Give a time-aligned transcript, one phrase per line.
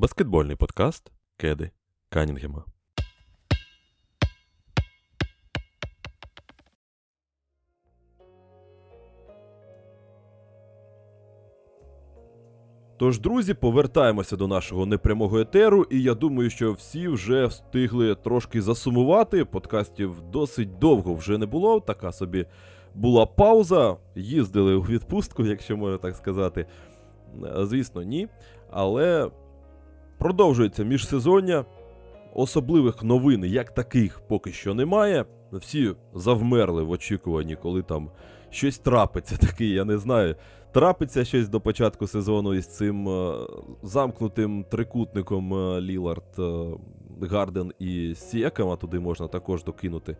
[0.00, 1.70] Баскетбольний подкаст Кеди
[2.08, 2.64] Канінгема.
[12.96, 18.62] Тож, друзі, повертаємося до нашого непрямого етеру, і я думаю, що всі вже встигли трошки
[18.62, 19.44] засумувати.
[19.44, 21.80] Подкастів досить довго вже не було.
[21.80, 22.46] Така собі
[22.94, 23.96] була пауза.
[24.14, 26.66] Їздили у відпустку, якщо можна так сказати.
[27.44, 28.28] Е, Звісно, ні.
[28.70, 29.30] Але
[30.20, 31.64] продовжується міжсезоння.
[32.34, 35.24] Особливих новин, як таких, поки що немає.
[35.52, 38.10] Всі завмерли в очікуванні, коли там
[38.50, 40.36] щось трапиться таке, я не знаю.
[40.72, 43.34] Трапиться щось до початку сезону із цим е,
[43.82, 46.64] замкнутим трикутником е, Лілард, е,
[47.30, 50.12] Гарден і Сіакам, а туди можна також докинути.
[50.12, 50.16] Е,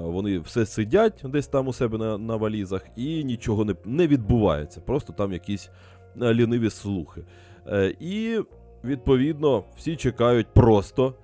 [0.00, 4.80] Вони все сидять десь там у себе на, на валізах, і нічого не, не відбувається.
[4.80, 5.70] Просто там якісь
[6.22, 7.24] е, ліниві слухи.
[7.66, 8.40] Е, І
[8.84, 11.14] відповідно всі чекають просто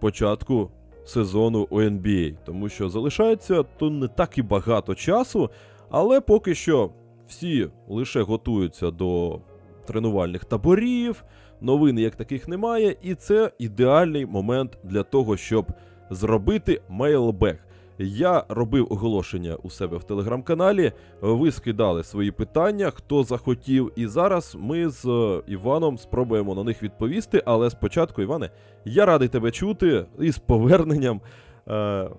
[0.00, 0.70] початку
[1.04, 5.50] сезону у NBA, тому що залишається то не так і багато часу,
[5.90, 6.90] але поки що
[7.28, 9.40] всі лише готуються до
[9.86, 11.24] тренувальних таборів,
[11.60, 15.66] новин як таких немає, і це ідеальний момент для того, щоб
[16.10, 17.65] зробити мейлбек.
[17.98, 20.92] Я робив оголошення у себе в телеграм-каналі.
[21.20, 23.92] Ви скидали свої питання, хто захотів.
[23.96, 27.42] І зараз ми з е, Іваном спробуємо на них відповісти.
[27.46, 28.50] Але спочатку, Іване,
[28.84, 31.20] я радий тебе чути із поверненням.
[31.68, 32.10] Е,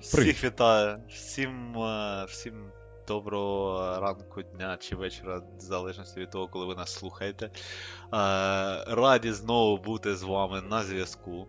[0.00, 0.98] Всіх вітаю.
[1.08, 2.54] Всім, е, всім
[3.08, 7.46] доброго ранку, дня чи вечора, в залежності від того, коли ви нас слухаєте.
[7.46, 7.50] Е,
[8.86, 11.46] Раді знову бути з вами на зв'язку.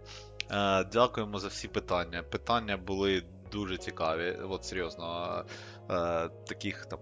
[0.54, 2.24] Е, Дякуємо за всі питання.
[2.24, 4.32] Питання були дуже цікаві.
[4.32, 5.36] От серйозно,
[5.90, 7.00] е, е, таких там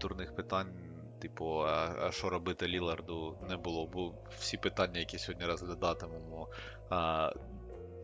[0.00, 0.68] дурних питань.
[1.20, 6.48] Типу, а що робити Ліларду не було, бо всі питання, які сьогодні розглядатимемо,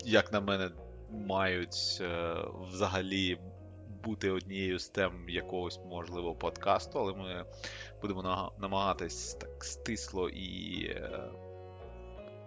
[0.04, 0.70] як на мене,
[1.10, 2.34] мають е,
[2.70, 3.38] взагалі
[4.04, 7.44] бути однією з тем якогось можливо подкасту, але ми
[8.02, 11.20] будемо намагатись так стисло і е,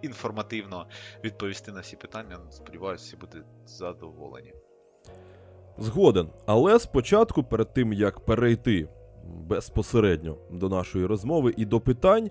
[0.02, 0.86] інформативно
[1.24, 2.38] відповісти на всі питання.
[2.50, 4.52] Сподіваюся, всі будуть задоволені.
[5.78, 6.28] Згоден.
[6.46, 8.88] Але спочатку, перед тим як перейти
[9.24, 12.30] безпосередньо до нашої розмови і до питань,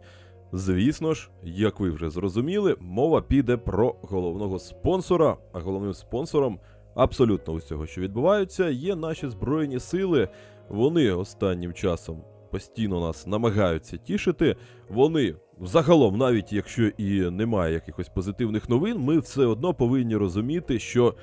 [0.52, 5.38] звісно ж, як ви вже зрозуміли, мова піде про головного спонсора.
[5.54, 6.60] А головним спонсором
[6.96, 10.30] абсолютно усього, що відбувається, є наші збройні сили.
[10.70, 14.56] Вони останнім часом постійно нас намагаються тішити.
[14.90, 21.16] Вони загалом, навіть якщо і немає якихось позитивних новин, ми все одно повинні розуміти, що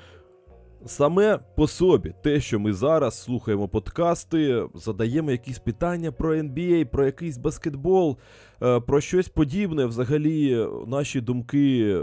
[0.85, 7.05] Саме по собі, те, що ми зараз слухаємо подкасти, задаємо якісь питання про NBA, про
[7.05, 8.17] якийсь баскетбол,
[8.63, 9.85] е, про щось подібне.
[9.85, 11.97] Взагалі, наші думки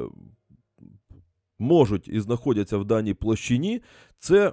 [1.58, 3.82] можуть і знаходяться в даній площині.
[4.18, 4.52] Це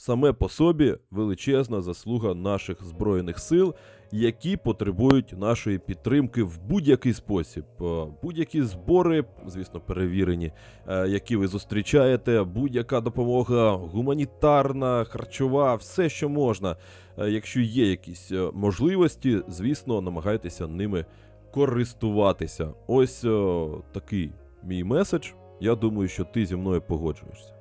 [0.00, 3.74] саме по собі величезна заслуга наших збройних сил,
[4.12, 7.64] які потребують нашої підтримки в будь-який спосіб.
[7.80, 10.52] Е, Будь-які збори, звісно, перевірені,
[10.88, 16.76] е, які ви зустрічаєте, будь-яка допомога гуманітарна, харчова, все, що можна.
[17.18, 21.04] Е, Якщо є якісь можливості, звісно, намагайтеся ними
[21.50, 22.72] користуватися.
[22.86, 24.30] Ось е, такий
[24.64, 25.26] мій меседж.
[25.60, 27.59] Я думаю, що ти зі мною погоджуєшся.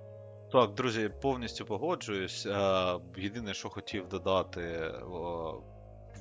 [0.51, 2.45] Так, друзі, повністю погоджуюсь.
[2.45, 4.91] Е, Єдине, що хотів додати,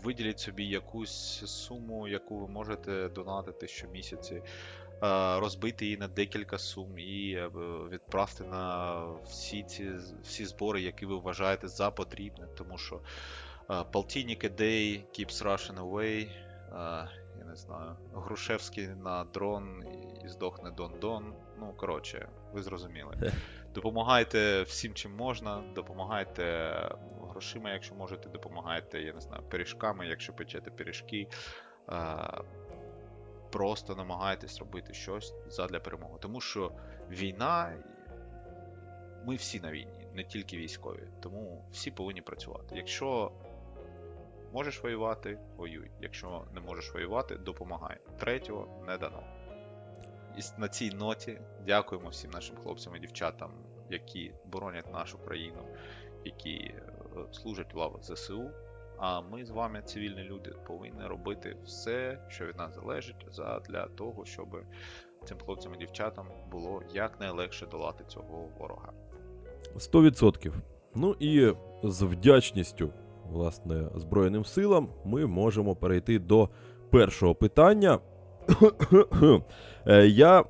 [0.04, 4.42] виділіть собі якусь суму, яку ви можете донатити щомісяці, е,
[5.40, 7.48] розбити її на декілька сум і е,
[7.90, 8.94] відправте на
[9.24, 9.90] всі ці
[10.22, 12.46] всі збори, які ви вважаєте за потрібне.
[12.58, 13.00] Тому що
[13.92, 16.28] полтинник a day keeps Russian away.
[17.38, 19.84] Я не знаю, Грушевський на дрон
[20.24, 21.32] і- здохне Дон-Дон.
[21.58, 23.32] Ну, коротше, ви зрозуміли.
[23.74, 26.72] Допомагайте всім, чим можна, допомагайте
[27.30, 31.28] грошима, якщо можете, допомагайте, я не знаю, пиріжками, якщо печете пиріжки.
[31.88, 32.42] Е,
[33.50, 36.14] Просто намагайтесь робити щось задля перемоги.
[36.20, 36.72] Тому що
[37.10, 37.72] війна,
[39.24, 41.02] ми всі на війні, не тільки військові.
[41.20, 42.76] Тому всі повинні працювати.
[42.76, 43.32] Якщо
[44.52, 45.90] можеш воювати, воюй.
[46.00, 47.98] Якщо не можеш воювати, допомагай.
[48.18, 49.22] Третього не дано.
[50.38, 53.50] І на цій ноті дякуємо всім нашим хлопцям і дівчатам,
[53.90, 55.64] які боронять нашу країну,
[56.24, 56.82] які е,
[57.32, 58.50] служать в лавах ЗСУ.
[58.98, 63.26] А ми з вами, цивільні люди, повинні робити все, що від нас залежить,
[63.68, 64.48] для того, щоб
[65.24, 68.92] цим хлопцям і дівчатам було якнайлегше долати цього ворога.
[69.76, 70.52] 100%.
[70.94, 72.92] Ну і з вдячністю,
[73.24, 76.48] власне, Збройним силам ми можемо перейти до
[76.90, 77.98] першого питання.
[79.86, 80.44] Е, Я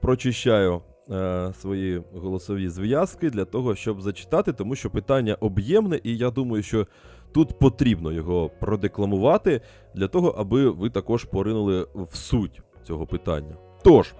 [0.00, 0.80] прочищаю
[1.10, 6.62] е, свої голосові зв'язки для того, щоб зачитати, тому що питання об'ємне, і я думаю,
[6.62, 6.86] що
[7.32, 9.60] тут потрібно його продекламувати
[9.94, 13.56] для того, аби ви також поринули в суть цього питання.
[13.84, 14.14] Тож.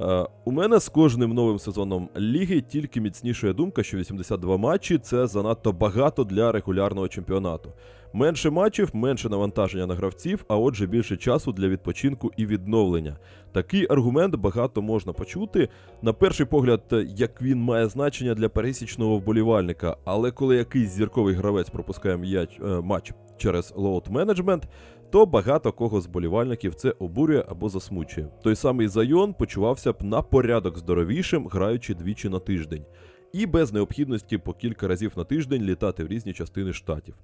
[0.00, 5.26] Е, у мене з кожним новим сезоном ліги тільки міцнішає думка, що 82 матчі це
[5.26, 7.72] занадто багато для регулярного чемпіонату.
[8.12, 13.16] Менше матчів, менше навантаження на гравців, а отже, більше часу для відпочинку і відновлення.
[13.52, 15.68] Такий аргумент багато можна почути.
[16.02, 16.80] На перший погляд,
[17.16, 22.66] як він має значення для пересічного вболівальника, але коли якийсь зірковий гравець пропускає м'яч, е,
[22.66, 24.68] матч через load management,
[25.14, 28.28] то багато кого з болівальників це обурює або засмучує.
[28.42, 32.84] Той самий Зайон почувався б на порядок здоровішим, граючи двічі на тиждень,
[33.32, 37.14] і без необхідності по кілька разів на тиждень літати в різні частини штатів.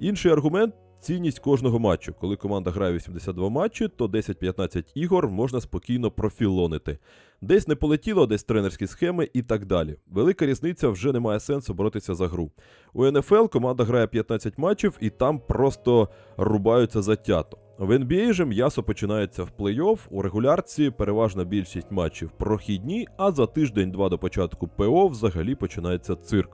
[0.00, 2.14] Інший аргумент цінність кожного матчу.
[2.20, 6.98] Коли команда грає 82 матчі, то 10-15 ігор можна спокійно профілонити.
[7.40, 9.96] Десь не полетіло, десь тренерські схеми і так далі.
[10.06, 12.50] Велика різниця вже не має сенсу боротися за гру.
[12.92, 17.58] У НФЛ команда грає 15 матчів і там просто рубаються затято.
[17.78, 23.46] В NBA же м'ясо починається в плей-офф, у регулярці переважна більшість матчів прохідні, а за
[23.46, 26.50] тиждень-два до початку ПО взагалі починається цирк.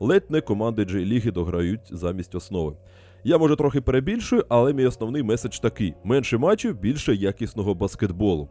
[0.00, 2.76] Ледь не команди J-ліги дограють замість основи.
[3.24, 8.48] Я може трохи перебільшую, але мій основний меседж такий: менше матчів, більше якісного баскетболу.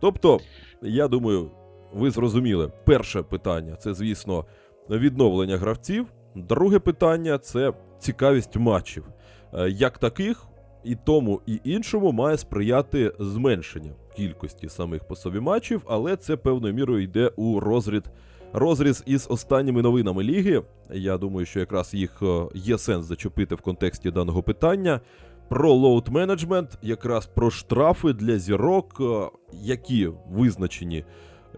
[0.00, 0.40] Тобто,
[0.82, 1.50] я думаю,
[1.92, 4.46] ви зрозуміли, перше питання це, звісно,
[4.90, 6.06] відновлення гравців.
[6.34, 9.04] Друге питання це цікавість матчів.
[9.54, 10.46] Е, Як таких,
[10.84, 16.74] і тому, і іншому має сприяти зменшення кількості самих по собі матчів, але це певною
[16.74, 18.02] мірою йде у розріз,
[18.52, 20.62] розріз із останніми новинами ліги.
[20.90, 25.00] Я думаю, що якраз їх е, є сенс зачепити в контексті даного питання.
[25.48, 31.04] Про load management, якраз про штрафи для зірок, е, які визначені,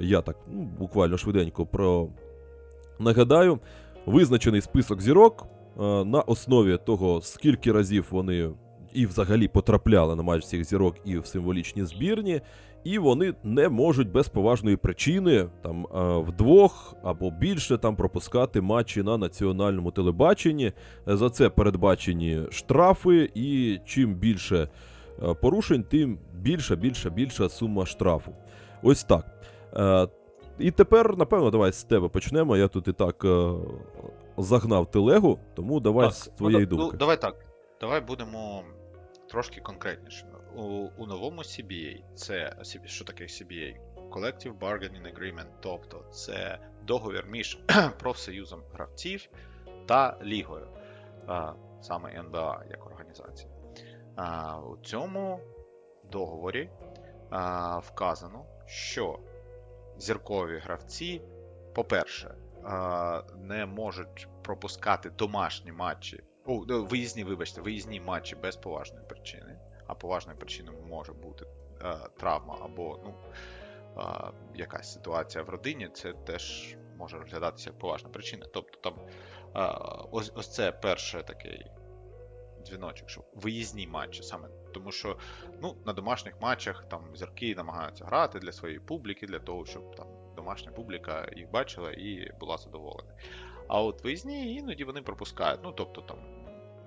[0.00, 2.08] я так ну, буквально швиденько про
[2.98, 3.58] нагадаю,
[4.06, 8.50] визначений список зірок е, на основі того, скільки разів вони
[8.94, 12.40] і взагалі потрапляли на матч всіх зірок і в символічні збірні,
[12.84, 19.02] і вони не можуть без поважної причини там е, вдвох або більше там пропускати матчі
[19.02, 20.72] на національному телебаченні.
[21.06, 24.68] За це передбачені штрафи, і чим більше
[25.22, 28.32] е, порушень, тим більша, більша, більша сума штрафу.
[28.82, 29.26] Ось так.
[29.76, 30.08] Е,
[30.58, 32.56] І тепер, напевно, давай з тебе почнемо.
[32.56, 33.26] Я тут і так
[34.36, 36.88] загнав телегу, тому давай з твоєї ну, думки.
[36.92, 37.34] Ну, давай так.
[37.80, 38.62] Давай будемо
[39.30, 40.33] трошки конкретнішими.
[40.56, 40.62] У,
[40.96, 43.76] у новому CBA це що таке CBA?
[44.10, 47.58] Collective Bargaining Agreement, тобто це договір між
[47.98, 49.28] профсоюзом гравців
[49.86, 50.68] та лігою,
[51.26, 53.52] а, саме НБА як організація.
[54.16, 55.40] А, у цьому
[56.12, 56.70] договорі
[57.30, 59.18] а, вказано, що
[59.98, 61.22] зіркові гравці,
[61.74, 62.34] по-перше,
[63.36, 66.22] не можуть пропускати домашні матчі.
[66.46, 69.53] О, ну, виїзні, вибачте, виїзні матчі без поважної причини.
[69.86, 71.46] А поважною причиною може бути
[71.82, 73.14] е, травма або ну,
[73.98, 78.46] е, якась ситуація в родині, це теж може розглядатися як поважна причина.
[78.52, 78.94] Тобто там
[79.56, 79.78] е,
[80.10, 81.66] ось, ось це перший такий
[82.64, 84.48] дзвіночок, що виїзні матчі саме.
[84.74, 85.18] Тому що
[85.62, 90.06] ну, на домашніх матчах там зірки намагаються грати для своєї публіки, для того, щоб там
[90.36, 93.14] домашня публіка їх бачила і була задоволена.
[93.68, 95.60] А от виїзні іноді вони пропускають.
[95.64, 96.18] Ну, тобто там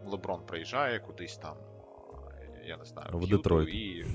[0.06, 1.58] Леброн приїжджає кудись там,
[2.67, 3.69] я не знаю, В Юту Детройт.
[3.69, 4.05] і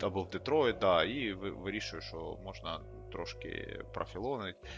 [0.00, 2.80] або в Детройт, да, і ви- вирішує, що можна
[3.12, 4.68] трошки профілонити.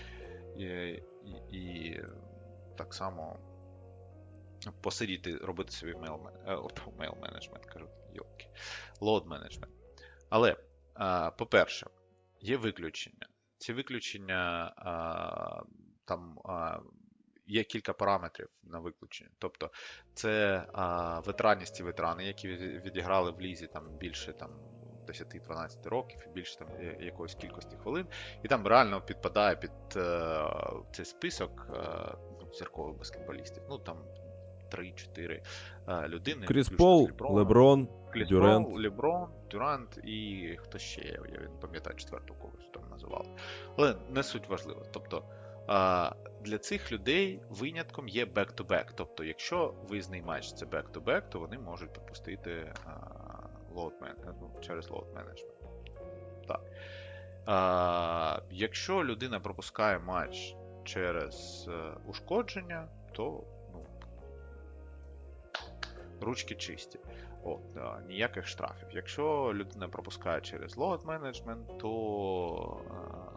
[0.57, 1.03] І, і,
[1.51, 2.01] і
[2.77, 3.39] так само
[4.81, 6.19] посидіти, робити собі mail,
[6.99, 8.47] mail management, кажу, йолки,
[9.01, 9.73] load management.
[10.31, 10.57] Але,
[11.39, 11.87] по-перше,
[12.41, 13.29] є виключення.
[13.59, 14.75] Ці виключення
[16.05, 16.39] там
[17.47, 19.31] є кілька параметрів на виключення.
[19.39, 19.71] Тобто,
[20.15, 22.49] це а, ветераністі ветерани, які
[22.85, 24.51] відіграли в лізі там більше там.
[25.07, 26.69] 10-12 років і більше там
[27.01, 28.07] якоїсь кількості хвилин,
[28.43, 30.41] і там реально підпадає під е,
[30.93, 33.63] цей список е, ну, зіркових баскетболістів.
[33.69, 33.99] Ну там
[34.73, 35.43] 3-4
[35.89, 36.47] е, людини.
[36.47, 37.37] Кріс Пол, з Леброном.
[37.37, 38.67] Леброн, Кріс Дюрант.
[38.67, 43.29] Пол, Леброн, Дюрант і хто ще я не пам'ятаю четвертого когось там називали.
[43.77, 44.83] Але не суть важливо.
[44.93, 45.25] Тобто
[45.67, 46.13] а,
[46.45, 48.85] для цих людей винятком є back-to-back.
[48.95, 52.73] Тобто, якщо виїзний матч це back-to-back, то вони можуть пропустити
[53.75, 55.55] man, ну, через load management.
[56.47, 56.61] Так.
[57.47, 63.87] А, якщо людина пропускає матч через е, ушкодження, то ну,
[66.21, 66.99] ручки чисті.
[67.45, 68.89] От, а, ніяких штрафів.
[68.93, 73.35] Якщо людина пропускає через load management, то а,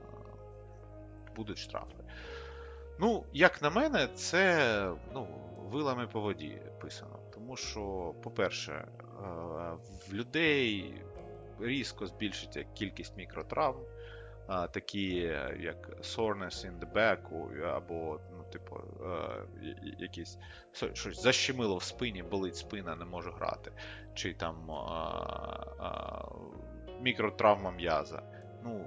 [1.36, 2.04] будуть штрафи.
[3.00, 5.28] Ну, як на мене, це ну,
[5.72, 7.20] вилами по воді писано.
[7.34, 8.88] Тому що, по-перше, е,
[10.10, 10.94] в людей
[11.60, 13.78] різко збільшиться кількість мікротравм,
[14.48, 15.14] такі
[15.60, 19.46] як soreness in the back, або, ну, типу, е,
[20.00, 20.38] якісь
[20.94, 23.72] щось защемило в спині, болить спина, не можу грати.
[24.14, 26.26] Чи там а,
[27.02, 28.22] мікротравма м'яза.
[28.64, 28.86] Ну,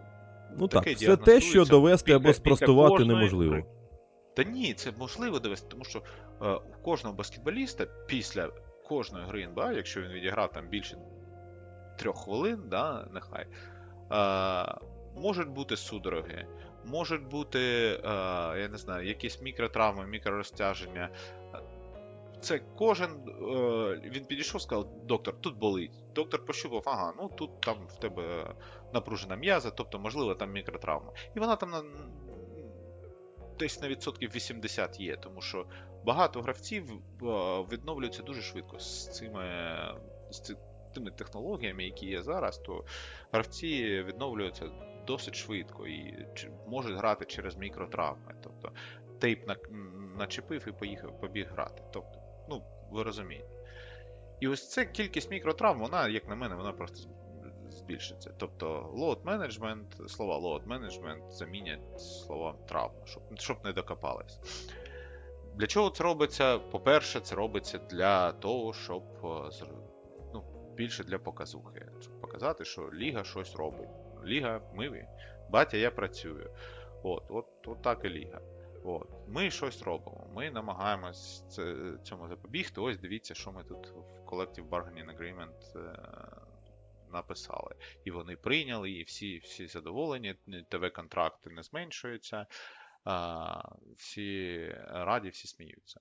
[0.59, 3.80] Ну так, таке все те, що довести або спростувати неможливо.
[4.35, 6.03] Та ні, це можливо довести, тому що
[6.43, 8.51] е, у кожного баскетболіста після
[8.89, 10.97] кожної гри НБА, якщо він відіграв там більше
[11.99, 13.47] трьох хвилин, да, нехай,
[14.13, 14.79] е,
[15.21, 16.47] можуть бути судороги,
[16.85, 17.61] можуть бути,
[18.05, 18.09] е,
[18.61, 21.11] я не знаю, якісь мікротравми, мікророзтяження.
[22.41, 23.11] Це кожен.
[23.11, 25.93] Е, він підійшов, сказав, доктор, тут болить.
[26.15, 28.55] Доктор пощупав, ага, ну тут там в тебе
[28.95, 31.13] напружена м'яза, тобто, можливо, там мікротравма.
[31.37, 31.71] І вона там
[33.61, 35.67] десь на відсотків 80 є, тому що
[36.05, 37.27] багато гравців е,
[37.73, 39.45] відновлюються дуже швидко з цими,
[40.31, 40.57] з
[40.95, 42.85] тими технологіями, які є зараз, то
[43.33, 44.71] гравці відновлюються
[45.07, 46.27] досить швидко і
[46.69, 48.35] можуть грати через мікротравми.
[48.43, 48.73] Тобто
[49.19, 49.57] тейп на,
[50.19, 51.83] начепив і поїхав, побіг грати.
[51.93, 53.49] Тобто, ну, ви розумієте.
[54.41, 57.11] І ось ця кількість мікротравм, вона, як на мене, вона просто
[57.91, 58.35] збільшиться.
[58.39, 64.39] Тобто load management, слова load management замінять слова травма, щоб, щоб не докопались.
[65.55, 66.59] Для чого це робиться?
[66.59, 69.51] По-перше, це робиться для того, щоб е,
[70.35, 70.45] ну,
[70.77, 71.87] більше для показухи.
[72.01, 73.89] Щоб показати, що Ліга щось робить.
[74.25, 75.09] Ліга, ми,
[75.51, 76.51] батя, я працюю.
[77.03, 78.41] От, от, от так і Ліга.
[78.85, 79.09] От.
[79.29, 80.27] Ми щось робимо.
[80.35, 82.81] Ми намагаємось це, цьому запобігти.
[82.81, 85.99] Ось дивіться, що ми тут в Collective Bargaining Agreement е,
[87.13, 87.75] написали.
[88.05, 90.35] І вони прийняли, і всі, всі задоволені,
[90.71, 92.47] ТВ-контракти не зменшуються,
[93.97, 96.01] всі раді, всі сміються.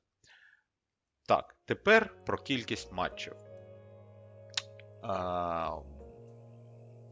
[1.27, 3.35] Так, тепер про кількість матчів.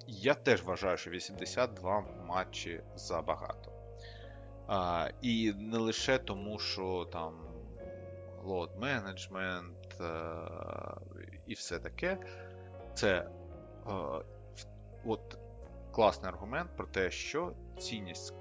[0.07, 3.71] Я теж вважаю, що 82 матчі забагато.
[4.67, 7.47] А, і не лише тому, що там
[8.79, 12.17] management е, і все таке.
[12.93, 13.29] Це
[15.05, 15.37] от
[15.91, 18.33] класний аргумент про те, що цінність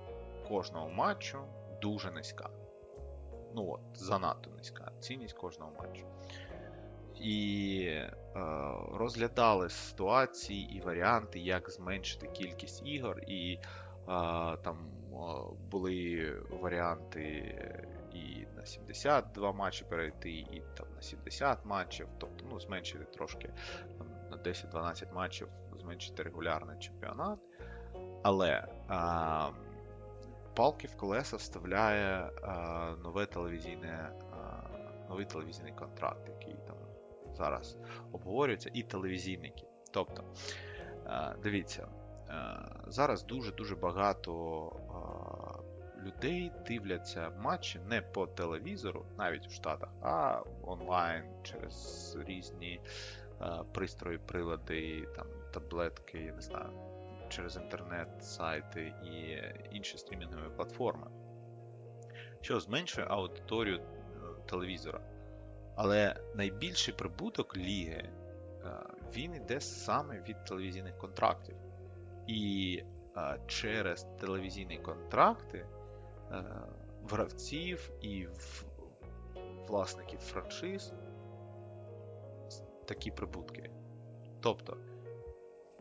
[0.48, 1.38] кожного матчу
[1.82, 2.50] дуже низька.
[3.54, 4.92] Ну от, занадто низька.
[5.00, 6.06] Цінність кожного матчу.
[7.20, 8.10] І е,
[8.92, 13.60] розглядали ситуації і варіанти, як зменшити кількість ігор, і е,
[14.56, 14.78] там
[15.12, 15.16] е,
[15.70, 17.54] були варіанти
[18.12, 23.50] і на 72 матчі перейти, і там на 70 матчів, тобто ну, зменшити трошки
[24.46, 25.48] 10-12 матчів,
[25.80, 27.38] зменшити регулярний чемпіонат.
[28.22, 29.50] Але а,
[30.54, 36.76] палки в колеса вставляє а, нове телевізійне, а, новий телевізійний контракт, який там
[37.36, 37.78] зараз
[38.12, 39.66] обговорюється, і телевізійники.
[39.90, 40.24] Тобто,
[41.06, 41.88] а, дивіться,
[42.28, 44.32] а, зараз дуже-дуже багато
[44.90, 45.46] а,
[46.06, 52.80] людей дивляться матчі не по телевізору, навіть у Штатах, а онлайн через різні
[53.72, 56.70] пристрої, прилади, там, таблетки, я не знаю,
[57.28, 59.38] через інтернет, сайти і
[59.76, 61.06] інші стрімінгові платформи,
[62.40, 63.82] що зменшує аудиторію е,
[64.46, 65.00] телевізора.
[65.76, 68.10] Але найбільший прибуток ліги е,
[69.16, 71.56] він йде саме від телевізійних контрактів.
[72.26, 72.82] І
[73.16, 75.58] е, через телевізійні контракти
[76.30, 76.44] е,
[77.10, 78.26] гравців і
[79.68, 80.92] власників франшиз
[82.86, 83.70] такі прибутки.
[84.40, 84.76] Тобто,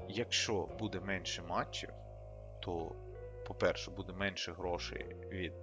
[0.10, 1.90] якщо буде менше матчів,
[2.60, 2.92] то,
[3.48, 5.54] по-перше, буде менше грошей від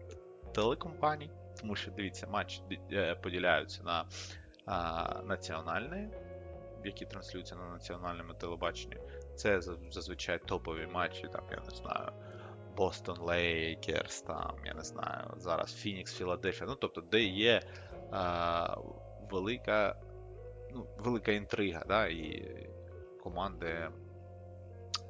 [0.54, 1.30] телекомпаній,
[1.60, 4.04] тому що дивіться, матчі е, поділяються на
[4.66, 6.08] а, національні,
[6.84, 8.96] які транслюються на національному телебаченні.
[9.34, 12.12] Це зазвичай топові матчі, там, я не знаю,
[12.76, 16.66] Бостон Лейкерс, там, я не знаю, зараз Фінікс, Філадельфія.
[16.70, 17.62] Ну, тобто, де є
[18.10, 18.76] а,
[19.30, 19.96] велика,
[20.74, 22.48] ну, велика інтрига, да, і
[23.22, 23.88] команди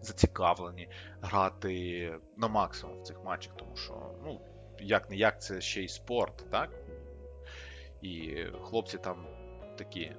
[0.01, 0.89] зацікавлені
[1.21, 4.41] грати на максимум в цих матчах, тому що, ну,
[4.81, 6.71] як не як це ще й спорт, так?
[8.03, 9.27] І хлопці там
[9.77, 10.17] такі е,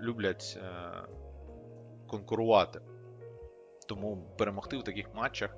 [0.00, 0.90] люблять е,
[2.06, 2.80] конкурувати.
[3.88, 5.56] Тому перемогти в таких матчах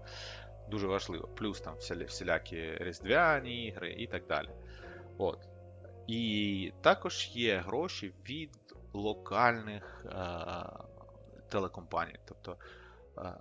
[0.70, 1.28] дуже важливо.
[1.28, 4.48] Плюс там всілякі різдвяні ігри і так далі.
[5.18, 5.38] От.
[6.06, 8.61] І також є гроші від
[8.92, 10.18] локальних е,
[11.50, 12.18] телекомпаній.
[12.28, 12.56] Тобто,
[13.18, 13.34] е,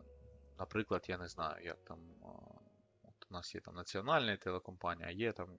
[0.60, 2.28] наприклад, я не знаю, як там е,
[3.04, 5.50] от у нас є там національна телекомпанія, а є там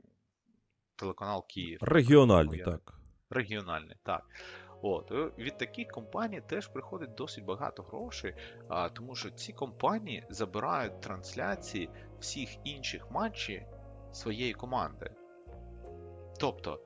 [0.97, 1.79] телеканал Київ.
[1.83, 2.95] Регіональний, Я- так.
[3.31, 4.25] Регіональний, так.
[4.83, 8.35] От, е, від таких компаній теж приходить досить багато грошей,
[8.69, 13.63] а, тому що ці компанії забирають трансляції всіх інших матчів
[14.13, 15.11] своєї команди.
[16.41, 16.81] Тобто,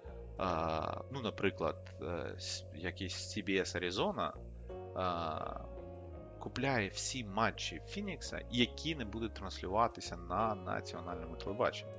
[1.11, 2.37] ну, наприклад, е,
[2.75, 4.33] якийсь CBS Arizona
[6.38, 11.93] купляє всі матчі Фінікса, які не будуть транслюватися на національному телебаченні.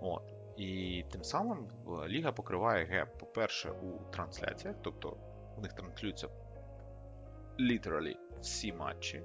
[0.00, 0.22] От.
[0.56, 5.16] І тим самим е, Ліга покриває геп, по-перше, у трансляціях, тобто
[5.56, 6.28] у них транслюються
[7.58, 9.22] literally всі матчі.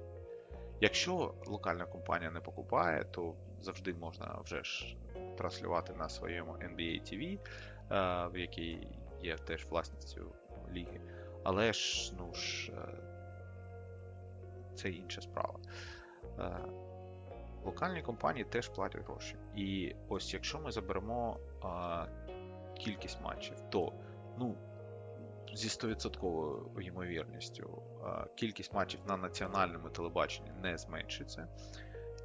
[0.80, 4.96] Якщо локальна компанія не покупає, то завжди можна вже ж
[5.38, 7.38] транслювати на своєму NBA TV,
[7.90, 8.88] в якій
[9.22, 10.32] є теж власністю
[10.72, 11.00] ліги.
[11.44, 12.88] Але ж, ну ж, е,
[14.74, 15.58] це інша справа.
[16.38, 16.58] Е,
[17.64, 19.36] Локальні компанії теж платять гроші.
[19.56, 21.40] І ось якщо ми заберемо
[22.78, 23.92] кількість матчів, то
[24.38, 24.56] ну,
[25.54, 27.82] зі 100% ймовірністю
[28.34, 31.48] кількість матчів на національному телебаченні не зменшиться,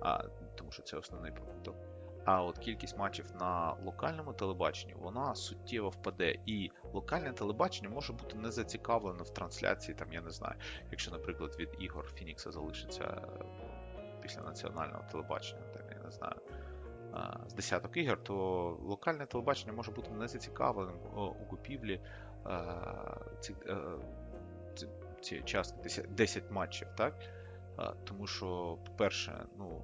[0.01, 0.23] а,
[0.55, 1.90] тому що це основний продукт.
[2.25, 6.35] А от кількість матчів на локальному телебаченні вона суттєво впаде.
[6.45, 10.55] І локальне телебачення може бути не зацікавлено в трансляції, там я не знаю,
[10.91, 13.45] якщо, наприклад, від ігор Фінікса залишиться е,
[14.21, 16.35] після національного телебачення, там, я не знаю,
[17.47, 18.33] з десяток ігор, то
[18.81, 20.95] локальне телебачення може бути не зацікавленим
[21.41, 22.01] у купівлі
[22.45, 22.63] е,
[25.21, 27.13] ці- частки 10, 10 матчів, так?
[28.03, 29.81] Тому що, по-перше, ну,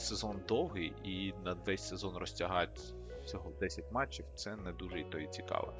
[0.00, 2.80] сезон довгий і на весь сезон розтягати
[3.24, 5.74] всього 10 матчів, це не дуже і то і цікаво.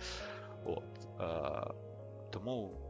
[0.65, 0.85] От,
[1.21, 1.75] е,
[2.31, 2.89] тому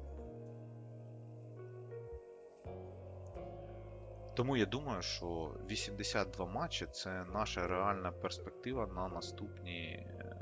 [4.38, 10.36] Тому я думаю, що 82 матчі це наша реальна перспектива на наступні е,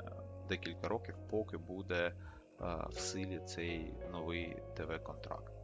[0.49, 2.13] декілька років, поки буде е,
[2.89, 5.56] в силі цей новий ТВ-контракт.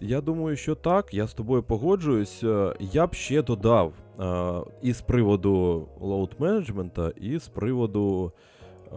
[0.00, 2.44] Я думаю, що так, я з тобою погоджуюсь.
[2.44, 8.32] Е, Я б ще додав е, і з приводу load менеджмента, і з приводу
[8.92, 8.96] е,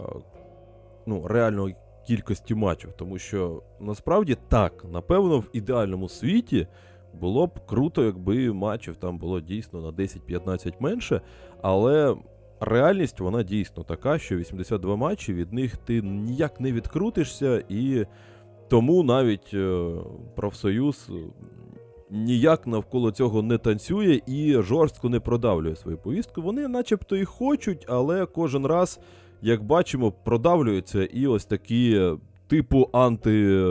[1.05, 1.75] ну, реальної
[2.07, 2.93] кількості матчів.
[2.97, 6.67] Тому що насправді так, напевно, в ідеальному світі
[7.13, 11.21] було б круто, якби матчів там було дійсно на 10-15 менше,
[11.61, 12.15] але.
[12.63, 18.05] Реальність вона дійсно така, що 82 матчі, від них ти ніяк не відкрутишся, і
[18.71, 19.91] тому навіть е,
[20.35, 21.13] профсоюз е,
[22.09, 26.41] ніяк навколо цього не танцює і жорстко не продавлює свою повістку.
[26.41, 28.99] Вони начебто і хочуть, але кожен раз,
[29.41, 33.61] як бачимо, продавлюються і ось такі е, типу анти.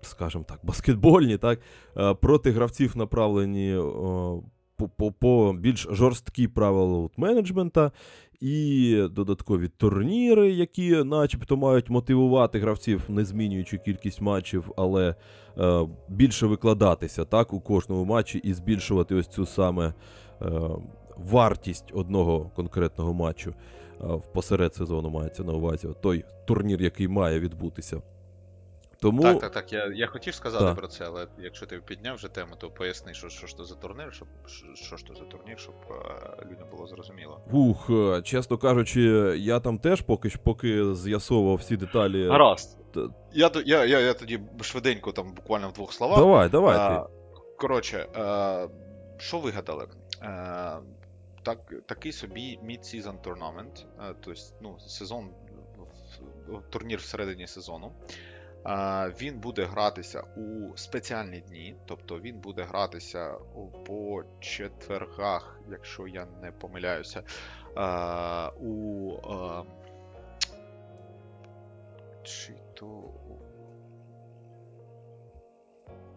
[0.00, 1.60] Скажімо так, баскетбольні, так,
[2.20, 3.76] проти гравців направлені
[4.78, 7.92] по, по, по більш жорсткі правила менеджмента,
[8.40, 15.14] і додаткові турніри, які начебто мають мотивувати гравців, не змінюючи кількість матчів, але
[15.58, 19.94] е, більше викладатися так, у кожному матчі і збільшувати ось цю саме е,
[21.16, 23.54] вартість одного конкретного матчу.
[24.00, 28.02] Е, посеред сезону мається на увазі той турнір, який має відбутися.
[29.00, 29.72] Тому Так, так, так.
[29.72, 30.76] Я, я хотів сказати Так.
[30.76, 33.74] про це, але якщо ти підняв вже тему, то поясни, що, що ж то за
[33.74, 37.40] турнір, щоб що, що ж то за турнір, щоб е, людям було зрозуміло.
[37.52, 39.00] Ух, е, чесно кажучи,
[39.38, 42.28] я там теж поки, ж- поки з'ясовував всі деталі.
[42.28, 42.78] Гаразд.
[43.32, 46.18] Я, я, я, я тоді швиденько, там буквально в двох словах.
[46.18, 46.76] Давай, давай.
[46.78, 47.10] А, ти.
[47.58, 48.68] Коротше, е,
[49.18, 49.88] що вигадали?
[50.22, 50.76] Е,
[51.42, 55.28] так, такий собі mid-season tournament, е, тобто ну, сезон,
[56.70, 57.92] турнір всередині сезону.
[59.20, 63.34] Він буде гратися у спеціальні дні, тобто він буде гратися
[63.86, 67.22] по четвергах, якщо я не помиляюся,
[68.60, 69.12] у
[72.22, 73.10] чи то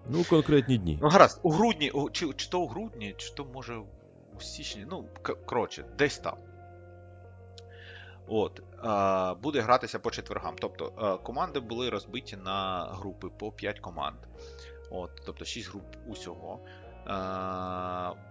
[0.10, 0.99] Ну, конкретні дні.
[1.01, 3.82] Ну, гаразд, у грудні, чи, чи то у грудні, чи то може
[4.38, 5.06] у січні, ну,
[5.45, 6.38] коротше, десь там.
[8.27, 8.62] От,
[9.44, 10.56] буде гратися по четвергам.
[10.60, 14.17] Тобто команди були розбиті на групи по 5 команд.
[14.91, 16.60] От, тобто 6 груп усього.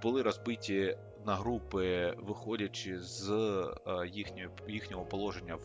[0.02, 3.30] Були розбиті на групи, виходячи з
[3.86, 5.62] а, їхньої, їхнього положення в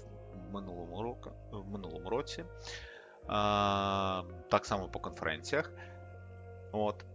[0.53, 2.45] минулому, року, в минулому році.
[4.49, 5.71] Так само по конференціях.
[6.71, 7.05] От.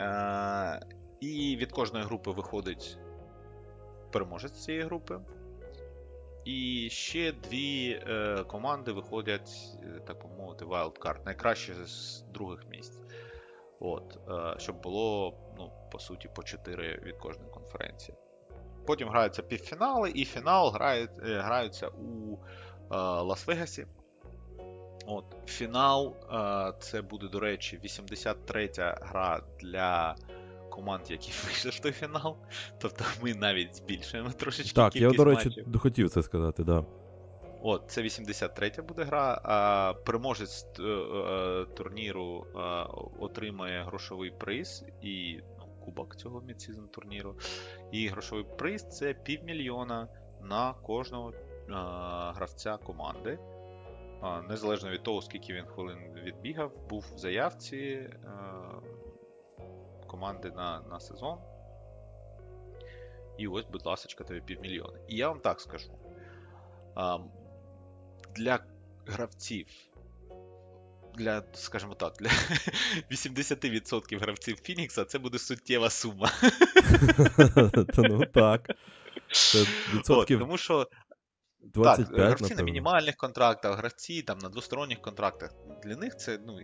[0.00, 0.80] Е,
[1.20, 2.98] і від кожної групи виходить
[4.12, 5.20] переможець цієї групи.
[6.46, 9.50] І ще дві е, команди виходять,
[9.82, 13.00] е, так би мовити, wildcard, найкраще з других місць.
[13.80, 18.18] От, е, щоб було, ну, по суті, по 4 від кожної конференції.
[18.86, 22.38] Потім граються півфінали, і фінал грають, е, граються у
[22.90, 23.86] е, Лас-Вегасі.
[25.06, 30.16] От, фінал е, це буде, до речі, 83-я гра для
[30.76, 32.36] команд, які вийшли в той фінал.
[32.78, 34.74] Тобто ми навіть збільшуємо трошечки.
[34.74, 35.78] Так, я, до речі, матчів.
[35.78, 36.84] хотів це сказати, да.
[37.62, 39.40] От, це 83 буде гра.
[39.44, 42.58] А переможець е, е, турніру е,
[43.20, 47.34] отримає грошовий приз і ну, кубок цього mid-season турніру.
[47.92, 50.08] І грошовий приз це півмільйона
[50.42, 51.34] на кожного е,
[52.34, 53.38] гравця команди.
[54.20, 58.10] А, Незалежно від того, скільки він хвилин відбігав, був в заявці е,
[60.16, 61.38] команди на, на сезон.
[63.38, 64.98] І ось, будь ласка, тобі півмільйона.
[65.08, 65.90] І я вам так скажу.
[68.36, 68.58] Для
[69.06, 69.66] гравців,
[71.14, 72.28] для, скажімо так, для
[73.10, 76.30] 80% гравців Фінікса це буде суттєва сума.
[77.94, 78.70] Та ну так.
[79.32, 79.64] Це
[80.14, 80.88] От, тому що
[81.60, 85.50] 25, так, гравці на мінімальних контрактах, гравці там на двосторонніх контрактах.
[85.84, 86.58] Для них це ну,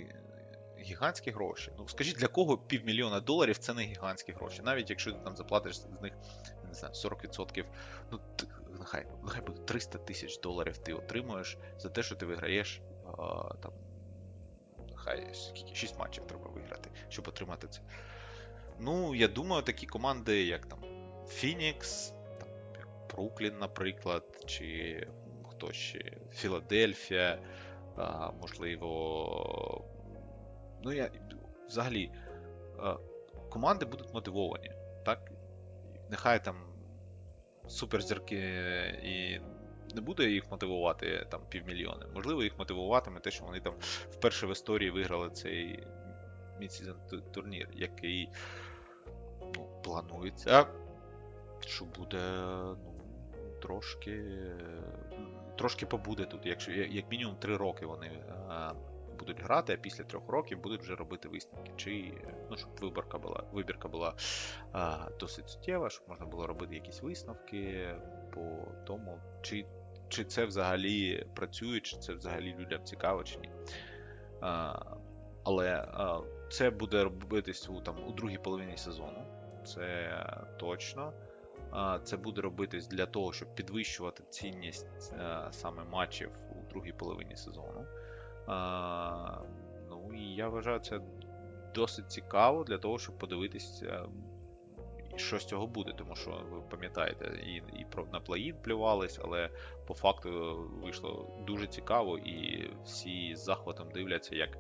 [0.83, 1.73] гігантські гроші.
[1.79, 4.61] Ну, скажіть, для кого півмільйона доларів це не гігантські гроші.
[4.63, 6.13] Навіть якщо ти там заплатиш з них,
[6.69, 7.65] не знаю, 40%,
[8.11, 8.21] ну
[8.79, 13.73] нехай, нехай буде 300 тисяч доларів ти отримуєш за те, що ти виграєш а, там.
[15.33, 17.81] Скільки 6 матчів треба виграти, щоб отримати це.
[18.79, 20.79] Ну, я думаю, такі команди, як там
[21.27, 22.49] Phoenix, там,
[23.11, 25.07] Бруклін, наприклад, чи
[25.51, 27.39] хто ще Філадельфія,
[27.97, 29.92] а, можливо.
[30.85, 31.11] Ну, я
[31.69, 32.11] взагалі
[33.51, 34.71] команди будуть мотивовані,
[35.05, 35.33] так?
[36.11, 36.57] Нехай там
[37.67, 38.37] суперзірки
[39.03, 39.41] і
[39.95, 42.07] не буде їх мотивувати там півмільйони.
[42.15, 43.75] Можливо, їх мотивуватиме те, що вони там
[44.11, 45.87] вперше в історії виграли цей
[46.61, 46.97] mid-season
[47.33, 48.29] турнір, який
[49.57, 50.67] ну, планується,
[51.61, 52.21] що буде
[52.85, 54.23] ну, трошки.
[55.59, 58.73] Трошки побуде тут, якщо як мінімум 3 роки вони е,
[59.23, 61.73] будуть грати, а після трьох років будуть вже робити висновки.
[61.77, 62.13] Чи
[62.51, 64.15] ну, щоб виборка була, вибірка була
[64.75, 67.95] е, досить суттєва, щоб можна було робити якісь висновки
[68.35, 69.67] по тому, чи,
[70.09, 73.49] чи це взагалі працює, чи це взагалі людям цікаво, чи ні.
[73.49, 74.75] Е,
[75.45, 79.27] але е, це буде робитись у, там, у другій половині сезону.
[79.65, 80.17] Це
[80.59, 81.13] точно.
[82.05, 85.13] Це буде робитись для того, щоб підвищувати цінність
[85.51, 87.87] саме матчів у другій половині сезону.
[89.91, 91.01] Ну і я вважаю це
[91.75, 94.03] досить цікаво для того, щоб подивитись, е,
[95.17, 95.93] що з цього буде.
[95.99, 99.51] Тому що ви пам'ятаєте, і, і про на плей-ін плювались, але
[99.87, 104.59] по факту вийшло дуже цікаво, і всі з захватом дивляться, як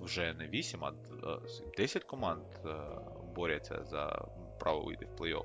[0.00, 0.92] вже не 8, а
[1.76, 2.68] 10 команд е,
[3.34, 5.44] борються за право вийти в плей-офф.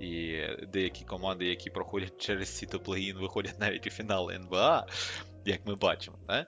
[0.00, 4.86] І деякі команди, які проходять через сіто плей-ін, виходять навіть у фінал НБА,
[5.48, 6.18] як ми бачимо.
[6.26, 6.40] Да?
[6.40, 6.46] Е,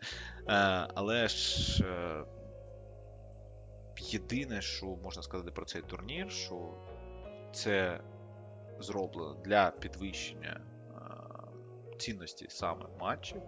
[0.94, 2.24] але ж е,
[3.98, 6.74] єдине, що можна сказати про цей турнір, що
[7.52, 8.00] це
[8.80, 13.42] зроблено для підвищення е, цінності саме матчів,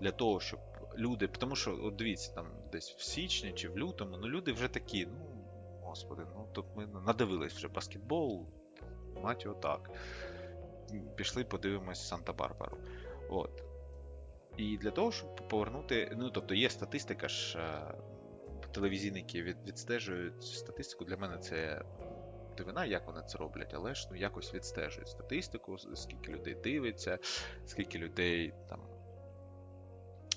[0.00, 0.60] для того, щоб
[0.96, 1.28] люди.
[1.28, 5.06] Тому що, от дивіться, там десь в січні чи в лютому, ну люди вже такі,
[5.06, 5.44] ну,
[5.82, 8.46] господи, ну тут ми надивились вже баскетбол,
[9.22, 9.90] мать його так.
[11.16, 12.76] Пішли, подивимось Санта-Барбару.
[13.30, 13.73] От.
[14.56, 16.12] І для того, щоб повернути.
[16.16, 17.94] Ну, тобто є статистика ж е,
[18.72, 21.04] телевізійники від, відстежують статистику.
[21.04, 21.84] Для мене це
[22.56, 27.18] дивина, як вони це роблять, але ж ну якось відстежують статистику, скільки людей дивиться,
[27.66, 28.80] скільки людей там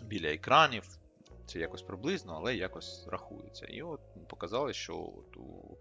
[0.01, 0.83] біля екранів.
[1.45, 3.65] Це якось приблизно, але якось рахується.
[3.65, 5.77] І от показали, що от у,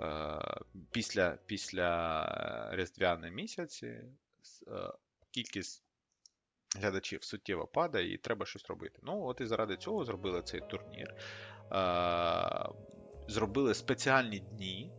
[0.00, 4.92] е, після, після Різдвяної місяці е,
[5.30, 5.83] кількість
[6.76, 8.98] глядачів суттєво падає і треба щось робити.
[9.02, 11.14] Ну, от і заради цього зробили цей турнір.
[13.28, 14.92] Зробили спеціальні дні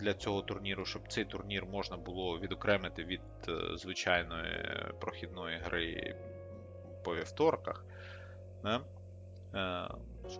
[0.00, 4.66] для цього турніру, щоб цей турнір можна було відокремити від е, звичайної
[5.00, 6.16] прохідної гри
[7.04, 7.84] по вівторках.
[8.64, 9.88] Е,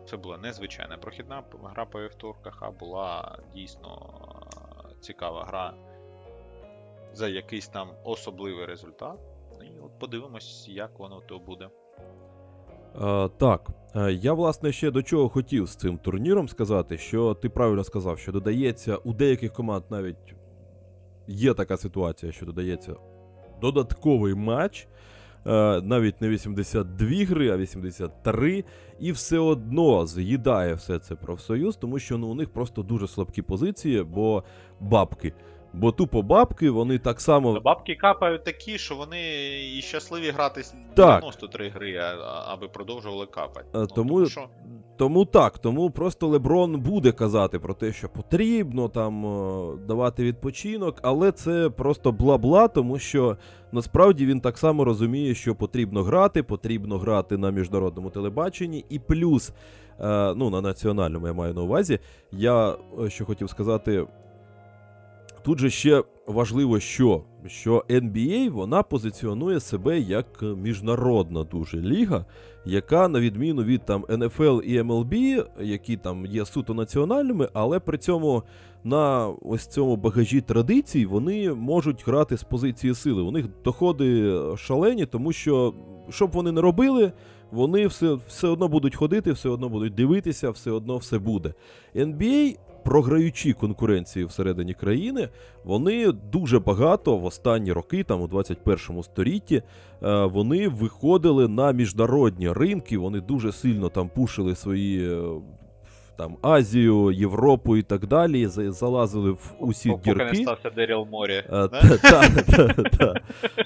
[0.07, 4.12] це була не звичайна прохідна гра по вівторках, а була дійсно
[4.90, 5.74] е, цікава гра
[7.12, 9.18] за якийсь там особливий результат.
[9.62, 11.68] І от подивимось, як воно то буде.
[13.01, 17.49] А, так, е, я власне ще до чого хотів з цим турніром сказати, що ти
[17.49, 20.35] правильно сказав, що додається у деяких команд навіть
[21.27, 22.94] є така ситуація, що додається
[23.61, 24.88] додатковий матч.
[25.46, 28.64] е, Навіть не 82 гри, а 83,
[28.99, 33.42] і все одно з'їдає все це профсоюз, тому що ну, у них просто дуже слабкі
[33.42, 34.44] позиції, бо
[34.81, 35.33] бабки.
[35.72, 37.61] Бо тупо бабки, вони так само.
[37.61, 39.20] Бабки капають такі, що вони
[39.78, 41.20] і щасливі грати з Так.
[41.20, 42.00] 93 гри,
[42.48, 43.66] аби продовжували капати.
[43.74, 44.48] Е, Ну, тому- що
[44.96, 50.98] Тому так, тому просто Леброн буде казати про те, що потрібно там е, давати відпочинок,
[51.02, 53.37] але це просто бла-бла, тому що
[53.72, 59.52] насправді він так само розуміє, що потрібно грати, потрібно грати на міжнародному телебаченні, і плюс,
[60.00, 61.98] е, ну на національному я маю на увазі.
[62.33, 62.76] Я
[63.09, 64.06] що хотів сказати.
[65.42, 72.24] Тут же ще важливо, що, що NBA вона позиціонує себе як міжнародна дуже ліга,
[72.64, 77.98] яка, на відміну від там NFL і MLB, які там є суто національними, але при
[77.98, 78.42] цьому
[78.85, 83.22] на ось цьому багажі традицій вони можуть грати з позиції сили.
[83.22, 85.74] У них доходи шалені, тому що
[86.11, 87.12] що б вони не робили,
[87.50, 91.55] вони все, все одно будуть ходити, все одно будуть дивитися, все одно все буде.
[91.94, 95.29] NBA, програючи конкуренції всередині країни,
[95.64, 99.62] вони дуже багато в останні роки, там у 21 столітті,
[100.03, 105.12] е, вони виходили на міжнародні ринки, вони дуже сильно там пушили свої.
[105.12, 105.23] е,
[106.16, 110.37] Там Азію, Європу і так далі, за- залазили в усі поки не дірки.
[110.37, 111.43] стався Деріл Морі.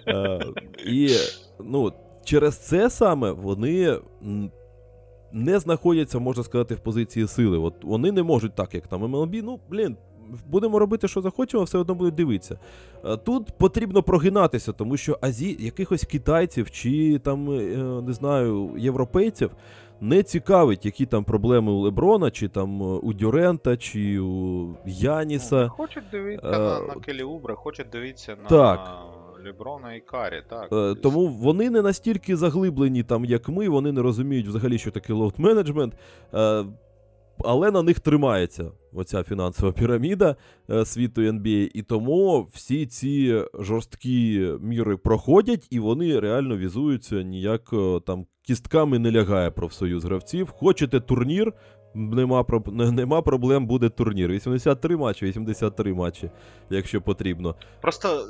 [0.08, 0.40] Е,
[0.86, 1.08] І
[1.64, 1.92] ну,
[2.24, 3.98] через це саме вони
[5.34, 7.58] не знаходяться, можна сказати, в позиції сили.
[7.58, 9.96] От вони не можуть так, як там MLB, ну, блін.
[10.46, 12.58] Будемо робити, що захочемо, все одно будуть дивитися.
[13.04, 15.56] Е, Тут потрібно прогинатися, тому що азі...
[15.60, 19.50] якихось китайців чи там, е, не знаю, європейців
[20.00, 25.62] не цікавить, які там проблеми у Леброна, чи там е, у Дюрента, чи у Яніса.
[25.62, 28.98] Ну, Хочуть дивитися Е, на, на Келі Убре, хочуть дивитися на так.
[29.44, 30.64] Леброна і Карі, так.
[30.64, 34.90] Е, Тобто, Тому вони не настільки заглиблені, там, як ми, вони не розуміють взагалі, що
[34.90, 35.94] таке load management.
[36.34, 36.64] Е,
[37.38, 40.36] Але на них тримається оця фінансова піраміда
[40.70, 47.72] е, світу NBA, і тому всі ці жорсткі міри проходять, і вони реально візуються ніяк
[47.72, 50.50] е, там кістками не лягає профсоюз гравців.
[50.50, 51.52] Хочете турнір?
[51.94, 54.30] Нема, нема проблем, буде турнір.
[54.30, 56.30] 83 матчі, 83 матчі,
[56.70, 57.54] якщо потрібно.
[57.80, 58.26] Просто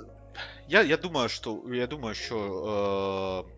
[0.69, 2.37] я, я думаю, що я думаю, що
[3.47, 3.51] е,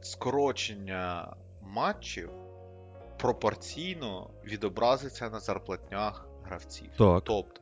[0.00, 2.30] скорочення матчів
[3.18, 6.90] пропорційно відобразиться на зарплатнях гравців.
[6.98, 7.22] Так.
[7.24, 7.60] Тобто,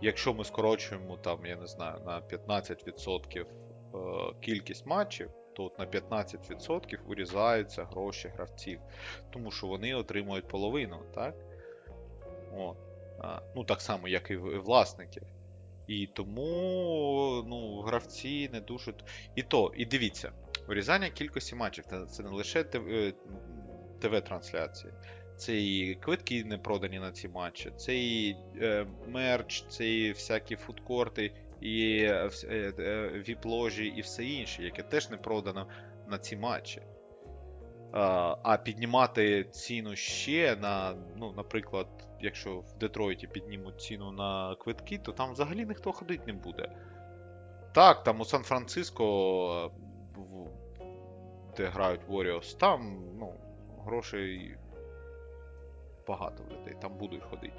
[0.00, 3.46] якщо ми скорочуємо там, я не знаю, на 15% е,
[4.40, 8.80] кількість матчів, то от на 15% урізаються гроші гравців,
[9.30, 11.34] тому що вони отримують половину, так?
[12.56, 12.76] От.
[13.20, 14.58] А, ну, так само, як і в-
[15.88, 18.94] і тому ну, гравці не дуже.
[19.34, 20.32] І то, і дивіться,
[20.68, 23.12] урізання кількості матчів це, не лише е,
[24.00, 24.92] ТВ-трансляції,
[25.36, 30.56] це і квитки не продані на ці матчі, це і е, мерч, це і всякі
[30.56, 35.68] фудкорти, і е, е, е, віп-ложі, і все інше, яке теж не продано
[36.08, 36.82] на ці матчі.
[37.92, 45.12] А піднімати ціну ще на, ну, наприклад, якщо в Детройті піднімуть ціну на квитки, то
[45.12, 46.72] там взагалі ніхто ходити не буде.
[47.72, 49.70] Так, там у Сан-Франциско,
[50.18, 50.20] е,
[51.56, 53.34] де грають Warriors, там ну,
[53.84, 54.56] грошей
[56.06, 57.56] багато людей, там будуть ходити.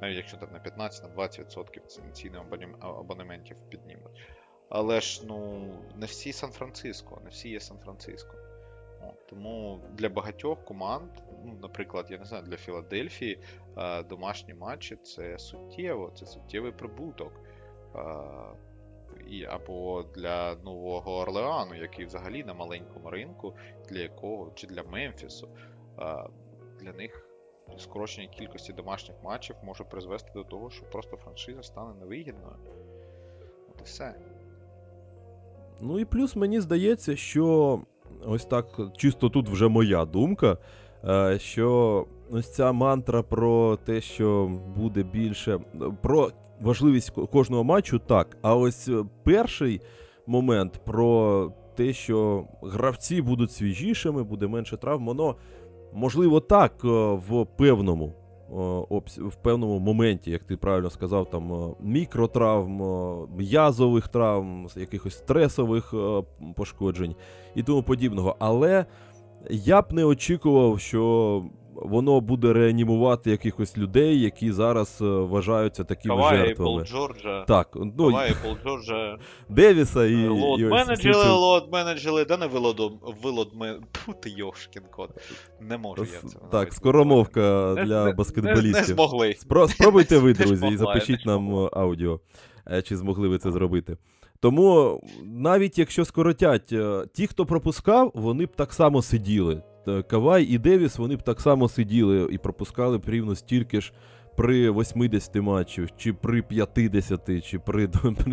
[0.00, 2.38] Навіть якщо там на 15-20% ці- ціни
[2.80, 4.20] абонементів піднімуть.
[4.68, 8.36] Але ж ну, не всі Сан-Франциско, не всі є Сан-Франциско.
[9.30, 11.10] Тому для багатьох команд,
[11.46, 13.38] ну, наприклад, я не знаю, для Філадельфії
[14.08, 17.32] домашні матчі це суттєво, це суттєвий прибуток.
[19.26, 23.54] І, або для Нового Орлеану, який взагалі на маленькому ринку,
[23.90, 25.48] для якого, чи для Мемфісу,
[26.80, 27.28] для них
[27.78, 32.56] скорочення кількості домашніх матчів може призвести до того, що просто франшиза стане невигідною.
[33.68, 34.14] От і все.
[35.80, 37.80] Ну і плюс мені здається, що
[38.26, 40.58] ось так, чисто тут вже моя думка,
[41.38, 45.58] що ось ця мантра про те, що буде більше.
[46.02, 48.36] Про важливість кожного матчу, так.
[48.42, 49.80] А ось е, перший
[50.26, 55.36] момент про те, що гравці будуть свіжішими, буде менше травм, воно
[55.92, 56.88] можливо так е,
[57.28, 58.12] в певному.
[58.50, 65.14] е, В певному моменті, як ти правильно сказав, там е, мікротравм, е, м'язових травм, якихось
[65.18, 66.22] стресових е,
[66.56, 67.14] пошкоджень
[67.54, 68.36] і тому подібного.
[68.38, 68.86] Але
[69.50, 76.14] я б не очікував, що воно буде реанімувати якихось людей, які зараз е, вважаються такими
[76.16, 76.82] Кавай, Пол.
[76.82, 77.44] Джорджа.
[77.44, 79.18] Так, ну Кавай, Пол Джорджа.
[79.48, 83.52] Девіса і, і ось менеджери, всі менеджери, да не вилодом, вилод.
[83.92, 85.10] Фу ти йошкін кот.
[85.60, 86.38] Не можу я це.
[86.50, 89.28] Так, скоромовка для не- Не, не змогли.
[89.48, 92.20] Спро- спробуйте ви, друзі, і запишіть нам е, аудіо,
[92.70, 93.96] е, чи змогли ви це зробити.
[94.40, 99.62] Тому навіть якщо скоротять, е, ті, хто пропускав, вони б так само сиділи.
[100.06, 103.92] Кавай і Девіс, вони б так само сиділи і пропускали б рівно стільки ж
[104.36, 107.88] при 80 матчів, чи при 50, чи при,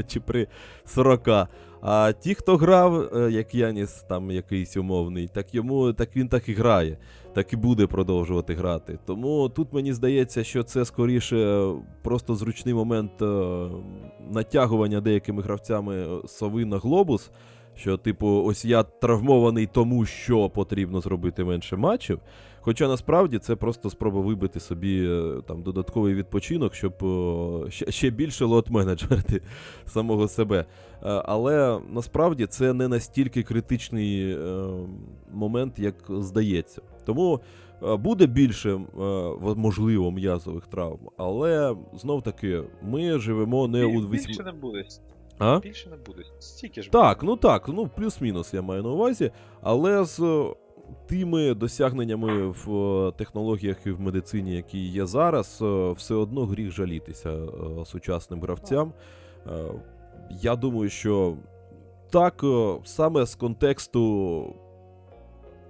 [0.08, 0.48] чи при
[0.86, 1.48] 40.
[1.82, 6.50] А ті, хто грав, е, як Яніс, там якийсь умовний, так йому так він так
[6.50, 6.98] і грає
[7.34, 9.00] так і буде продовжувати грати.
[9.06, 13.68] Тому тут мені здається, що це скоріше просто зручний момент е,
[14.32, 17.32] натягування деякими гравцями сови на глобус.
[17.76, 22.20] Що, типу, ось я травмований тому, що потрібно зробити менше матчів.
[22.66, 26.94] Хоча насправді це просто спроба вибити собі е, там додатковий відпочинок, щоб
[27.70, 29.42] ще, ще більше лот-менеджерити
[29.86, 30.60] самого себе.
[30.60, 30.66] Е,
[31.26, 34.68] Але насправді це не настільки критичний е,
[35.32, 36.82] момент, як здається.
[37.06, 37.40] Тому
[37.82, 38.80] буде більше
[39.56, 44.86] можливо м'язових травм, але знов таки ми живемо не у Більше не буде.
[45.38, 45.60] А?
[45.60, 46.24] Більше не буде.
[46.40, 46.92] Стільки ж.
[46.92, 50.46] Так, ну так, ну плюс-мінус я маю на увазі, але з
[51.08, 56.72] тими досягненнями в е, технологіях і в медицині, які є зараз, е, все одно гріх
[56.72, 58.94] жалітися е, сучасним гравцям.
[60.30, 61.36] Я думаю, що
[62.10, 62.44] так,
[62.84, 64.56] саме з контексту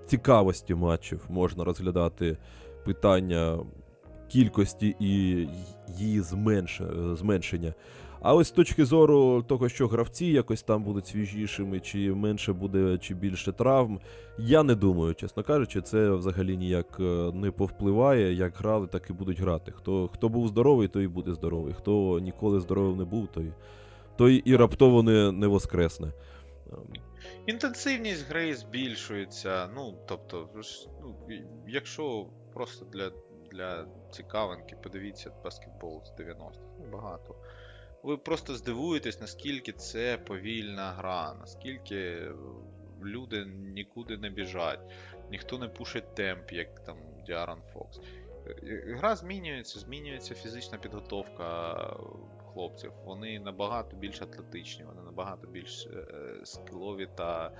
[0.05, 2.37] цікавості матчів можна розглядати
[2.85, 3.59] питання
[4.27, 5.47] кількості і
[5.97, 6.21] її
[7.15, 7.73] зменшення.
[8.23, 12.97] А ось з точки зору того, що гравці якось там будуть свіжішими, чи менше буде,
[12.97, 13.99] чи більше травм,
[14.37, 18.33] я не думаю, чесно кажучи, це взагалі ніяк е, не повпливає.
[18.33, 19.71] Як грали, так і будуть грати.
[19.71, 21.73] Хто, хто був здоровий, той і буде здоровий.
[21.73, 23.53] Хто ніколи здоровим не був, той,
[24.17, 26.07] той і раптово не, не воскресне.
[26.71, 26.79] Ем,
[27.45, 29.69] Інтенсивність гри збільшується.
[29.75, 30.49] Ну, тобто,
[31.01, 31.15] ну,
[31.67, 33.11] якщо просто для,
[33.51, 37.35] для цікавинки подивіться баскетбол з 90-х, ну багато.
[38.03, 42.31] Ви просто здивуєтесь, наскільки це повільна гра, наскільки е,
[43.03, 44.91] люди нікуди не біжать,
[45.31, 47.99] ніхто не пушить темп, як там Діарон Фокс.
[48.47, 51.73] Е, Гра змінюється, змінюється фізична підготовка
[52.53, 52.91] хлопців.
[53.05, 57.51] Вони набагато більш атлетичні, вони набагато більш е, е, скілові та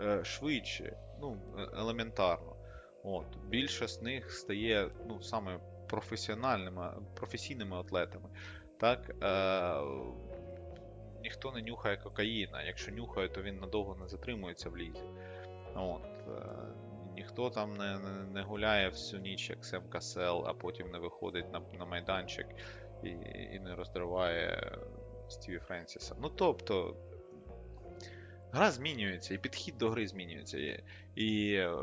[0.00, 0.92] е, швидші.
[1.20, 2.56] Ну, е- елементарно.
[3.04, 3.26] От.
[3.48, 8.28] Більше з них стає ну, саме професіональними, професійними атлетами.
[8.82, 9.74] Так, е,
[11.22, 12.62] ніхто не нюхає кокаїна.
[12.62, 15.04] Якщо нюхає, то він надовго не затримується в лізі.
[15.74, 16.42] От, е,
[17.16, 17.98] ніхто там не,
[18.32, 22.46] не, гуляє всю ніч, як Сем Касел, а потім не виходить на, на майданчик
[23.02, 23.08] і,
[23.54, 24.72] і не розриває
[25.28, 26.16] Стіві Френсіса.
[26.20, 26.96] Ну тобто.
[28.52, 30.58] Гра змінюється, і підхід до гри змінюється.
[30.58, 31.76] І, і е,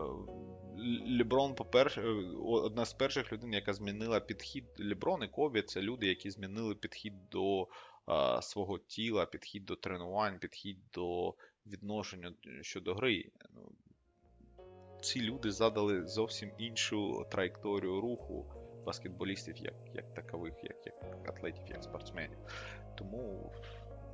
[1.19, 4.65] Леброн, по-перше, е, одна з перших людей, яка змінила підхід.
[4.79, 7.67] Леброн і Кобі це люди, які змінили підхід до
[8.05, 11.33] а, свого тіла, підхід до тренувань, підхід до
[11.65, 13.31] відношення щодо гри.
[13.55, 13.71] Ну,
[15.01, 18.45] Ці люди задали зовсім іншу траєкторію руху
[18.85, 22.37] баскетболістів, як, як такових, як, як атлетів, як спортсменів.
[22.97, 23.53] Тому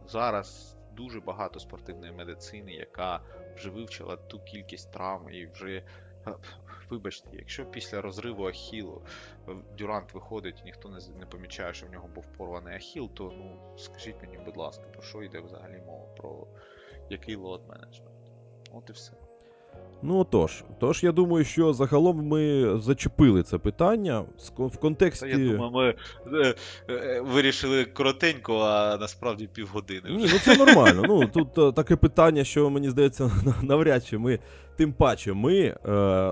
[0.07, 3.21] зараз дуже багато спортивної медицини, яка
[3.55, 5.83] вже вивчила ту кількість травм і вже.
[6.89, 9.01] Вибачте, якщо після розриву Ахілу
[9.47, 13.33] е, Дюрант виходить і ніхто не, не помічає, що в нього був порваний Ахіл, то
[13.37, 16.05] ну скажіть мені, будь ласка, про що йде взагалі мова?
[16.17, 16.47] Про
[17.09, 18.31] який лот менеджмент?
[18.71, 19.13] От і все.
[20.07, 24.23] Ну тож, тож я думаю, що загалом ми зачепили це питання
[24.57, 25.27] в контексті.
[25.27, 25.95] я думаю, ми
[26.39, 26.55] е,
[26.89, 30.09] е, вирішили коротенько, а насправді півгодини.
[30.09, 31.03] Ні, ну це нормально.
[31.07, 34.39] Ну тут е, таке питання, що мені здається, навряд чи ми,
[34.75, 35.75] тим паче, ми е,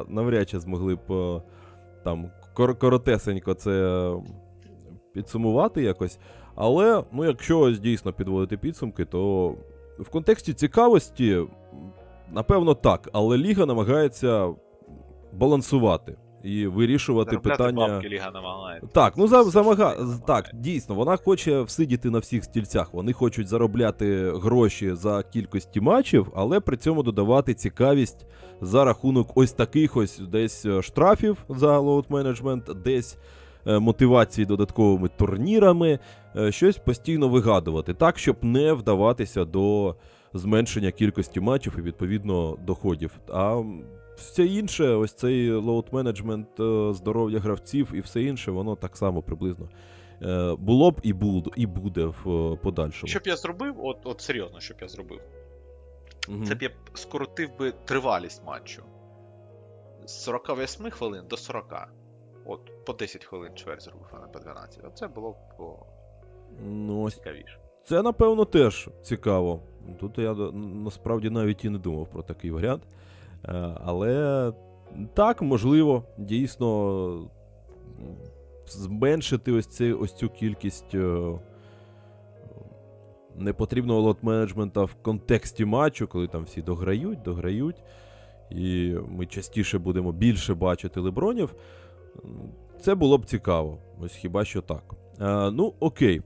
[0.07, 1.41] навряд чи змогли б
[2.03, 4.09] там коротесенько це
[5.13, 6.19] підсумувати якось.
[6.55, 9.47] Але ну, якщо ось дійсно підводити підсумки, то
[9.99, 11.41] в контексті цікавості,
[12.31, 13.09] напевно, так.
[13.13, 14.49] Але Ліга намагається
[15.33, 17.87] балансувати і вирішувати Заробляти питання.
[17.87, 18.87] бабки Ліга намагається.
[18.93, 19.95] Так, ну за, замага...
[20.27, 22.93] так, дійсно, вона хоче всидіти на всіх стільцях.
[22.93, 28.25] Вони хочуть заробляти гроші за кількості матчів, але при цьому додавати цікавість
[28.61, 33.17] за рахунок ось таких ось десь е, штрафів за load management, десь
[33.67, 35.99] е, мотивації додатковими турнірами,
[36.35, 39.95] е, щось постійно вигадувати, так, щоб не вдаватися до
[40.33, 43.19] зменшення кількості матчів і відповідно доходів.
[43.29, 43.63] А
[44.15, 49.69] все інше, ось цей load management здоров'я гравців і все інше, воно так само приблизно
[50.21, 53.09] е, було б і буде, і буде в е, подальшому.
[53.09, 55.19] Що б я зробив, от, от серйозно, що б я зробив,
[56.29, 56.45] Мгм.
[56.45, 58.83] це б я скоротив би тривалість матчу
[60.05, 61.87] з 48 хвилин до 40.
[62.45, 64.79] От, по 10 хвилин чверть зробив, а не по 12.
[64.85, 65.75] Оце було б о,
[66.61, 67.59] Ну, ось цікавіше.
[67.83, 69.61] Це, напевно, теж цікаво.
[69.99, 70.33] Тут я
[70.83, 72.83] насправді навіть і не думав про такий варіант.
[73.45, 74.51] Е, Але
[75.13, 77.29] так, можливо, дійсно
[78.67, 81.39] зменшити ось, цей, ось цю кількість е,
[83.35, 87.83] непотрібного лот-менеджмента в контексті матчу, коли там всі дограють, дограють.
[88.49, 91.55] І ми частіше будемо більше бачити лебронів.
[92.81, 93.77] Це було б цікаво.
[93.99, 94.83] Ось хіба що так.
[95.21, 96.21] Е, ну, окей.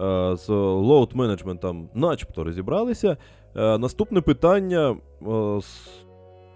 [0.00, 3.16] Е, з load менеджментом начебто розібралися.
[3.56, 4.96] Е, Наступне питання.
[5.22, 5.60] е,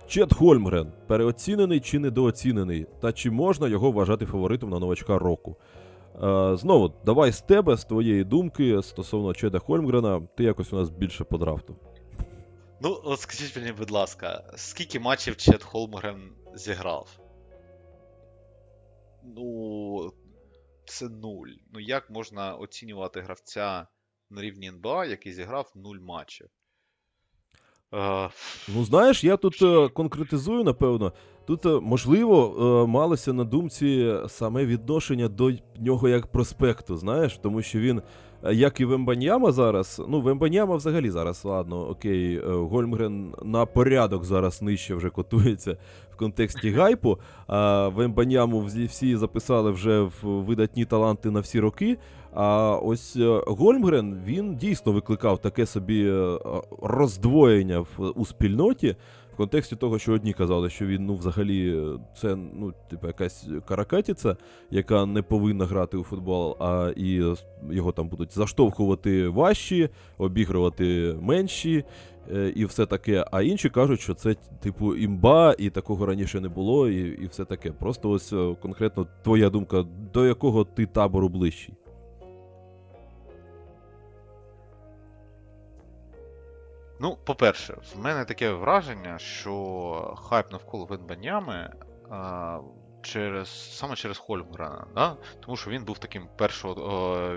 [0.06, 5.56] Чет Хольмгрен переоцінений чи недооцінений, та чи можна його вважати фаворитом на новачка року?
[6.52, 11.24] Знову, давай з тебе, з твоєї думки стосовно Чеда Хольмгрена, ти якось у нас більше
[11.24, 11.76] по драфту.
[12.80, 16.22] Ну, от скажіть мені, будь ласка, скільки матчів Чет Холмгрен
[16.54, 17.08] зіграв?
[19.36, 20.12] Ну,
[20.86, 21.48] це нуль.
[21.72, 23.86] Ну як можна оцінювати гравця
[24.30, 26.48] на рівні НБА, який зіграв нуль матчів?
[27.94, 28.30] Е,
[28.68, 31.12] Ну, знаєш, я тут е, конкретизую, напевно.
[31.46, 37.78] Тут, е, можливо, малося на думці саме відношення до нього як проспекту, знаєш, тому що
[37.78, 38.02] він,
[38.52, 44.62] як і Вембаньяма зараз, ну, Вембаньяма взагалі зараз, ладно, окей, е, Гольмгрен на порядок зараз
[44.62, 45.76] нижче вже котується
[46.12, 51.98] в контексті гайпу, а Вембаньяму всі- записали вже в видатні таланти на всі роки.
[52.36, 56.38] А ось е, Гольмгрен він дійсно викликав таке собі е,
[56.82, 58.96] роздвоєння в, у спільноті.
[59.34, 63.48] В контексті того, що одні казали, що він ну взагалі е, це ну, типу, якась
[63.68, 64.36] каракатіця,
[64.70, 67.34] яка не повинна грати у футбол, а і
[67.70, 71.84] його там будуть заштовхувати важчі, обігрувати менші
[72.32, 73.24] е, і все таке.
[73.32, 77.44] А інші кажуть, що це типу імба, і такого раніше не було, і, і все
[77.44, 77.70] таке.
[77.70, 81.74] Просто ось е, конкретно твоя думка, до якого ти табору ближчий.
[87.04, 91.72] Ну, по-перше, в мене таке враження, що хайп навколо Венбанями
[92.10, 92.58] а,
[93.02, 95.16] через, саме через Хольмгрена, да?
[95.40, 96.74] тому що він був таким першим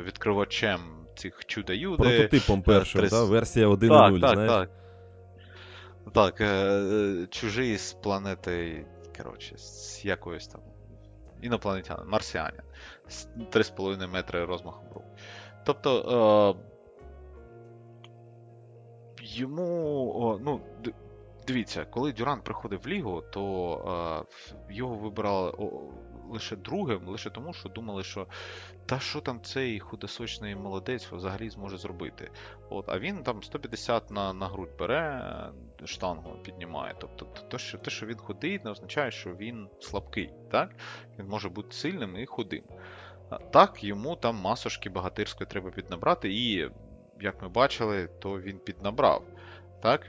[0.04, 0.80] відкривачем
[1.16, 2.04] цих чудо-юди.
[2.04, 3.24] Прототипом першим, трис- да?
[3.24, 4.52] версія 1.0, так, так, знаєш.
[4.52, 4.70] так.
[6.14, 8.86] Так, е, е, чужий з планети,
[9.18, 10.62] коротше, з якоїсь там
[11.42, 12.62] інопланетянин, марсіанин.
[13.08, 15.06] З 3,5 метри розмахом рук.
[15.66, 16.56] Тобто.
[19.28, 20.40] Йому.
[20.44, 20.62] Ну,
[21.48, 24.26] дивіться, коли Дюрант приходив в лігу, то
[24.70, 25.54] е, його вибирали
[26.30, 28.28] лише другим, лише тому, що думали, що
[28.86, 32.32] та що там цей худосочний молодець взагалі зможе зробити.
[32.70, 35.34] От, а він там 150 на, на грудь бере,
[35.86, 36.96] штангу піднімає.
[37.00, 40.34] Тобто, те, що, те, що він худий, не означає, що він слабкий.
[40.52, 40.76] Так?
[41.20, 42.64] Він може бути сильним і худим.
[43.52, 46.70] Так, йому там масошки багатирської треба піднабрати, і,
[47.22, 49.24] як ми бачили, то він піднабрав.
[49.82, 50.06] Так,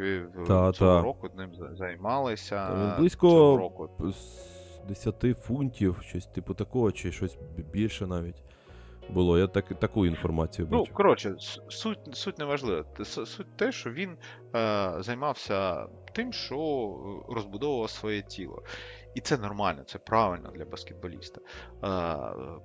[0.47, 1.03] Та, цього та.
[1.03, 2.95] року ним за- займалися.
[2.99, 3.91] Близько цього року.
[3.99, 7.39] З 10 фунтів, щось типу такого, чи щось
[7.73, 8.43] більше навіть
[9.11, 9.39] було.
[9.39, 11.35] Я так, таку інформацію Ну, коротше,
[11.69, 12.85] суть, суть не важлива.
[13.05, 14.11] Суть те, що він
[14.57, 18.63] е, займався тим, що е, розбудовував своє тіло.
[19.19, 21.41] І це нормально, це правильно для баскетболіста.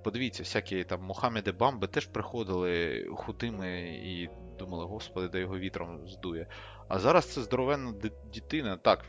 [0.04, 4.30] Подивіться, всякі там Мохаммеди Бамби теж приходили худими і
[4.60, 6.47] думали, господи, де його вітром здує.
[6.88, 9.06] А зараз це здоровенна ди- дитина, так,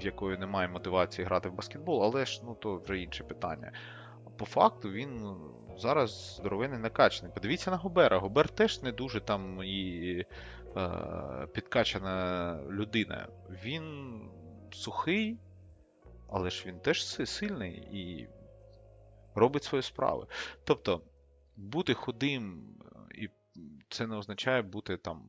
[0.00, 3.72] в якої немає мотивації грати в баскетбол, але ж ну то вже інше питання.
[4.36, 5.36] По факту він
[5.76, 7.32] зараз здоровенний накачаний.
[7.34, 8.18] Подивіться на Гобера.
[8.18, 10.24] Гобер теж не дуже там і
[10.76, 13.28] е, підкачана людина.
[13.64, 14.20] Він
[14.72, 15.38] сухий,
[16.34, 18.28] але ж він теж сильний і
[19.34, 20.26] робить свої справи.
[20.64, 21.00] Тобто,
[21.56, 23.30] бути худим, е, і
[23.88, 25.22] це не означає бути там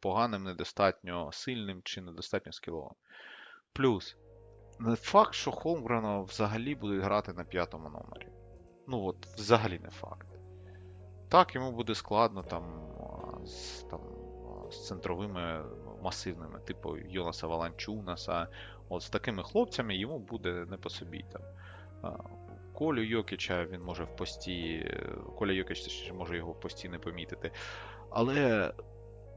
[0.00, 2.94] поганим, недостатньо сильним чи недостатньо скіловим.
[3.72, 4.16] Плюс,
[4.78, 8.28] не факт, що Холмгрена взагалі буде грати на п'ятому номері.
[8.86, 10.28] Ну от, взагалі не факт.
[11.28, 12.90] Так, йому буде складно там
[13.46, 14.00] з, там,
[14.70, 15.64] з центровими
[16.02, 18.48] масивними, типу Йонаса Валанчунаса.
[18.92, 21.24] От з такими хлопцями йому буде не по собі.
[21.32, 21.42] Там.
[22.72, 24.86] Колю Йокіча він може в пості.
[25.38, 27.50] Коля точніше, може його в пості не помітити.
[28.10, 28.72] Але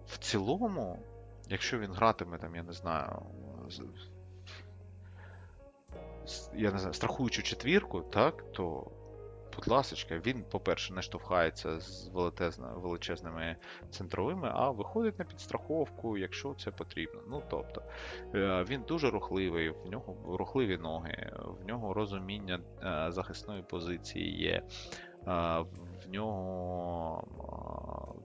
[0.07, 0.99] в цілому,
[1.49, 3.21] якщо він гратиме, там, я не знаю,
[6.55, 8.91] я не знаю, страхуючу четвірку, так, то,
[9.55, 12.09] будь ласочка, він, по-перше, не штовхається з
[12.75, 13.55] величезними
[13.89, 17.21] центровими, а виходить на підстраховку, якщо це потрібно.
[17.29, 17.81] Ну, тобто,
[18.35, 24.51] е, він дуже рухливий, в нього рухливі ноги, в нього розуміння е, захисної позиції є.
[25.27, 25.65] е,
[26.05, 27.27] В нього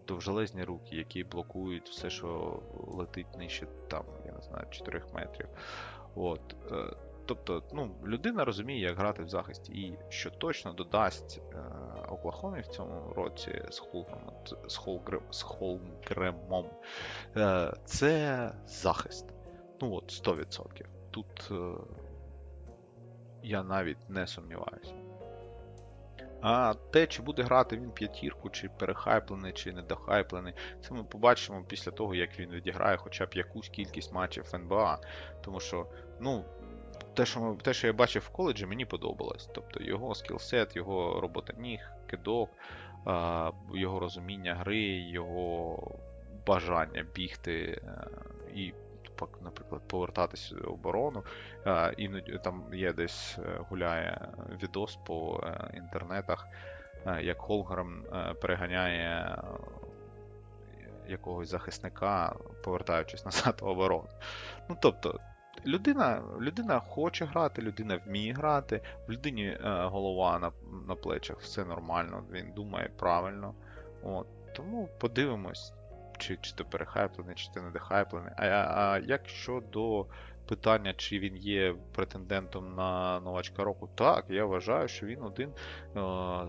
[0.08, 5.48] довжелезні руки, які блокують все, що летить нижче там, я не знаю, 4 метрів.
[6.14, 6.56] От.
[7.30, 11.56] Тобто, ну, людина розуміє, як грати в захисті, і що точно додасть е,
[12.08, 14.34] Оклахомі в цьому році з Холгремом,
[14.68, 16.66] з, Холгрем, з Холмгремом,
[17.36, 19.26] е, це захист.
[19.80, 20.84] Ну от 100%.
[21.10, 21.72] Тут е,
[23.42, 24.94] я навіть не сумніваюся.
[26.40, 31.92] А те, чи буде грати він п'ятірку, чи перехайплений, чи недохайплений, це ми побачимо після
[31.92, 34.98] того, як він відіграє хоча б якусь кількість матчів НБА.
[35.40, 35.86] Тому що,
[36.20, 36.44] ну,
[37.14, 39.50] те, що, те, що я бачив в коледжі, мені подобалось.
[39.54, 42.50] Тобто його скілсет, його робота ніг, кидок,
[43.74, 45.78] його розуміння гри, його
[46.46, 48.06] бажання бігти е,
[48.54, 48.74] і,
[49.40, 51.24] наприклад, повертатися в оборону.
[51.96, 54.28] Іноді там є десь е, гуляє
[54.62, 56.46] відос по е, інтернетах,
[57.20, 59.36] як Холгрем е, переганяє
[61.08, 64.08] якогось захисника, повертаючись назад в оборону.
[64.68, 65.20] Ну тобто,
[65.66, 70.52] людина, людина хоче грати, людина вміє грати, в людині е, голова на,
[70.88, 73.54] на плечах, все нормально, він думає правильно.
[74.02, 74.26] От.
[74.52, 75.72] Тому подивимось,
[76.18, 78.32] чи, чи ти перехайплений, чи ти не дехайплений.
[78.36, 80.06] А, а як щодо
[80.48, 85.52] питання, чи він є претендентом на новачка року, так, я вважаю, що він один е,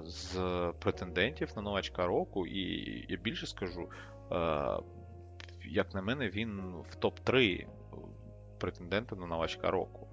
[0.05, 0.35] з
[0.79, 2.61] претендентів на новачка року, і
[3.09, 3.89] я більше скажу,
[4.31, 4.77] е,
[5.65, 7.67] як на мене, він в топ-3
[8.61, 10.07] претендента на новачка року.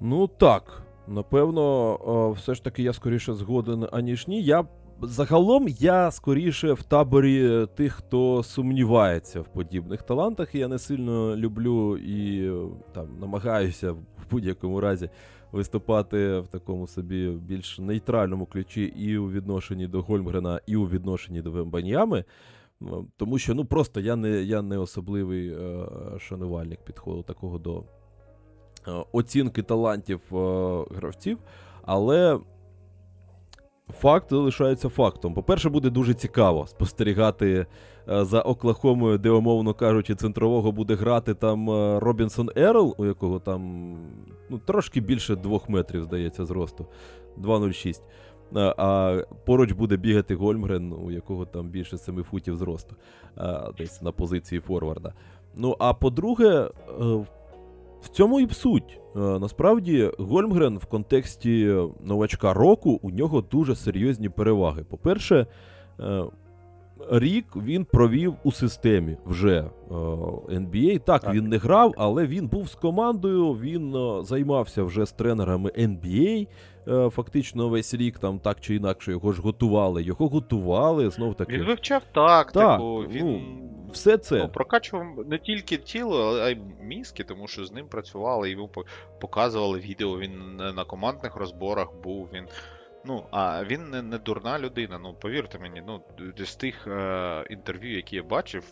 [0.00, 4.42] Ну так, напевно, е, все ж таки я скоріше згоден, аніж ні.
[4.42, 4.64] Я
[5.02, 10.54] загалом я скоріше в таборі тих, хто сумнівається в подібних талантах.
[10.54, 13.98] Я не сильно люблю і е, там намагаюся в
[14.30, 15.10] будь-якому разі
[15.52, 21.42] виступати в такому собі більш нейтральному ключі і у відношенні до Гольмгрена, і у відношенні
[21.42, 22.24] до Вембаньями.
[23.16, 25.86] Тому що ну просто я не, я не особливий е,
[26.18, 27.78] шанувальник підходу такого до
[28.88, 31.38] е, оцінки талантів е, гравців,
[31.82, 32.40] але
[33.88, 35.34] факт залишається фактом.
[35.34, 37.66] По-перше, буде дуже цікаво спостерігати
[38.06, 43.92] за Оклахомою, де, умовно кажучи, центрового буде грати там Робінсон Ерл, у якого там
[44.50, 46.86] ну, трошки більше двох метрів, здається, зросту.
[47.38, 48.00] 2,06.
[48.56, 52.96] Е, А поруч буде бігати Гольмгрен, у якого там більше 7 футів зросту,
[53.38, 55.12] е, десь на позиції форварда.
[55.56, 56.70] Ну, а по-друге, е,
[58.02, 59.00] в цьому і суть.
[59.14, 64.84] Насправді, Гольмгрен в контексті новачка року у нього дуже серйозні переваги.
[64.84, 65.46] По-перше,
[67.10, 69.94] рік він провів у системі вже е,
[70.48, 70.98] NBA.
[70.98, 71.34] Так, Так.
[71.34, 76.46] він не грав, але він був з командою, він е, займався вже з тренерами NBA.
[76.88, 80.02] е, Фактично весь рік там так чи інакше його ж готували.
[80.02, 81.52] Його готували знов таки.
[81.52, 82.58] Він вивчав тактику,
[83.02, 83.40] Так, він ну,
[83.92, 84.38] Все це.
[84.38, 88.84] ну, прокачував не тільки тіло, але й мізки, тому що з ним працювали, йому по-
[89.20, 92.28] показували відео, він на на командних розборах був.
[92.34, 92.44] Він,
[93.04, 94.98] ну, а він не, не дурна людина.
[94.98, 96.00] Ну, повірте мені, ну,
[96.38, 98.64] з тих е, інтерв'ю, які я бачив,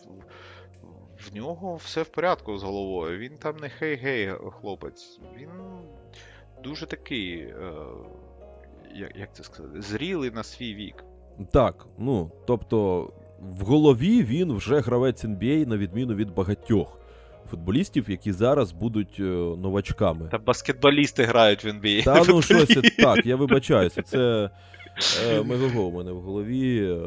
[1.27, 3.17] в- нього все в порядку з головою.
[3.19, 5.19] Він там не хей-гей хлопець.
[5.37, 5.49] Він
[6.63, 7.71] дуже такий, е,
[8.95, 11.03] як, як це сказати, зрілий на свій вік.
[11.51, 13.01] Так, ну тобто
[13.39, 16.98] в голові він вже гравець NBA, на відміну від багатьох
[17.49, 19.23] футболістів, які зараз будуть е,
[19.57, 20.27] новачками.
[20.31, 22.03] Та баскетболісти грають в NBA.
[22.03, 24.01] Та ну щось так, я вибачаюся.
[24.01, 24.49] Це
[25.29, 26.89] е, мегаго у мене в голові.
[26.91, 26.97] Е,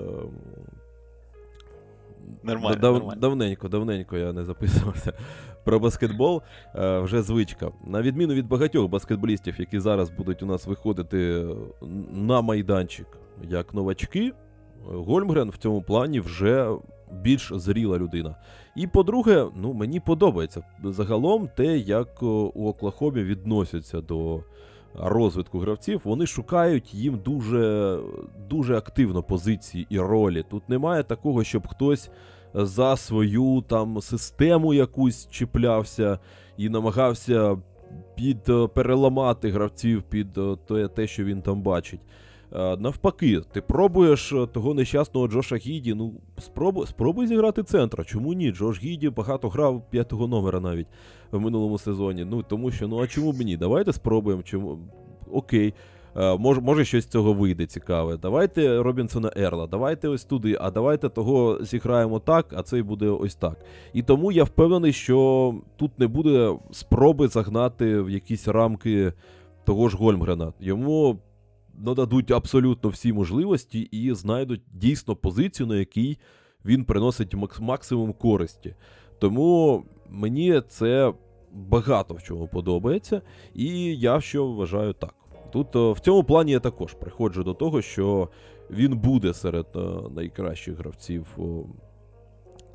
[2.43, 3.21] Нормально, дав- нормально.
[3.21, 5.13] Давненько, давненько я не записувався
[5.65, 6.43] про баскетбол.
[6.75, 7.71] Е, вже звичка.
[7.87, 11.47] На відміну від багатьох баскетболістів, які зараз будуть у нас виходити е,
[12.13, 13.07] на майданчик
[13.43, 14.33] як новачки,
[14.85, 16.71] Гольмгрен в цьому плані вже
[17.13, 18.37] більш зріла людина.
[18.77, 24.41] І по-друге, ну мені подобається загалом те, як е, у Оклахомі відносяться до
[24.95, 26.01] розвитку гравців.
[26.05, 27.99] Вони шукають їм дуже,
[28.49, 30.45] дуже активно позиції і ролі.
[30.51, 32.11] Тут немає такого, щоб хтось
[32.55, 36.19] за свою там систему якусь чіплявся
[36.57, 37.57] і намагався
[38.15, 42.01] під е, переламати гравців під е, те, те, що він там бачить.
[42.55, 45.95] Е, навпаки, ти пробуєш е, того нещасного Джоша Гіді.
[45.95, 48.05] Ну, спробуй, спробуй зіграти центра.
[48.05, 48.53] Чому ні?
[48.53, 50.87] Джош Гіді багато грав п'ятого номера навіть
[51.31, 52.25] в минулому сезоні.
[52.25, 53.57] Ну тому що, ну а чому б ні?
[53.57, 54.43] Давайте спробуємо.
[54.43, 54.79] Чому
[55.33, 55.75] окей.
[56.17, 58.17] Е, Може, може, щось з цього вийде цікаве.
[58.17, 63.35] Давайте Робінсона Ерла, давайте ось туди, а давайте того зіграємо так, а цей буде ось
[63.35, 63.57] так.
[63.93, 69.13] І тому я впевнений, що тут не буде спроби загнати в якісь рамки
[69.65, 70.53] того ж Гольмгрена.
[70.61, 71.19] Йому
[71.79, 76.19] нададуть абсолютно всі можливості і знайдуть дійсно позицію, на якій
[76.65, 78.75] він приносить макс- максимум користі.
[79.19, 81.13] Тому мені це
[81.53, 83.23] багато в чому подобається,
[83.55, 85.15] і я що вважаю так.
[85.53, 88.29] Тут е, в цьому плані я також приходжу до того, що
[88.71, 89.79] він буде серед е,
[90.17, 91.27] найкращих гравців.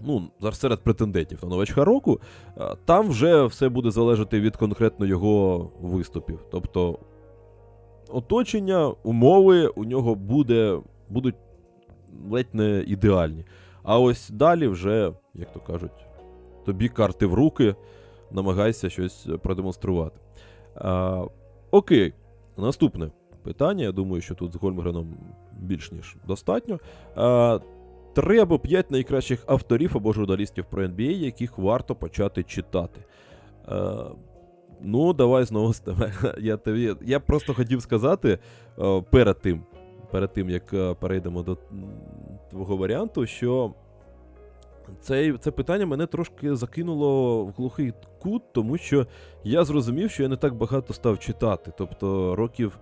[0.01, 2.19] Ну, серед претендентів на новачка року,
[2.57, 6.39] Е, там вже все буде залежати від конкретно його виступів.
[6.51, 6.99] Тобто
[8.13, 10.79] оточення, умови у нього буде,
[11.09, 11.35] будуть
[12.31, 13.45] ледь не ідеальні.
[13.83, 16.05] А ось далі вже, як то кажуть,
[16.65, 17.75] тобі карти в руки,
[18.31, 20.19] намагайся щось продемонструвати.
[20.75, 21.25] А,
[21.71, 22.13] окей,
[22.57, 23.11] наступне
[23.43, 23.83] питання.
[23.83, 25.17] Я думаю, що тут з Гольмгреном
[25.59, 26.79] більш ніж достатньо.
[27.15, 27.59] А,
[28.13, 33.01] Три або п'ять найкращих авторів або журналістів про NBA, яких варто почати читати.
[34.82, 36.11] Ну, давай знову з тебе.
[36.39, 38.39] Я, тобі, я просто хотів сказати
[38.80, 39.63] е, перед тим,
[40.11, 41.57] перед тим, як е, перейдемо до
[42.49, 43.73] твого варіанту, що
[45.01, 49.07] це, це питання мене трошки закинуло в глухий кут, тому що
[49.43, 51.71] я зрозумів, що я не так багато став читати.
[51.78, 52.80] Тобто років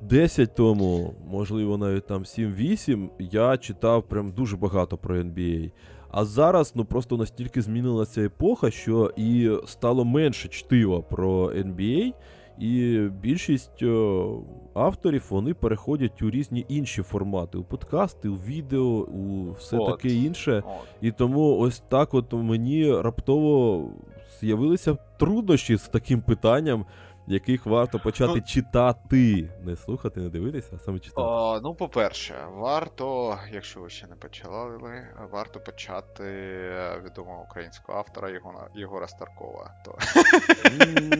[0.00, 5.70] 10 тому, можливо, навіть там 7-8, я читав прям дуже багато про NBA.
[6.16, 12.12] А зараз ну просто настільки змінилася епоха, що і стало менше чтива про NBA,
[12.58, 14.40] і більшість о,
[14.74, 19.86] авторів вони переходять у різні інші формати: у подкасти, у відео, у все От.
[19.86, 20.62] таке інше.
[20.66, 20.72] От.
[21.00, 23.88] І тому ось так от мені раптово
[24.40, 26.86] з'явилися труднощі з таким питанням,
[27.26, 29.50] яких варто почати Ну- читати.
[29.64, 31.20] Не слухати, не дивитися, а саме читати.
[31.30, 38.30] А, ну, по-перше, варто, якщо ви ще не почали, варто почати е, відомого українського автора
[38.30, 39.70] Єгора, Єгора Старкова.
[39.84, 39.98] То...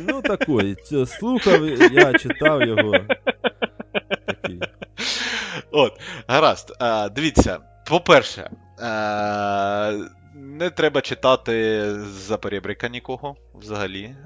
[0.08, 0.76] Ну, такої.
[1.06, 2.98] Слухав, я читав його.
[4.26, 4.60] Такий.
[5.72, 6.72] От, гаразд.
[7.14, 8.50] Дивіться, по-перше,
[8.80, 9.94] е,
[10.54, 14.02] не треба читати за перебрика нікого взагалі.
[14.04, 14.16] е,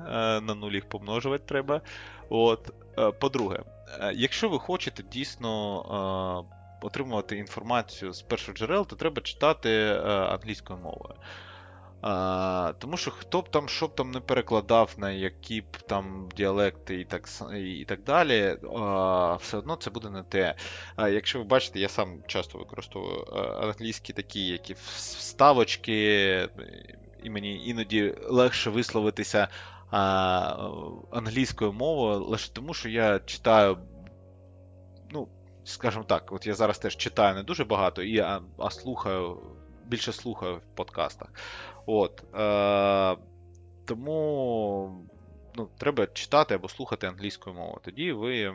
[0.41, 1.81] На нуль їх помножувати треба.
[2.29, 2.71] От.
[2.99, 3.59] Е, По-друге,
[4.01, 6.45] е, якщо ви хочете дійсно
[6.83, 11.15] отримувати інформацію з перших джерел, то треба читати англійською мовою.
[12.01, 16.29] А, тому що хто б там, що б там не перекладав на які б там
[16.37, 20.55] діалекти і так, і так далі, а, все одно це буде не те.
[20.97, 23.25] А, якщо ви бачите, я сам часто використовую
[23.63, 26.49] англійські такі, які вставочки,
[27.23, 29.49] і мені іноді легше висловитися
[29.91, 30.71] а,
[31.11, 33.79] англійською мовою, лише тому, що я читаю,
[35.11, 35.29] ну,
[35.65, 39.39] скажімо так, от я зараз теж читаю не дуже багато, і, а, а слухаю,
[39.87, 41.29] більше слухаю в подкастах.
[41.91, 42.23] От.
[42.35, 43.17] Е,
[43.85, 45.09] тому
[45.55, 47.81] ну, треба читати або слухати англійською мовою.
[47.85, 48.55] Тоді ви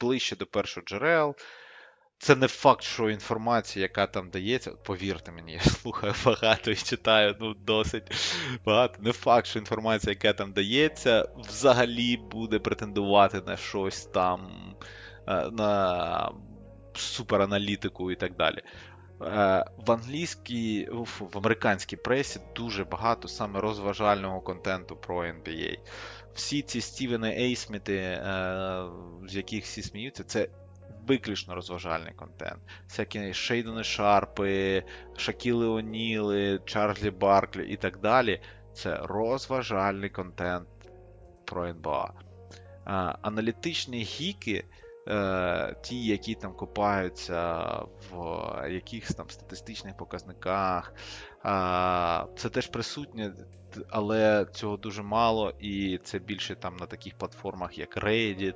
[0.00, 1.34] ближче до першого джерел.
[2.18, 7.36] Це не факт, що інформація, яка там дається, повірте мені, я слухаю багато і читаю
[7.40, 8.12] ну, досить
[8.64, 9.02] багато.
[9.02, 14.50] Не факт, що інформація, яка там дається, взагалі буде претендувати на щось там,
[15.28, 16.32] е, на
[16.94, 18.62] супераналітику і так далі.
[19.22, 25.78] Е, В англійській, в американській пресі дуже багато саме розважального контенту про NBA.
[26.34, 28.84] Всі ці Стівени Ейсміти, е,
[29.28, 30.48] з яких всі сміються, це
[31.06, 32.58] виключно розважальний контент.
[32.88, 34.82] Всякі Шейдони Шарпи,
[35.16, 38.40] Шакіли Оніли, Чарльзі Барклі і так далі.
[38.74, 40.68] Це розважальний контент
[41.44, 42.12] про НБА.
[42.12, 42.90] Е,
[43.22, 44.64] Аналітичні гіки
[45.82, 47.62] ті, які там копаються
[48.10, 50.94] в якихось там статистичних показниках.
[51.44, 53.32] Е, це теж присутнє,
[53.88, 58.54] але цього дуже мало, і це більше там на таких платформах, як Reddit.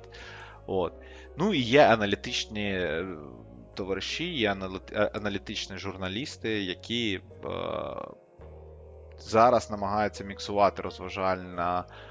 [0.67, 0.93] От.
[1.37, 3.05] Ну і є аналітичні е,
[3.73, 4.57] товариші, є
[4.91, 7.49] е, аналітичні журналісти, які е,
[9.19, 12.10] зараз намагаються міксувати розважальна е,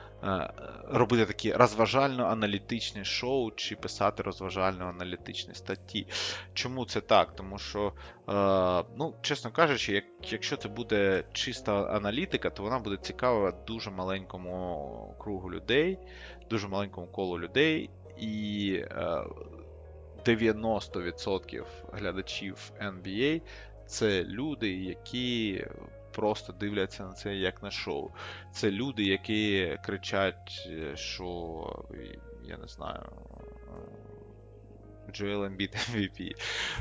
[0.89, 6.07] робити такі розважально-аналітичні шоу чи писати розважально-аналітичні статті.
[6.55, 7.37] Чому це так?
[7.37, 7.93] Тому що,
[8.29, 13.91] е, ну, чесно кажучи, як, якщо це буде чиста аналітика, то вона буде цікава дуже
[13.91, 15.99] маленькому кругу людей,
[16.51, 19.25] дуже маленькому колу людей, і е,
[20.27, 23.43] 90% глядачів NBA
[23.87, 25.64] це люди, які
[26.13, 28.11] просто дивляться на це як на шоу.
[28.53, 31.85] Це люди, які кричать, е, що
[32.45, 33.03] я не знаю.
[35.13, 36.33] Джоел Ембіт MVP.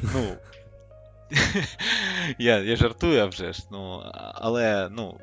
[0.02, 0.38] Ну,
[2.38, 5.20] я я жартую а вже ж, ну, але ну,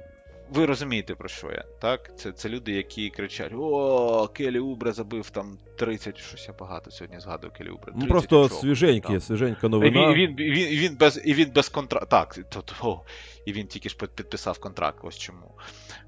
[0.51, 1.65] ви розумієте, про що я.
[1.81, 2.19] так?
[2.19, 7.21] Це це люди, які кричать: О, Келі Убре забив там 30, щось я багато сьогодні
[7.21, 7.93] згадую Келі Убре.
[7.97, 9.21] Ну просто очок, свіженькі, там.
[9.21, 10.11] свіженька новина.
[10.11, 12.07] І він, він, він, він без, і він без контракту.
[12.11, 13.03] Так, то, то,
[13.47, 15.55] і він тільки ж підписав контракт, ось чому.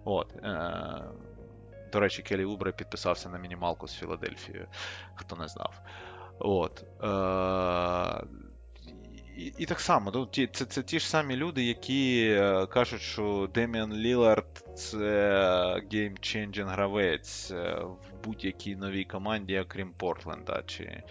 [0.04, 0.36] От.
[0.36, 1.04] Е-
[1.92, 4.66] до речі, Келі Убре підписався на мінімалку з Філадельфією,
[5.14, 5.80] хто не знав.
[6.38, 6.84] От.
[7.02, 8.47] Е-
[9.38, 13.50] і, так само, ну, ті, це це ті ж самі люди, які е, кажуть, що
[13.54, 20.62] Деміан Лілард це game-changing гравець е, в будь-якій новій команді, окрім Портленда.
[20.66, 21.02] Чи...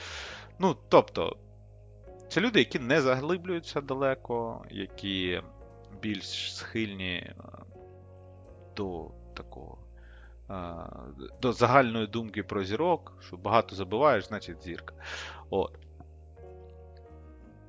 [0.59, 1.37] Ну, тобто,
[2.29, 5.41] це люди, які не заглиблюються далеко, які
[6.01, 7.33] більш схильні е,
[8.75, 9.77] до такого.
[11.41, 14.93] До загальної думки про зірок, що багато забиваєш, значить зірка.
[15.49, 15.86] От.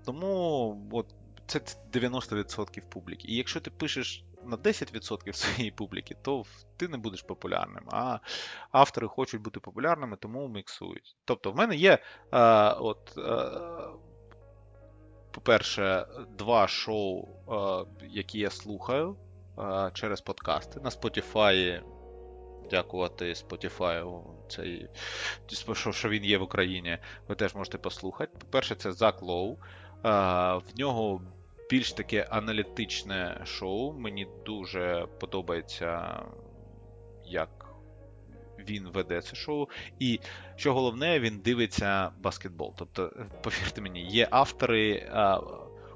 [0.09, 1.07] Тому от,
[1.47, 1.61] це
[1.93, 3.29] 90% публіки.
[3.29, 6.45] І якщо ти пишеш на 10% своєї публіки, то
[6.77, 7.85] ти не будеш популярним.
[7.93, 8.19] А
[8.71, 11.17] автори хочуть бути популярними, тому міксують.
[11.25, 11.99] Тобто, в мене є,
[12.33, 13.51] е, от, е,
[15.31, 16.07] по-перше,
[16.39, 19.17] два шоу, е, які я слухаю
[19.93, 20.81] через подкасти.
[20.81, 21.83] На Spotify.
[22.71, 24.89] Дякувати Spotify, цей,
[25.91, 26.99] що він є в Україні,
[27.29, 28.33] ви теж можете послухати.
[28.39, 29.57] По-перше, це Зак Лоу.
[30.03, 31.23] В нього
[31.71, 33.93] більш таке аналітичне шоу.
[33.93, 36.23] Мені дуже подобається,
[37.25, 37.67] як
[38.59, 39.67] він веде це шоу.
[39.99, 40.21] І
[40.57, 42.75] що головне, він дивиться баскетбол.
[42.77, 45.13] Тобто, повірте мені, є автори.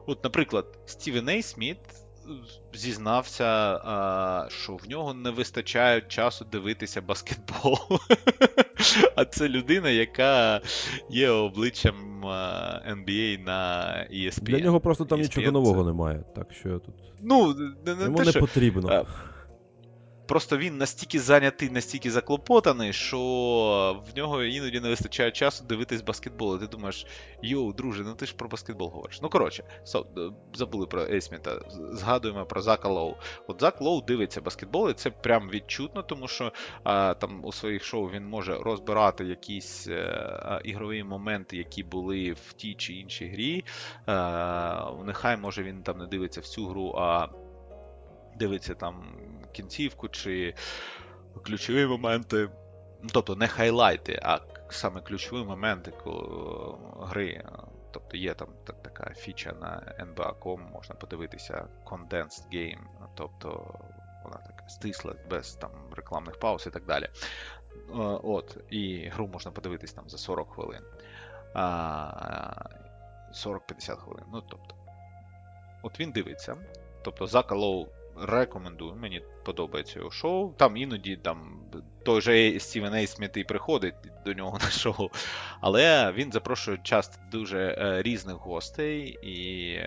[0.06, 1.78] От, наприклад, Стівен Ейсміт
[2.74, 3.78] зізнався,
[4.48, 7.78] що в нього не вистачає часу дивитися баскетбол.
[9.16, 10.60] А це людина, яка
[11.10, 12.24] є обличчям
[12.90, 14.42] NBA на ESPN.
[14.42, 15.86] Для нього просто там ESPN нічого нового це...
[15.86, 16.24] немає.
[16.34, 16.94] Так що тут.
[17.20, 17.54] Ну,
[17.86, 18.40] не, не Йому те, не що...
[18.40, 19.06] потрібно.
[20.32, 23.18] Просто він настільки зайнятий, настільки заклопотаний, що
[24.12, 26.56] в нього іноді не вистачає часу дивитись баскетбол.
[26.56, 27.06] І ти думаєш,
[27.42, 29.20] йоу, друже, ну ти ж про баскетбол говориш.
[29.22, 31.60] Ну коротше, so, забули про Ейсміта,
[31.92, 33.14] згадуємо про Зака Лоу.
[33.46, 36.52] От Зак Лоу дивиться баскетбол, і це прям відчутно, тому що
[36.84, 42.52] а, там у своїх шоу він може розбирати якісь а, ігрові моменти, які були в
[42.52, 43.64] тій чи іншій грі.
[44.06, 47.28] А, нехай може він там не дивиться всю гру, а
[48.38, 49.04] дивиться там
[49.52, 50.54] кінцівку чи
[51.44, 52.48] ключові моменти.
[53.12, 54.38] Тобто не хайлайти, а
[54.68, 55.92] саме ключові моменти
[57.00, 57.44] гри.
[57.92, 62.84] Тобто є там така фіча на NBA.com, можна подивитися Condensed Game,
[63.14, 63.74] тобто
[64.24, 67.08] вона така стисла, без там рекламних пауз і так далі.
[68.22, 70.82] От, І гру можна подивитись там за 40 хвилин.
[71.54, 74.24] 40-50 хвилин.
[74.32, 74.74] Ну, тобто,
[75.82, 76.56] От він дивиться.
[77.02, 80.52] Тобто Зака Лоу Рекомендую, мені подобається його шоу.
[80.52, 81.62] Там іноді там
[82.04, 83.94] той же Стівен Ей Сміт і приходить
[84.24, 85.10] до нього на шоу.
[85.60, 89.78] Але він запрошує часто дуже е, різних гостей і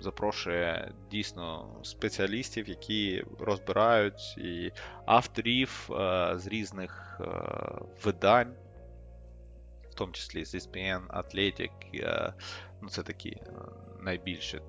[0.00, 4.72] запрошує дійсно спеціалістів, які розбирають і
[5.06, 7.24] авторів е, з різних е,
[8.04, 8.54] видань,
[9.90, 11.70] в тому числі з ESPN, Athletic.
[12.82, 13.36] Ну, це такі
[14.00, 14.62] найбільше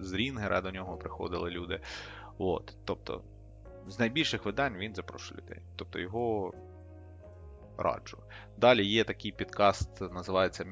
[0.00, 1.80] з Рінгера до нього приходили люди.
[2.38, 3.22] От, Тобто,
[3.86, 5.62] з найбільших видань він запрошує людей.
[5.76, 6.54] Тобто його
[7.78, 8.18] раджу.
[8.56, 10.64] Далі є такий підкаст, називається.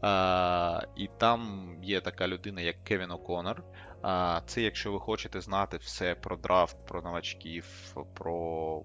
[0.00, 3.62] А, І там є така людина, як Кевін О'Конор.
[4.02, 8.82] А, Це якщо ви хочете знати все про драфт, про новачків, про.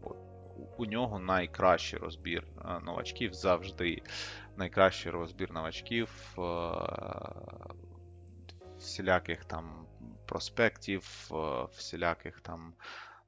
[0.78, 2.48] У нього найкращий розбір
[2.86, 4.02] новачків завжди.
[4.58, 6.38] Найкращий розбір новачків
[8.84, 9.86] всіляких там
[10.26, 12.74] проспектів, е, всіляких там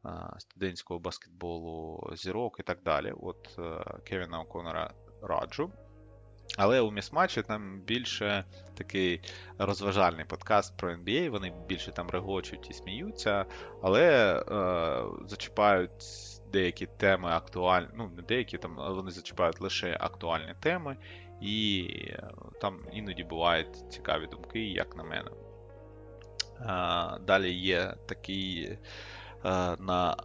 [0.05, 3.13] е, студентського баскетболу зірок і так далі.
[3.21, 5.71] От е, Кевіна О'Конора раджу.
[6.57, 9.21] Але у місматчі там більше такий
[9.57, 13.45] розважальний подкаст про NBA, вони більше там регочуть і сміються,
[13.81, 16.03] але е, зачіпають
[16.51, 20.97] деякі теми актуальні, ну, не деякі там, вони зачіпають лише актуальні теми,
[21.41, 21.89] і
[22.61, 25.31] там іноді бувають цікаві думки, як на мене.
[27.25, 28.77] Далі є такий
[29.79, 30.17] на.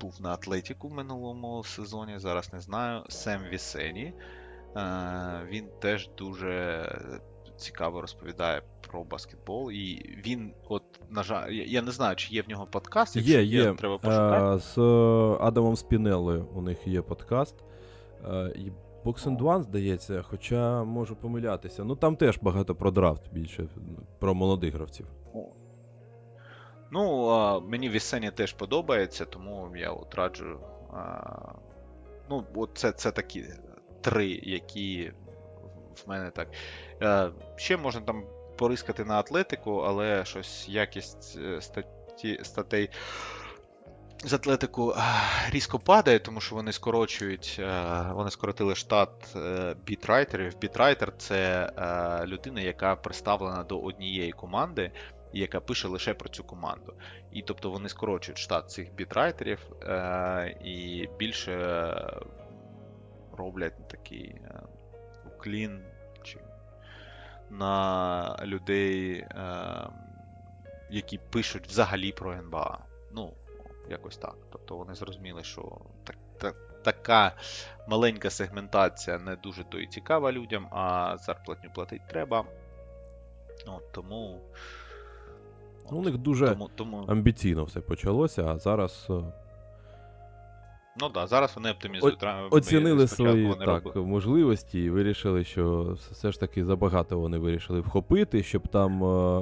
[0.00, 3.04] Був на Атлетіку в минулому сезоні, зараз не знаю.
[3.08, 4.14] Сем Вісені.
[4.76, 6.86] Е, він теж дуже
[7.56, 9.70] цікаво розповідає про баскетбол.
[9.70, 13.42] І він, от, на жаль, я, не знаю, чи є в нього подкаст, якщо Є,
[13.42, 13.72] є.
[13.74, 14.56] треба пошукати.
[14.56, 14.78] Е, З
[15.40, 17.54] Адамом Спінеллою у них є подкаст.
[18.30, 18.72] Е, І
[19.08, 21.84] Box and One, здається, хоча можу помилятися.
[21.84, 23.68] Ну там теж багато про драфт більше,
[24.18, 25.06] про молодих гравців.
[26.92, 30.58] Ну, мені Вісені теж подобається, тому я от раджу.
[32.30, 33.44] Ну, от це, це такі
[34.00, 35.12] три, які
[36.06, 36.48] в мене так.
[37.02, 38.22] Е, ще можна там
[38.60, 42.90] порискати на атлетику, але щось якість е, статті, статей
[44.24, 44.94] з атлетику
[45.50, 50.58] різко падає, тому що вони скорочують, е, вони скоротили штат е, бітрайтерів.
[50.58, 54.92] Бітрайтер це е, людина, яка представлена до однієї команди,
[55.32, 56.94] і яка пише лише про цю команду.
[57.32, 62.20] І тобто вони скорочують штат цих бітрайтерів е, і більше е,
[63.36, 64.62] роблять такий е,
[65.26, 65.82] уклін
[67.50, 69.26] на людей, е,
[70.90, 72.78] які пишуть взагалі про НБА.
[73.12, 73.32] Ну,
[73.90, 74.36] якось так.
[74.52, 77.32] Тобто вони зрозуміли, що так, так, така
[77.88, 82.44] маленька сегментація не дуже то і цікава людям, а зарплатню платити треба.
[83.66, 84.40] От, тому.
[85.92, 87.04] Ну, у них дуже тому, тому...
[87.08, 89.14] амбіційно все почалося, а зараз е,
[91.00, 92.24] Ну так, да, зараз вони оптимізують.
[92.50, 98.42] Оцінили свої так, робили- можливості і вирішили, що все ж таки забагато вони вирішили вхопити,
[98.42, 99.40] щоб там е,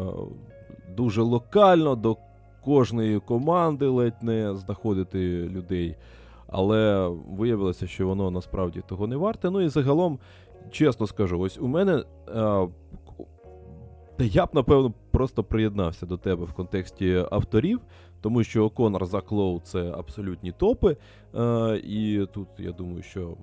[0.97, 2.17] дуже локально до
[2.65, 5.19] кожної команди ледь не знаходити
[5.49, 5.97] людей.
[6.47, 9.51] Але виявилося, що воно насправді того не варте.
[9.51, 10.19] Ну і загалом,
[10.71, 12.05] чесно скажу, ось у мене.
[12.29, 12.69] Е,
[14.17, 17.81] та я б, напевно, просто приєднався до тебе в контексті авторів,
[18.21, 20.97] тому що Конор Заклоу це абсолютні топи.
[21.35, 23.37] Е, і тут я думаю, що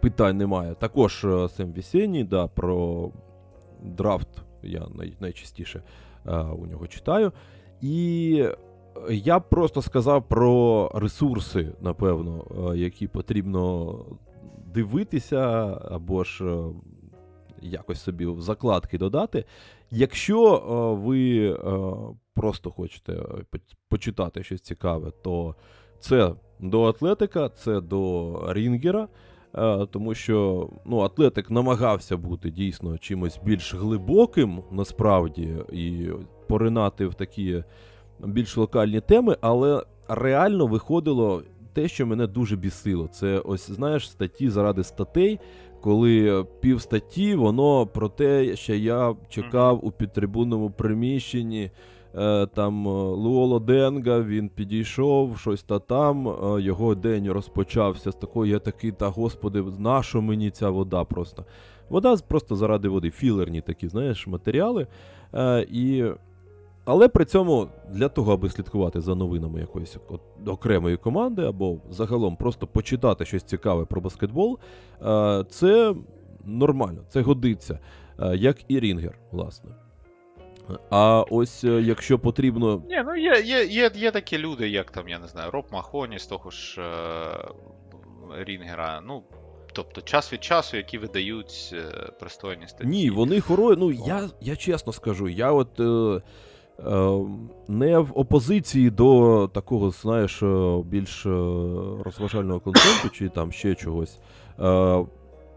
[0.00, 0.74] питань немає.
[0.74, 3.10] Також е, Сем Вісеній, да, про
[3.82, 4.28] драфт
[4.62, 5.82] я най, найчастіше
[6.26, 7.32] е, у нього читаю.
[7.80, 8.48] І
[9.10, 13.94] я просто сказав про ресурси, напевно, е, які потрібно
[14.74, 15.40] дивитися,
[15.90, 16.64] або ж е,
[17.62, 19.44] якось собі в закладки додати.
[19.90, 21.56] Якщо е, ви е,
[22.34, 25.54] просто хочете е, почитати щось цікаве, то
[26.00, 29.08] це до Атлетика, це до Рінгера.
[29.90, 36.08] Тому що ну, Атлетик намагався бути дійсно чимось більш глибоким, насправді, і
[36.48, 37.64] поринати в такі
[38.24, 41.42] більш локальні теми, але реально виходило
[41.76, 43.08] те, що мене дуже бісило.
[43.08, 45.40] Це ось, знаєш, статті заради статей,
[45.80, 51.70] коли пів статті воно про те, що я чекав у підтрибунному приміщенні.
[52.14, 56.28] е, Там е, Луоло Денга, він підійшов, щось та там.
[56.28, 61.44] е, Його день розпочався з такої, я такий, та господи, нащо мені ця вода просто.
[61.88, 64.86] Вода просто заради води, філерні такі, знаєш, матеріали.
[65.34, 66.04] Е, І
[66.86, 69.96] але при цьому для того, аби слідкувати за новинами якоїсь
[70.46, 74.58] окремої команди, або загалом просто почитати щось цікаве про баскетбол,
[75.02, 75.94] е, це
[76.44, 77.78] нормально, це годиться,
[78.20, 79.70] е, як і Рінгер, власне.
[80.90, 82.82] А ось е, якщо потрібно.
[82.88, 86.18] Ні, ну є, є, є, є такі люди, як там, я не знаю, Роб Махоні
[86.18, 86.84] з того ж е,
[88.44, 89.02] Рінгера.
[89.06, 89.22] Ну,
[89.72, 91.74] тобто час від часу, які видають
[92.20, 92.86] пристойні статті.
[92.86, 93.76] Ні, вони хорої.
[93.76, 95.80] Ну, я, я чесно скажу, я от.
[95.80, 96.22] Е,
[97.68, 101.30] не в опозиції до такого, знаєш, е, більш е,
[102.04, 104.18] розважального контенту чи там ще чогось.
[104.60, 105.06] Е,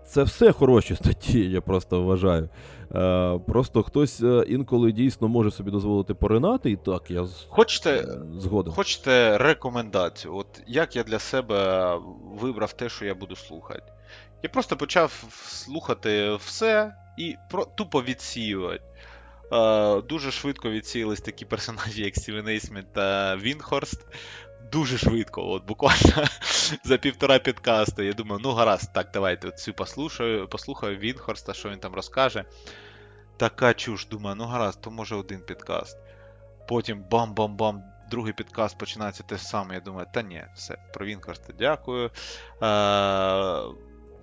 [0.06, 2.50] це все хороші статті, я просто вважаю.
[2.96, 8.06] Е, просто хтось е, інколи дійсно може собі дозволити поринати, і так, я Хочете, е,
[8.38, 8.74] згоден.
[8.74, 10.36] Хочете рекомендацію?
[10.36, 11.92] От як я для себе
[12.42, 13.84] вибрав те, що я буду слухати?
[14.44, 18.82] Я просто почав слухати все і про, тупо відсіювати.
[19.52, 24.06] Е, дуже швидко відсіялись такі персонажі, як Стівен Ейсмент та Вінхорст.
[24.72, 26.28] Дуже швидко, от буквально
[26.84, 28.04] за півтора підкасту.
[28.04, 32.46] Я думаю, ну гаразд, так, давайте цю послухаю, послухаю Вінхорста, що він там розкаже.
[33.38, 35.98] Така чуш, думаю, ну гаразд, то може один підкаст.
[36.68, 37.82] Потім бам-бам-бам,
[38.12, 39.74] другий підкаст починається те саме.
[39.74, 42.06] Я думаю, та ні, все, про Вінкарста дякую.
[42.06, 42.10] Е,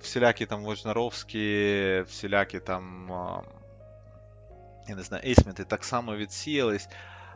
[0.01, 3.11] всілякі там Вожнаровські, всілякі там.
[4.89, 6.89] Я не знаю, Ейсменти так само відсіялись.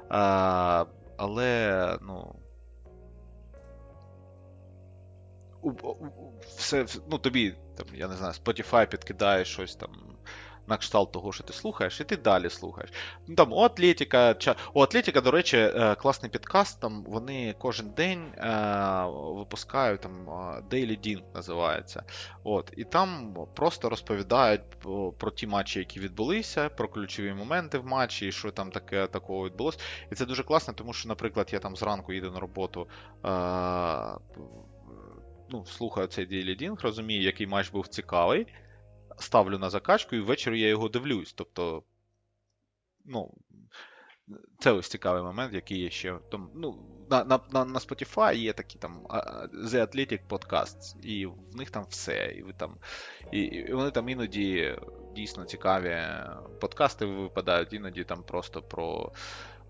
[0.08, 0.84] А,
[1.16, 2.34] але, ну.
[5.62, 5.72] у-
[6.56, 10.09] Все, ну, тобі, там, я не знаю, Spotify підкидає щось там
[10.70, 12.90] на кшталт того, що ти слухаєш, і ти далі слухаєш.
[13.28, 14.36] Ну там у Атлетіка,
[14.74, 16.80] у Атлетіка, до речі, е, класний підкаст.
[16.80, 20.32] Там вони кожен день е, випускають там е,
[20.70, 22.02] Daily Dean називається.
[22.44, 24.62] От, і там просто розповідають
[25.18, 29.46] про, ті матчі, які відбулися, про ключові моменти в матчі, і що там таке такого
[29.46, 29.78] відбулося.
[30.12, 32.86] І це дуже класно, тому що, наприклад, я там зранку їду на роботу.
[35.52, 38.46] Ну, слухаю цей Daily Ding, розумію, який матч був цікавий,
[39.22, 41.32] ставлю на закачку, і ввечері я його дивлюсь.
[41.32, 41.82] Тобто,
[43.04, 43.34] ну,
[44.58, 46.18] це ось цікавий момент, який є ще.
[46.30, 46.78] Там, ну,
[47.10, 49.06] на на, на, Spotify є такі там
[49.54, 52.34] The Athletic Podcasts, і в них там все.
[52.36, 52.76] І ви там,
[53.32, 54.78] і, і вони там іноді
[55.14, 56.02] дійсно цікаві
[56.60, 59.12] подкасти випадають, іноді там просто про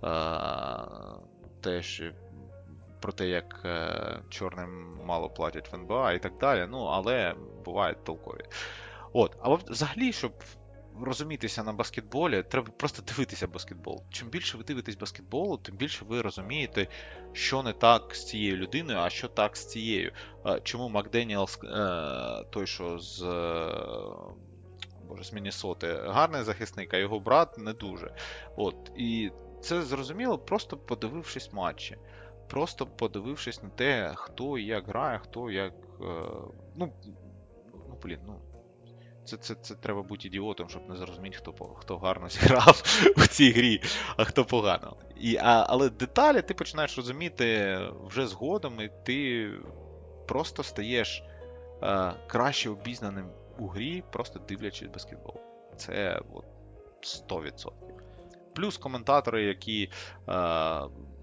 [0.03, 1.17] а,
[1.61, 2.13] те, що
[3.01, 6.67] про те, як е, чорним мало платять в НБА і так далі.
[6.71, 7.35] Ну, але
[7.65, 8.45] бувають толкові.
[9.13, 10.33] От, а взагалі, щоб
[11.03, 14.03] розумітися на баскетболі, треба просто дивитися баскетбол.
[14.11, 16.87] Чим більше ви дивитесь баскетболу, тим більше ви розумієте,
[17.33, 20.13] що не так з цією людиною, а що так з цією.
[20.63, 21.61] Чому Макденіелс,
[22.51, 23.23] той, що з.
[25.09, 28.15] Боже, з Міннесоти, гарний захисник, а його брат не дуже.
[28.57, 29.31] От, І
[29.61, 31.97] це зрозуміло, просто подивившись матчі
[32.51, 35.73] просто подивившись на те, хто як грає, хто як.
[36.01, 36.05] Е,
[36.77, 36.93] ну,
[37.89, 38.41] ну блін, ну.
[39.25, 42.83] Це це, це треба бути ідіотом, щоб не зрозуміти, хто хто гарно зіграв
[43.17, 43.83] у цій грі,
[44.17, 44.97] а хто погано.
[45.21, 49.51] І, а, Але деталі ти починаєш розуміти вже згодом, і ти
[50.29, 51.23] просто стаєш
[51.83, 55.35] е, краще обізнаним у грі, просто дивлячись баскетбол.
[55.77, 56.45] Це от,
[57.03, 57.71] 100%.
[58.55, 59.91] Плюс коментатори, які е,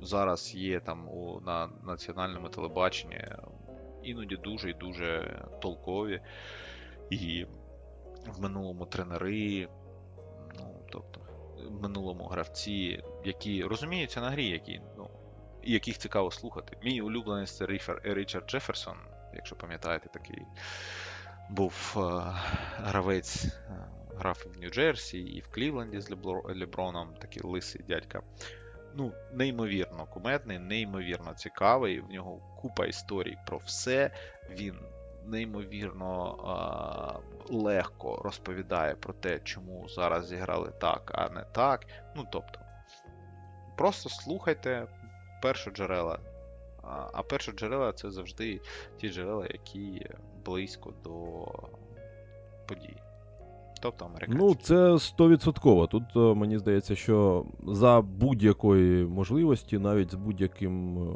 [0.01, 3.21] зараз є там у, на національному телебаченні,
[4.03, 6.21] іноді дуже і дуже толкові.
[7.09, 7.45] І
[8.31, 9.67] в минулому тренери,
[10.59, 11.21] ну, тобто,
[11.69, 15.09] в минулому гравці, які розуміються на грі, які, ну,
[15.63, 16.77] яких цікаво слухати.
[16.83, 17.65] Мій улюблений це
[18.03, 18.97] Річард Джеферсон,
[19.33, 20.41] якщо пам'ятаєте, такий
[21.49, 21.99] був е,
[22.75, 23.51] гравець, е,
[24.17, 26.09] грав в Нью-Джерсі, і в Клівленді з
[26.55, 28.21] Леброном, такий лисий дядька
[28.97, 31.99] ну, неймовірно кумедний, неймовірно цікавий.
[31.99, 34.11] В нього купа історій про все.
[34.49, 34.75] Він
[35.27, 41.85] неймовірно а, легко розповідає про те, чому зараз зіграли так, а не так.
[42.15, 42.59] Ну, тобто,
[43.77, 44.87] просто слухайте
[45.41, 46.19] перші джерела.
[47.13, 48.61] А, перші джерела це завжди
[48.97, 50.05] ті джерела, які
[50.45, 51.45] близько до
[52.67, 52.97] подій.
[53.81, 54.45] Тобто американські.
[54.45, 55.87] Ну, це стовідсотково.
[55.87, 61.15] Тут е, мені здається, що за будь-якої можливості, навіть з будь-яким е,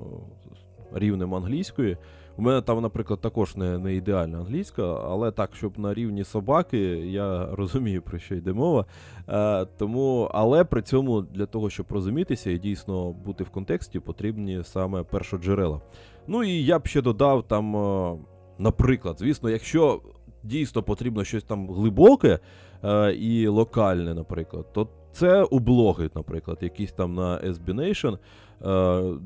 [0.93, 1.97] рівнем англійської,
[2.37, 6.79] у мене там, наприклад, також не не ідеальна англійська, але так, щоб на рівні собаки,
[7.07, 8.85] я розумію, про що йде мова.
[9.29, 14.61] Е, тому, Але при цьому для того, щоб розумітися і дійсно бути в контексті, потрібні
[14.63, 15.81] саме першоджерела.
[16.27, 18.17] Ну і я б ще додав там, е,
[18.57, 20.01] наприклад, звісно, якщо
[20.43, 22.39] дійсно потрібно щось там глибоке
[22.83, 28.17] е, і локальне, наприклад, то це у блоги, наприклад, якісь там на SB Nation,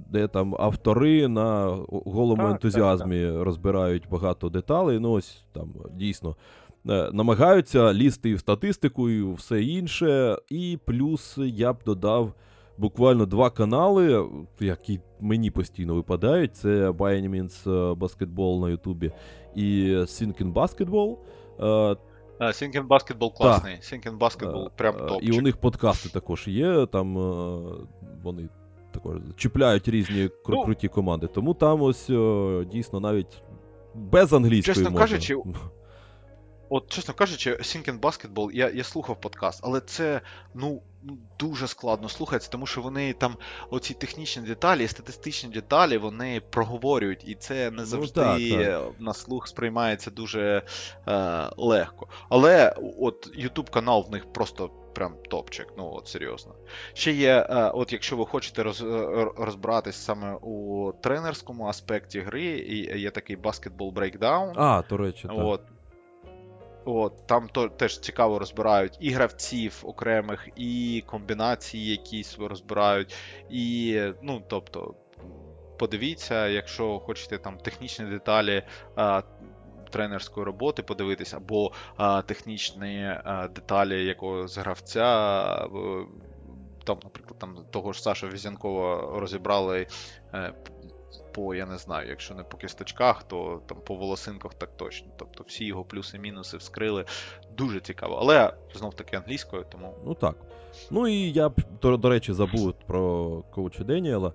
[0.09, 3.43] де там автори на голому так, ентузіазмі так, так.
[3.43, 4.99] розбирають багато деталей.
[4.99, 6.36] Ну, ось там дійсно.
[6.89, 10.38] Е, намагаються лізти і в статистику, і все інше.
[10.49, 12.33] І плюс я б додав
[12.77, 14.29] буквально два канали,
[14.59, 17.63] які мені постійно випадають: це By Means
[17.95, 19.11] Basketball на Ютубі
[19.55, 21.17] і Sinking Basketball.
[22.39, 23.75] Sinking Basketball класний.
[23.75, 25.33] Sinking Basketball прям топчик.
[25.33, 26.86] І у них подкасти також є.
[26.86, 27.13] Там
[28.23, 28.49] вони
[28.95, 31.27] також чіпляють різні кру- ну, круті команди.
[31.27, 32.09] Тому там ось
[32.71, 33.41] дійсно навіть
[33.95, 34.99] без англійської чесно можна.
[34.99, 35.35] кажучи,
[36.70, 40.22] От, чесно кажучи, Think Basketball, я я слухав подкаст, але це
[40.53, 40.82] ну
[41.39, 43.38] дуже складно слухається, тому що вони там
[43.70, 48.91] оці технічні деталі, статистичні деталі, вони проговорюють, і це не ну завжди ну, так, так.
[48.99, 50.61] на слух сприймається дуже
[51.07, 52.07] е, легко.
[52.30, 54.72] Але от YouTube канал в них просто.
[54.95, 56.55] Прям топчик, ну от серйозно.
[56.93, 62.43] Ще є, е, от якщо ви хочете роз, е, розбиратись саме у тренерському аспекті гри,
[62.43, 64.53] і є такий Basketball Breakdown.
[64.55, 65.38] А, до речі, так.
[65.38, 65.61] От,
[66.86, 73.15] От, Там то, теж цікаво розбирають і гравців окремих, і комбінації якісь розбирають.
[73.49, 74.95] І, ну, тобто,
[75.77, 78.63] подивіться, якщо хочете там технічні деталі
[78.95, 79.21] а,
[79.89, 85.67] тренерської роботи подивитись, або а, технічні а, деталі якогось гравця.
[86.83, 89.88] Там, наприклад, там того ж Саша Візянкова розібрали.
[91.36, 95.07] По, я не знаю, якщо не по кісточках, то там по волосинках так точно.
[95.17, 97.05] Тобто всі його плюси-мінуси вскрили.
[97.57, 98.17] Дуже цікаво.
[98.21, 99.93] Але знов таки англійською, тому.
[100.05, 100.36] Ну так.
[100.91, 104.33] Ну і я б, до, до речі, забув про коуча Деніела.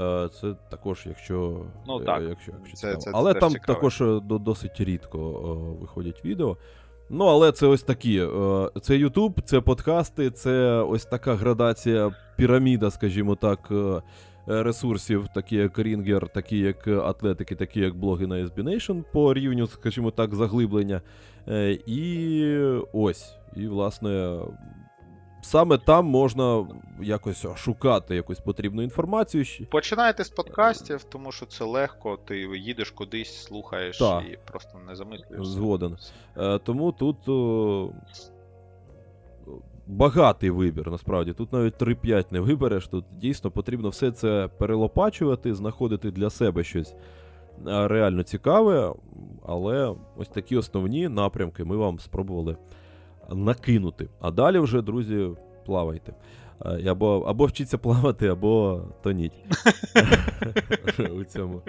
[0.00, 1.66] Е, Це також, якщо.
[1.86, 2.22] Ну, е, так.
[2.28, 3.74] якщо, якщо Це- це- це але теж там цікаво.
[3.74, 5.18] також е, досить рідко
[5.80, 6.56] виходять відео.
[7.10, 8.18] Ну, але це ось такі.
[8.82, 13.72] Це YouTube, це подкасти, це ось така градація піраміда, скажімо так,
[14.46, 19.66] ресурсів, такі як Рінгер, такі як атлетики, такі як блоги на SB Nation по рівню,
[19.66, 21.00] скажімо так, заглиблення.
[21.48, 22.46] Е, І
[22.92, 23.34] ось.
[23.56, 24.38] І, власне,
[25.42, 26.66] саме там можна
[27.02, 29.44] якось шукати якусь потрібну інформацію.
[29.70, 34.24] Починайте з подкастів, тому що це легко, ти їдеш кудись, слухаєш Так.
[34.32, 35.52] і просто не замислюєшся.
[35.52, 35.96] Згоден.
[36.36, 37.16] Е, Тому тут
[39.86, 41.32] багатий вибір, насправді.
[41.32, 42.86] Тут навіть 3-5 не вибереш.
[42.86, 46.94] Тут дійсно потрібно все це перелопачувати, знаходити для себе щось
[47.66, 48.94] е, реально цікаве.
[49.46, 52.56] Але ось такі основні напрямки ми вам спробували
[53.34, 54.08] накинути.
[54.20, 55.28] А далі вже, друзі,
[55.66, 56.14] плавайте.
[56.64, 59.44] Е, Або, або вчіться плавати, або тоніть.
[61.20, 61.62] У цьому.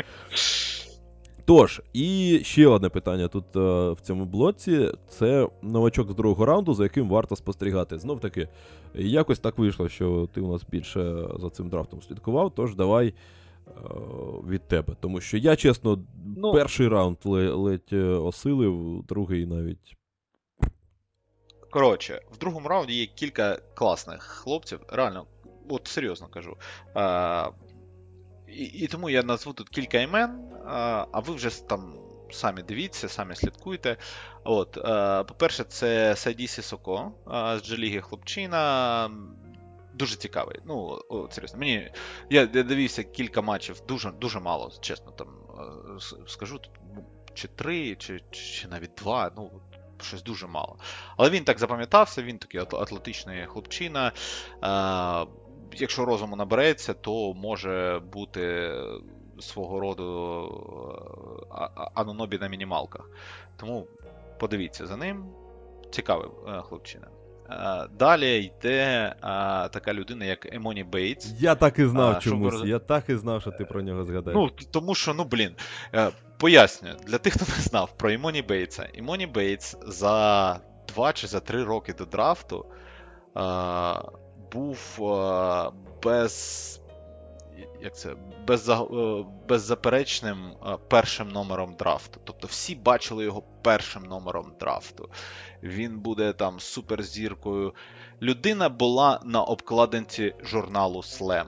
[1.45, 3.59] Тож, і ще одне питання тут е,
[3.91, 7.99] в цьому блоці: це новачок з другого раунду, за яким варто спостерігати.
[7.99, 8.47] Знов таки,
[8.95, 13.71] якось так вийшло, що ти у нас більше за цим драфтом слідкував, тож давай е,
[14.49, 14.95] від тебе.
[14.99, 15.99] Тому що я, чесно,
[16.37, 16.53] Ну.
[16.53, 19.97] перший раунд ледь е, осилив, другий навіть.
[21.69, 24.79] Коротше, в другому раунді є кілька класних хлопців.
[24.89, 25.25] Реально,
[25.69, 26.57] от серйозно кажу.
[28.56, 31.93] І, тому я назву тут кілька імен, а, ви вже там
[32.32, 33.97] самі дивіться, самі слідкуйте.
[34.43, 34.72] От,
[35.28, 39.10] по-перше, це Сайді Сісоко з Джеліги Хлопчина.
[39.93, 40.60] Дуже цікавий.
[40.66, 40.99] Ну,
[41.32, 41.91] серйозно, мені.
[42.30, 46.60] Я, я дивився кілька матчів, дуже, дуже мало, чесно, там е, скажу,
[46.95, 49.51] ну, чи три, чи, чи навіть два, ну,
[50.01, 50.78] щось дуже мало.
[51.18, 54.12] Але він так запам'ятався, він такий атлетичний хлопчина.
[55.82, 58.71] Якщо розуму набереться, то може бути
[59.39, 60.07] свого роду
[61.51, 63.09] е, анонобі на мінімалках.
[63.57, 63.88] Тому
[64.39, 65.26] подивіться за ним.
[65.91, 67.07] Цікавий е, хлопчина.
[67.49, 69.15] Е, Далі йде
[69.74, 71.34] така людина, як Емоні Бейтс.
[71.39, 72.53] Я так і знав А, чомусь.
[72.53, 74.39] роз- Я так і знав, що ти про нього згадаєш.
[74.39, 75.55] Ну, тому що, ну блін,
[76.38, 78.89] пояснюю, для тих, хто не знав про Імоні Бейтса.
[78.93, 82.65] Імоні Бейтс за 2 чи за 3 роки до драфту
[84.54, 85.72] був е,
[86.04, 86.80] без.
[87.82, 88.16] Як це?
[88.47, 92.20] Безза, е, беззаперечним е, першим номером драфту.
[92.24, 95.10] Тобто всі бачили його першим номером драфту.
[95.64, 97.74] Він буде там суперзіркою.
[98.22, 101.45] Людина була на обкладинці журналу Slam.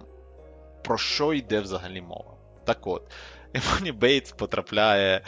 [0.84, 2.34] Про що йде взагалі мова?
[2.66, 3.12] Так от,
[3.54, 5.22] Емоні Бейтс потрапляє е,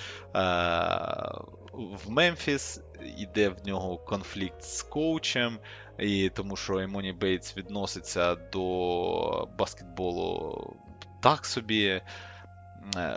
[1.74, 2.82] в Мемфіс,
[3.18, 5.60] іде в нього конфлікт з коучем,
[6.00, 10.74] і тому що Емоні Бейтс відноситься до баскетболу
[11.20, 12.02] так собі, е,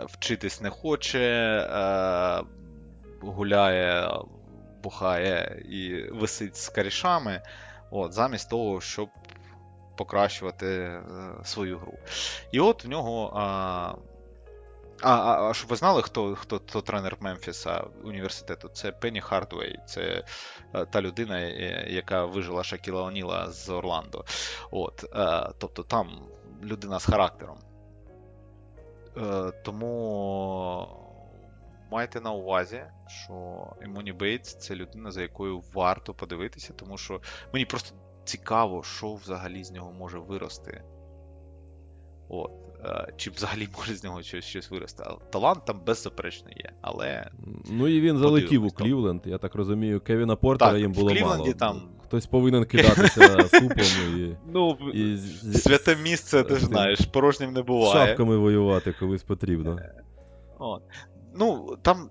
[0.05, 2.43] вчитись не хоче, е,
[3.21, 4.09] гуляє,
[4.83, 7.41] бухає і висить з корішами,
[7.91, 9.09] от, замість того, щоб
[9.97, 11.01] покращувати е,
[11.43, 11.93] свою гру.
[12.51, 13.97] І от в нього.
[15.01, 18.69] А, а, а, щоб ви знали, хто, хто, хто тренер Мемфіса університету?
[18.69, 19.79] Це Пенні Хардвей.
[19.85, 20.23] Це
[20.73, 24.25] е, та людина, е, яка вижила Шакіла Оніла з Орландо.
[24.71, 26.09] От, е, тобто там
[26.63, 27.57] людина з характером.
[29.63, 30.87] Тому
[31.91, 37.21] майте на увазі, що Емоні Бейтс це людина, за якою варто подивитися, тому що
[37.53, 40.83] мені просто цікаво, що взагалі з нього може вирости.
[42.29, 42.60] От.
[42.85, 45.03] Е, Чи взагалі може з нього щось, щось вирости.
[45.29, 47.29] Талант там беззаперечно є, але
[47.71, 48.69] Ну і він залетів у.
[48.69, 49.21] Клівленд.
[49.25, 51.53] Я так розумію, Кевіна Портера Так, їм в було Клівленді мало.
[51.53, 55.17] там- Хтось повинен кидатися супом і, ну, і
[55.57, 58.07] святе місце, ти ж знаєш, порожнім не з буває.
[58.07, 59.79] шапками воювати колись потрібно.
[60.59, 60.81] От.
[61.35, 62.09] Ну, там,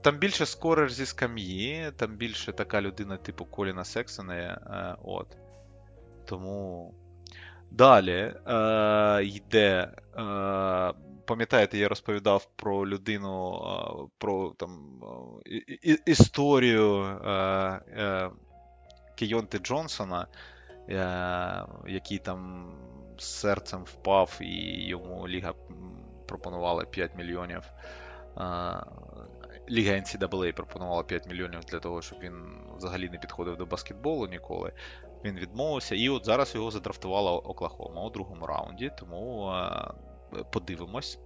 [0.00, 4.34] там більше скорер зі скам'ї, там більше така людина, типу Коліна Сексона.
[4.34, 5.26] Е, от.
[6.24, 6.94] Тому.
[7.78, 9.88] Далі е, йде.
[10.18, 10.92] Е,
[11.26, 15.00] пам'ятаєте, я розповідав про людину, е, про там,
[15.46, 15.50] е,
[15.82, 17.30] і- історію е,
[17.98, 18.30] е,
[19.14, 20.26] Кейонти Джонсона,
[20.88, 22.70] е, який там
[23.18, 25.54] з серцем впав, і йому Ліга
[26.26, 27.62] пропонувала 5 мільйонів.
[28.38, 28.40] Е,
[29.70, 32.34] Ліга NCAA пропонувала 5 мільйонів для того, щоб він
[32.76, 34.72] взагалі не підходив до баскетболу ніколи.
[35.24, 41.18] Він відмовився, і от зараз його задрафтувала Оклахома у другому раунді, тому е, подивимось.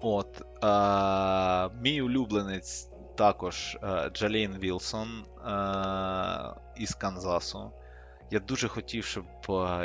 [0.00, 0.42] От.
[0.62, 7.70] А, мій улюбленець також а, Джалейн Вілсон а, із Канзасу.
[8.30, 9.24] Я дуже хотів, щоб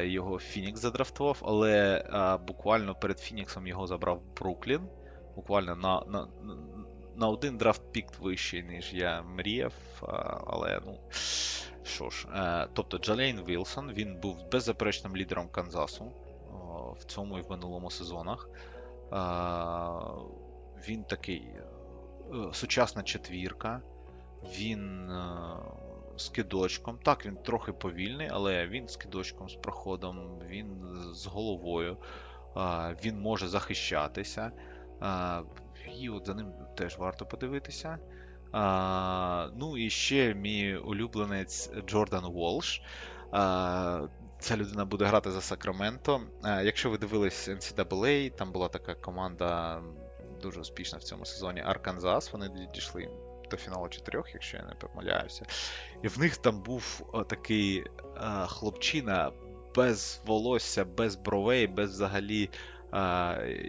[0.04, 4.82] його Фінікс задрафтував, але а, буквально перед Фініксом його забрав Бруклін.
[5.36, 6.28] Буквально на на,
[7.16, 9.74] на один драфт пік вищий, ніж я мріяв.
[10.48, 11.00] Але ну.
[11.86, 16.12] Що ж, е, тобто Джалейн Вілсон він був беззаперечним лідером Канзасу
[16.52, 18.50] о, в цьому і в минулому сезонах.
[18.50, 19.18] Е,
[20.88, 21.64] він такий е,
[22.54, 23.82] сучасна четвірка,
[24.60, 25.58] він е,
[26.16, 27.00] з кидочком.
[27.04, 30.82] Так, він трохи повільний, але він з кидочком, з проходом, він
[31.14, 31.98] з головою,
[32.58, 34.52] е, він може захищатися.
[35.02, 35.44] Е,
[36.00, 37.98] і от за ним теж варто подивитися.
[38.58, 42.82] А, Ну і ще мій улюбленець Джордан Волш.
[44.40, 46.22] Ця людина буде грати за Сакраменто.
[46.44, 49.82] А, Якщо ви дивились NCAA, там була така команда
[50.42, 52.34] дуже успішна в цьому сезоні Арканзас.
[52.34, 53.10] Вони дійшли
[53.52, 55.46] до фіналу чотирьох, якщо я не помиляюся.
[56.04, 57.84] І в них там був такий
[58.16, 59.32] а, хлопчина
[59.76, 62.50] без волосся, без бровей, без взагалі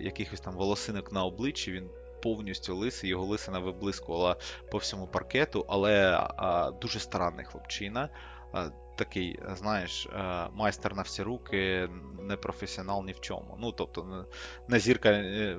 [0.02, 1.72] якихось там волосинок на обличчі.
[1.72, 1.90] Він
[2.22, 4.36] повністю лисий, його лисина виблискувала
[4.70, 8.08] по всьому паркету, але а, дуже старанний хлопчина.
[8.52, 11.88] А, такий, знаєш, а, майстер на всі руки,
[12.22, 13.56] не професіонал ні в чому.
[13.60, 14.26] Ну, тобто,
[14.68, 15.08] не зірка.
[15.08, 15.56] Е, е,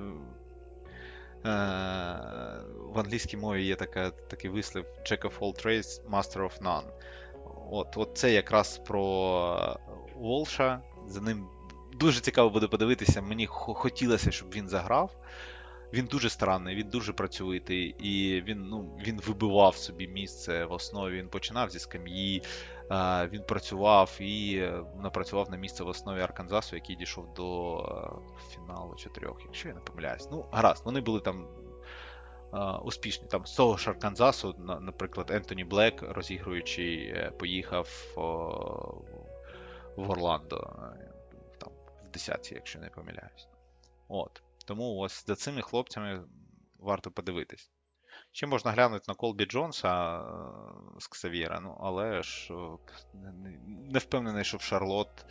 [2.94, 6.90] в англійській мові є така, такий вислів Jack of all trades, master of none.
[7.70, 9.78] От, от це якраз про
[10.16, 10.80] Волша.
[11.06, 11.48] За ним
[12.00, 13.22] дуже цікаво буде подивитися.
[13.22, 15.10] Мені хотілося, щоб він заграв.
[15.92, 21.18] Він дуже странний, він дуже працьовитий, і він ну, він вибивав собі місце в основі.
[21.18, 22.42] Він починав зі скам'ї,
[23.32, 28.94] він працював і е, напрацював на місце в основі Арканзасу, який дійшов до е, фіналу
[28.94, 30.28] чотирьох, якщо я не помиляюсь.
[30.30, 31.46] Ну, гаразд, вони були там
[32.84, 33.28] успішні.
[33.28, 37.88] Там з того ж Арканзасу, наприклад, Ентоні Блек, розігруючий, е, поїхав
[39.96, 40.56] в Орландо
[41.58, 41.72] там,
[42.08, 43.48] в 10 якщо не помиляюсь.
[44.08, 44.42] От.
[44.68, 46.20] Тому ось за цими хлопцями
[46.78, 47.70] варто подивитись.
[48.32, 50.22] Ще можна глянути на Колбі Джонса е,
[50.98, 52.54] з Ксавіра, ну, але ж
[53.90, 55.26] не впевнений, що в Шарлот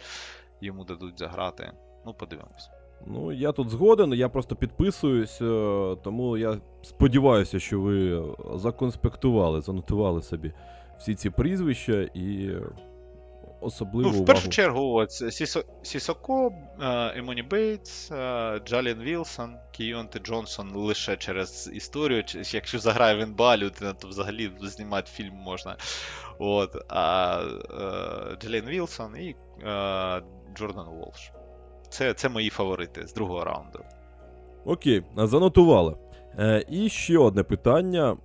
[0.61, 1.71] йому дадуть заграти.
[2.05, 2.69] Ну, подивимось.
[3.05, 10.21] Ну, я тут згоден, я просто підписуюсь, е, тому я сподіваюся, що ви законспектували, занотували
[10.21, 10.53] собі
[10.99, 12.55] всі ці прізвища і
[13.61, 16.51] особливу Ну, в першу чергу, от Сісо, Сісоко,
[16.81, 22.23] е, Емоні Бейтс, е, Джалін Вілсон, Кійонте Джонсон лише через історію.
[22.53, 23.69] Якщо заграє він Балю,
[23.99, 25.75] то взагалі знімати фільм можна.
[26.39, 29.35] От, А е, Джалін Вілсон і
[30.57, 31.31] Джордан Волш.
[31.89, 33.79] Це це мої фаворити з другого раунду.
[34.65, 35.95] Окей, занотували.
[36.39, 38.17] Е, І ще одне питання.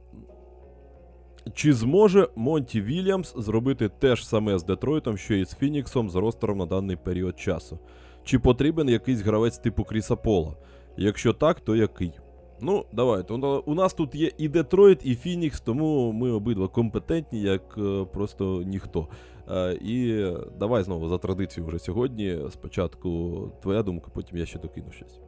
[1.55, 6.15] Чи зможе Монті Вільямс зробити те ж саме з Детройтом, що і з Фініксом з
[6.15, 7.79] ростером на даний період часу?
[8.25, 10.57] Чи потрібен якийсь гравець типу Кріса Пола?
[10.97, 12.13] Якщо так, то який?
[12.61, 13.35] Ну, давайте.
[13.67, 18.63] У нас тут є і Детройт, і Фінікс, тому ми обидва компетентні, як е, просто
[18.67, 19.09] ніхто.
[19.51, 20.27] Е, і
[20.59, 22.39] давай знову за традицію вже сьогодні.
[22.51, 25.21] Спочатку твоя думка, потім я ще докину щось.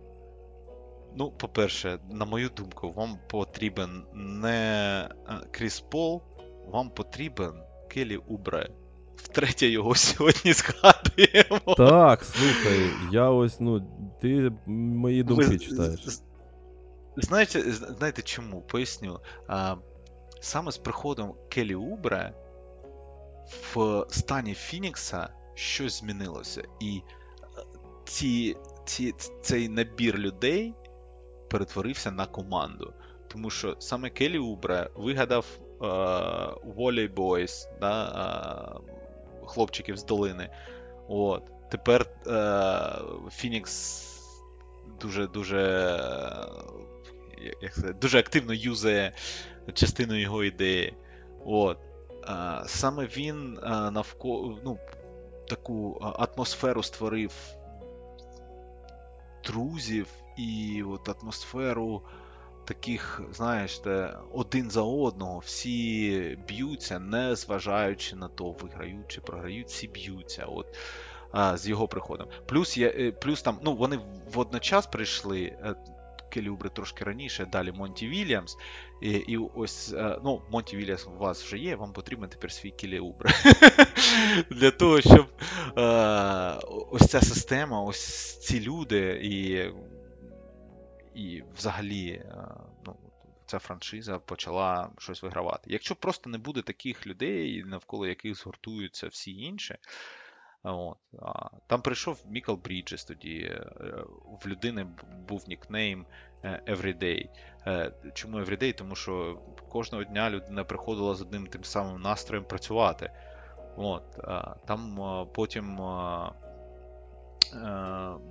[1.16, 6.22] Ну, по-перше, на мою думку, вам потрібен не е, Кріс Пол,
[6.66, 7.52] вам потрібен
[7.88, 8.68] Келі Убре.
[9.16, 11.74] Втретє його сьогодні згадуємо.
[11.76, 13.86] Так, слухай, я ось, ну,
[14.20, 16.00] ти мої думки Ви, читаєш.
[17.16, 18.60] Знаєте, знаєте чому?
[18.60, 19.20] Поясню.
[19.48, 19.76] А,
[20.40, 22.34] Саме з приходом Келі Убре
[23.74, 26.62] в стані Фінікса щось змінилося.
[26.80, 27.02] І е,
[28.04, 30.74] ці, ці, цей набір людей
[31.54, 32.92] перетворився на команду.
[33.28, 35.46] Тому що саме Келі Убре вигадав
[36.64, 40.48] Волей uh, Boys, да, uh, хлопчиків з долини.
[41.08, 41.42] От.
[41.70, 42.06] Тепер
[43.30, 45.60] Фінікс uh, дуже дуже
[47.62, 49.12] як сказати, дуже активно юзає
[49.74, 50.94] частину його ідеї.
[51.44, 51.78] От.
[52.66, 53.52] Саме він
[53.92, 54.78] навколо ну,
[55.48, 57.32] таку атмосферу створив
[59.44, 60.06] друзів
[60.36, 62.02] і от атмосферу
[62.64, 69.68] таких, знаєш, де один за одного всі б'ються, не зважаючи на то, виграють чи програють,
[69.68, 70.44] всі б'ються.
[70.44, 70.66] От.
[71.54, 72.26] З його приходом.
[72.46, 73.98] Плюс є, е, плюс там, ну, вони
[74.32, 75.40] водночас прийшли.
[75.42, 75.74] Е,
[76.30, 78.56] Келюбри трошки раніше, далі Монті Вільямс.
[79.02, 82.70] І і ось, е, ну, Монті Вільямс у вас вже є, вам потрібен тепер свій
[82.70, 83.26] Келіубр.
[84.50, 85.26] Для того, щоб
[86.90, 89.64] ось ця система, ось ці люди і
[91.14, 92.46] і взагалі е,
[92.86, 92.96] ну,
[93.46, 95.72] ця франшиза почала щось вигравати.
[95.72, 99.76] Якщо просто не буде таких людей, навколо яких згуртуються всі інші.
[100.62, 100.96] От.
[101.66, 103.38] Там прийшов Мікал Бріджес тоді.
[103.38, 103.66] е,
[104.42, 104.86] В людини
[105.28, 106.06] був нікнейм
[106.44, 107.28] е, Everyday.
[108.14, 108.74] Чому Everyday?
[108.74, 113.10] Тому що кожного дня людина приходила з одним тим самим настроєм працювати.
[113.76, 114.18] От.
[114.66, 114.98] Там
[115.34, 115.80] потім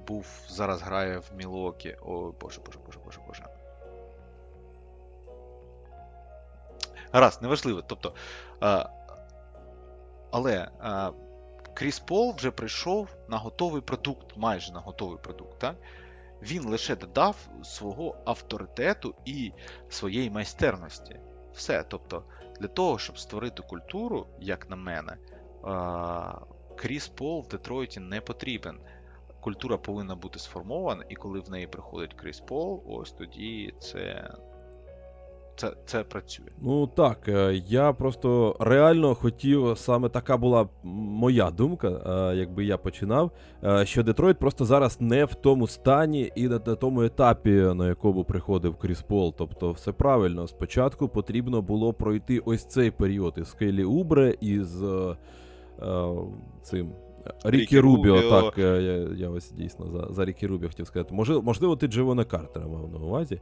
[0.07, 1.97] був зараз грає в Мілокі.
[2.01, 3.43] О, боже, боже, боже, боже, боже.
[7.11, 7.81] Гаразд, неважливо.
[7.81, 8.13] Тобто.
[8.59, 8.89] а,
[10.31, 11.11] Але а,
[11.73, 15.59] Кріс Пол вже прийшов на готовий продукт, майже на готовий продукт.
[15.59, 15.75] Так?
[16.41, 19.53] Він лише додав свого авторитету і
[19.89, 21.19] своєї майстерності.
[21.53, 21.83] Все.
[21.83, 22.23] Тобто,
[22.59, 25.17] для того, щоб створити культуру, як на мене,
[25.63, 26.39] а,
[26.75, 28.79] Кріс Пол в Детройті не потрібен.
[29.43, 34.33] Культура повинна бути сформована, і коли в неї приходить Кріс Пол, ось тоді це,
[35.55, 36.45] це, це працює.
[36.61, 42.77] Ну так, е, я просто реально хотів, саме така була моя думка, е, якби я
[42.77, 43.31] починав,
[43.63, 47.87] е, що Детройт просто зараз не в тому стані і на на тому етапі, на
[47.87, 49.33] якому приходив Кріс Пол.
[49.37, 50.47] Тобто, все правильно.
[50.47, 55.15] Спочатку потрібно було пройти ось цей період із Келі Убре із е,
[56.61, 56.91] цим.
[57.43, 58.41] Рікі Рубіо, Рубіо.
[58.41, 58.93] так, е, я,
[59.25, 61.13] я ось дійсно за, за Рікі Рубіо хотів сказати.
[61.13, 63.41] Може, можливо, ти Дживона Картера мав на увазі.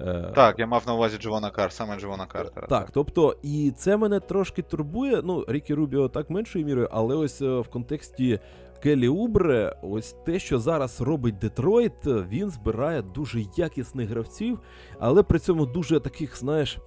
[0.00, 2.66] Е, Так, я мав на увазі Джована Кар, саме Джована Картера.
[2.66, 5.20] так, тобто, і це мене трошки турбує.
[5.24, 8.38] Ну, Рікі Рубіо так меншою мірою, але ось е, в контексті
[8.82, 14.58] Келі Убре, ось те, що зараз робить Детройт, він збирає дуже якісних гравців,
[14.98, 16.78] але при цьому дуже таких, знаєш.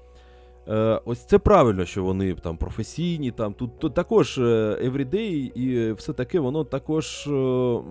[0.67, 4.41] Е, ось це правильно, що вони там професійні, там тут, тут також е,
[4.83, 7.31] everyday і все таке, воно також е,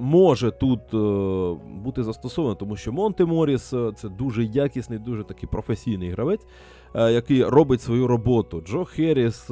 [0.01, 6.11] може тут е, бути застосовано, тому що Монте Моріс це дуже якісний, дуже такий професійний
[6.11, 6.47] гравець,
[6.95, 8.63] який робить свою роботу.
[8.67, 9.43] Джо Херріс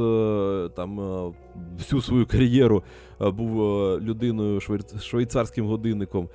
[0.76, 1.00] там
[1.78, 2.82] всю свою кар'єру
[3.20, 3.60] був
[4.00, 6.28] людиною швейц- швейцарським годинником.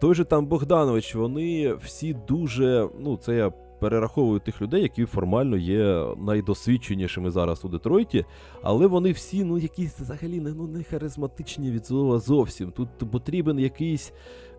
[0.00, 3.52] Той же там Богданович, вони всі дуже, ну це я
[3.84, 8.24] перераховую тих людей, які формально є найдосвідченішими зараз у Детройті,
[8.62, 12.70] але вони всі, ну, якісь взагалі не, ну, не харизматичні від слова зовсім.
[12.70, 14.12] Тут потрібен якийсь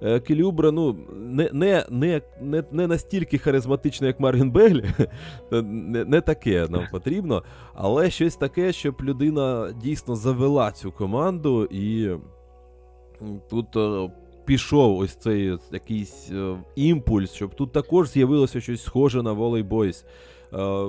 [0.03, 4.85] е, Келюбра, ну, не, не, не, не, не настільки харизматичний, як Маргін Беглі.
[5.63, 7.43] не, не таке нам потрібно,
[7.73, 12.09] але щось таке, щоб людина дійсно завела цю команду і
[13.49, 13.77] тут.
[14.45, 20.05] Е, Пішов ось цей якийсь е, імпульс, щоб тут також з'явилося щось схоже на волейбойс.
[20.53, 20.85] Е,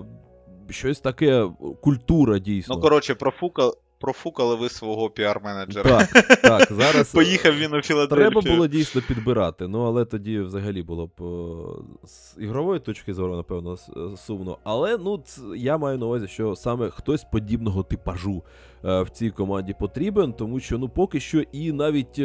[0.71, 1.49] щось таке,
[1.81, 2.75] культура дійсно.
[2.75, 5.83] Ну, коротше, профукали, профукали ви свого піар-менеджера.
[5.83, 8.31] Так, так, зараз е, Поїхав він у Філадельфію.
[8.31, 9.69] треба було дійсно підбирати.
[9.69, 14.59] Ну, але тоді взагалі було б е, з ігрової точки зору, напевно, е, сумно.
[14.65, 15.23] Але ну,
[15.57, 18.43] я маю на увазі, що саме хтось подібного типажу
[18.85, 22.21] е, в цій команді потрібен, тому що ну поки що і навіть.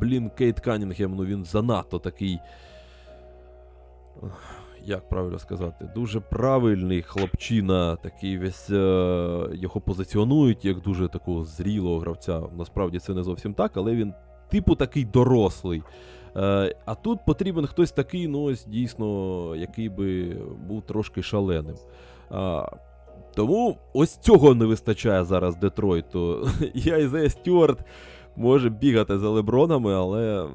[0.00, 2.38] Блін, Кейт Канінгем, ну він занадто такий.
[4.84, 11.98] Як правильно сказати, дуже правильний хлопчина, такий весь е, його позиціонують як дуже такого зрілого
[11.98, 12.42] гравця.
[12.58, 14.12] Насправді це не зовсім так, але він
[14.50, 15.82] типу такий дорослий.
[16.36, 20.36] Е, а тут потрібен хтось такий, ну ось дійсно, який би
[20.68, 21.76] був трошки шаленим.
[23.34, 26.48] Тому ось цього не вистачає зараз Детройту.
[26.74, 27.78] І Айзея Стюарт
[28.36, 30.46] може бігати за Лебронами, але.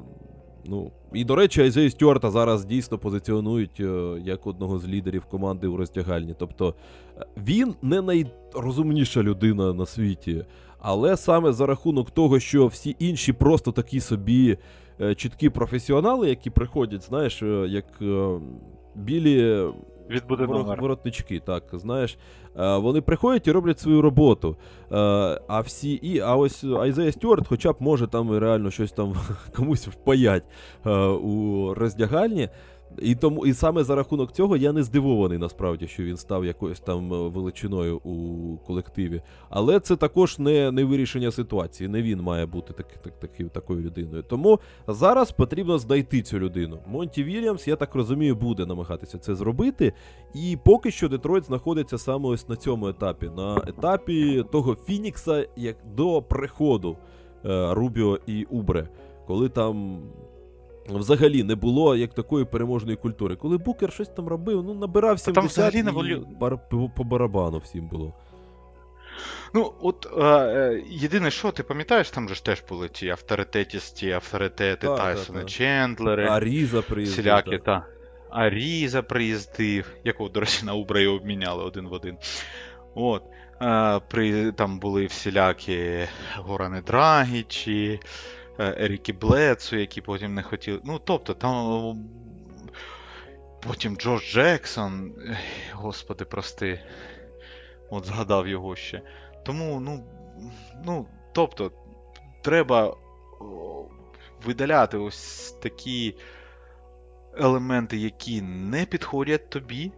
[0.64, 5.66] Ну, і до речі, Айзея Стюарта зараз дійсно позиціонують е, як одного з лідерів команди
[5.66, 6.34] у роздягальні.
[6.38, 6.74] Тобто
[7.18, 10.44] е, він не найрозумніша людина на світі,
[10.78, 14.58] але саме за рахунок того, що всі інші просто такі собі
[15.00, 17.84] е, чіткі професіонали, які приходять, знаєш, як
[18.94, 19.66] білі
[20.10, 22.18] Відбуде Ворот- воротнички, так, знаєш.
[22.58, 24.56] Е, Вони приходять і роблять свою роботу.
[24.92, 24.96] Е,
[25.48, 29.14] А всі і, а ось Айзея Стюарт хоча б може там реально щось там
[29.56, 30.44] комусь впаять
[30.86, 32.48] е, у роздягальні.
[32.98, 36.80] І тому, і саме за рахунок цього я не здивований насправді, що він став якоюсь
[36.80, 39.22] там е, величиною у колективі.
[39.50, 41.88] Але це також не, не вирішення ситуації.
[41.88, 44.22] Не він має бути так, так, таки- такою людиною.
[44.28, 44.58] Тому
[44.88, 46.78] зараз потрібно знайти цю людину.
[46.86, 49.92] Монті Вільямс, я так розумію, буде намагатися це зробити.
[50.34, 55.76] І поки що Детройт знаходиться саме ось на цьому етапі, на етапі того Фінікса, як
[55.96, 56.96] до приходу
[57.44, 58.88] е, Рубіо і Убре,
[59.26, 60.00] коли там.
[60.88, 63.36] Взагалі не було як такої переможної культури.
[63.36, 66.58] Коли Букер щось там робив, ну набирав Та там взагалі не було- бар-
[66.96, 68.14] по, барабану всім було.
[69.54, 74.10] Ну, от е, е, єдине, що ти пам'ятаєш, там же ж теж були ті авторитетісті,
[74.10, 75.50] авторитети Так, Тайсона так, так.
[75.50, 77.18] Чендлери, А Різа приїздив.
[77.20, 77.86] всілякі, та.
[78.30, 82.16] Аріза приїздив, якого, до речі, на Убра і обміняли один в один.
[82.94, 83.22] От.
[83.62, 85.98] Е, при, Там були всілякі
[86.36, 88.00] Горани Драгічі,
[88.62, 90.80] е, Еріки Блецу, які потім не хотіли.
[90.84, 91.96] Ну, тобто, там.
[93.66, 95.14] Потім Джордж Джексон.
[95.72, 96.80] Господи, прости.
[97.90, 99.02] От згадав його ще.
[99.44, 100.04] Тому, ну.
[100.84, 101.72] ну тобто,
[102.42, 102.96] треба
[104.44, 106.16] видаляти ось такі
[107.38, 109.92] елементи, які не підходять тобі,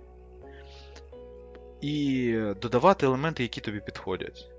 [1.80, 2.32] і
[2.62, 4.50] додавати елементи, які тобі підходять.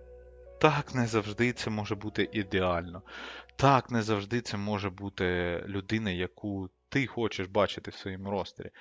[0.59, 3.01] Так, не завжди це може бути ідеально.
[3.55, 8.71] Так, не завжди це може бути людина, яку ти хочеш бачити в своєму ростері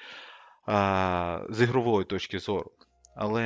[1.51, 2.73] з ігрової точки зору.
[3.17, 3.43] Але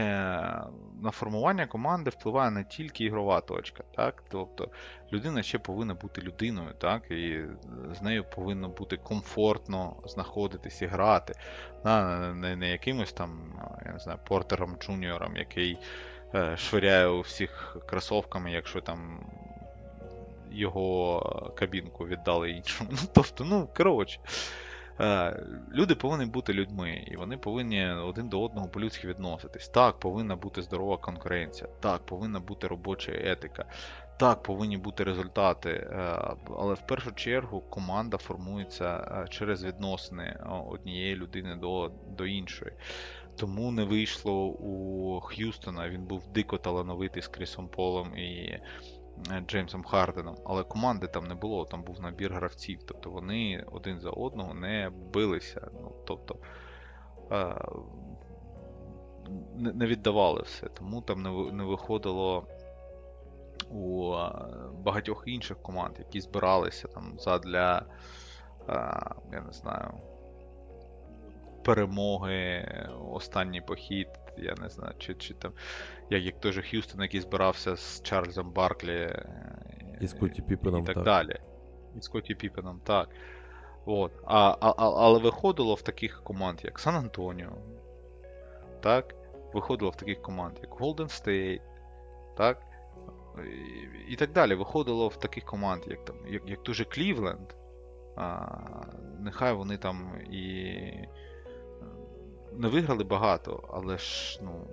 [1.03, 4.25] на формування команди впливає не тільки ігрова точка, так?
[4.31, 4.71] Тобто
[5.13, 7.11] людина ще повинна бути людиною, так?
[7.11, 7.45] І
[7.99, 11.35] з нею повинно бути комфортно знаходитись і грати.
[12.35, 15.79] Не, не якимось там, я не знаю, портером джуніором, який
[16.35, 19.27] е, швиряє у всіх кросовками, якщо там
[20.53, 22.91] його кабінку віддали іншому.
[22.93, 24.21] Ну, тобто, ну, коротше.
[25.01, 25.43] Е,
[25.75, 29.69] люди повинні бути людьми, і вони повинні один до одного по-людськи відноситись.
[29.69, 33.65] Так, повинна бути здорова конкуренція, так, повинна бути робоча етика,
[34.19, 35.71] так, повинні бути результати.
[35.71, 36.19] Е,
[36.59, 40.37] але в першу чергу команда формується е, через відносини
[40.71, 42.73] однієї людини до, до іншої.
[43.37, 45.89] Тому не вийшло у Х'юстона.
[45.89, 48.61] Він був дико талановитий з Крісом Полом і Е,
[49.47, 52.83] Джеймсом Харденом, але команди там не було, там був набір гравців.
[52.89, 55.71] Тобто вони один за одного не билися.
[55.75, 56.37] Ну, тобто
[57.33, 57.55] е,
[59.57, 60.67] не віддавали все.
[60.69, 61.23] Тому там
[61.57, 62.47] не виходило
[63.71, 64.31] у е,
[64.73, 67.83] багатьох інших команд, які збиралися там задля,
[69.33, 69.93] я не знаю,
[71.65, 72.69] перемоги,
[73.13, 74.09] останній похід,
[74.43, 75.53] я не знаю, чи чи там,
[76.11, 79.29] як як той же Х'юстон, який збирався з Чарльзом Барклі е,
[80.01, 81.37] і Скотті Піпеном, і так, так далі.
[81.97, 83.09] І Скотті Піпеном, так.
[83.87, 84.13] От.
[84.25, 87.53] А, а, Але виходило в таких команд, як Сан Антоніо,
[88.81, 89.15] так?
[89.55, 91.61] Виходило в таких команд, як Golden State,
[92.37, 92.63] так?
[93.39, 94.55] І, і так далі.
[94.55, 97.55] Виходило в таких команд, як там, як, як той же Клівленд.
[98.17, 98.47] А,
[99.21, 100.83] Нехай вони там і
[102.59, 104.67] не виграли багато, але ж ну,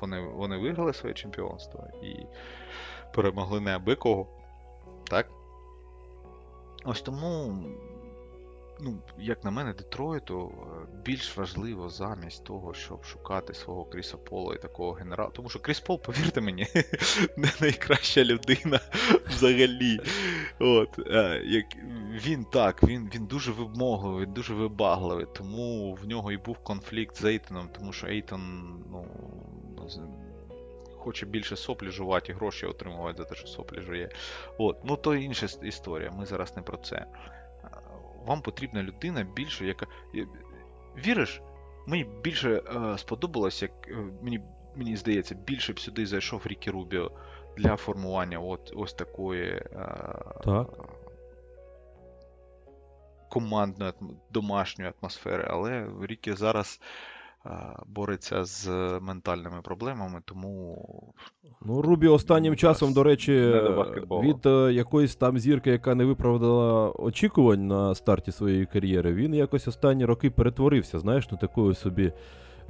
[0.00, 2.26] вони вони виграли своє чемпіонство і
[3.14, 4.26] перемогли неабикого.
[5.04, 5.26] Так?
[6.84, 7.62] Ось тому,
[8.80, 14.54] ну, як на мене, Детройту е, більш важливо замість того, щоб шукати свого Кріса Пола
[14.54, 15.30] і такого генерала.
[15.30, 16.66] Тому що Кріс Пол, повірте мені,
[17.36, 18.80] не найкраща людина
[19.28, 20.00] взагалі.
[20.58, 21.66] От, е, як,
[22.26, 27.24] Він так, він він дуже вимогливий, дуже вибагливий, тому в нього і був конфлікт з
[27.24, 28.40] Ейтоном, тому що Ейтон,
[28.90, 29.06] ну.
[31.04, 34.10] Хоче більше соплі жувати і гроші отримувати за те, що соплі жує.
[34.58, 34.84] От.
[34.84, 36.10] Ну то інша історія.
[36.10, 37.06] Ми зараз не про це.
[38.26, 39.86] Вам потрібна людина більше, яка.
[41.06, 41.42] Віриш,
[41.86, 44.40] мені більше е, сподобалось, як е, мені
[44.76, 47.10] мені здається, більше б сюди зайшов Рікі Рубіо
[47.56, 49.62] для формування от, ось такої е,
[50.44, 50.68] так.
[53.30, 53.92] командної
[54.30, 55.46] домашньої атмосфери.
[55.50, 56.80] Але Рікі зараз
[57.86, 58.68] бореться з
[59.00, 60.84] ментальними проблемами, тому.
[61.66, 63.32] Ну, Рубі останнім часом, до речі,
[64.10, 69.68] від е, якоїсь там зірки, яка не виправдала очікувань на старті своєї кар'єри, він якось
[69.68, 72.12] останні роки перетворився, знаєш, на такою собі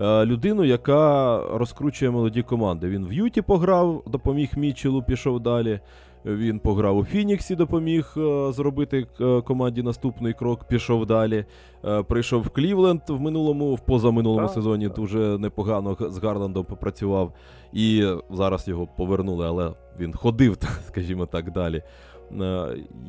[0.01, 2.88] е, людину, яка розкручує молоді команди.
[2.88, 5.80] Він в Юті пограв, допоміг Мічелу, пішов далі.
[6.24, 11.44] Він пограв у Фініксі, допоміг е, зробити е, команді наступний крок, пішов далі.
[11.84, 14.96] Е, прийшов в Клівленд в минулому, в позаминулому так, сезоні так.
[14.96, 17.32] дуже непогано з Гарландом попрацював.
[17.72, 20.56] І зараз його повернули, але він ходив,
[20.86, 21.82] скажімо так, далі.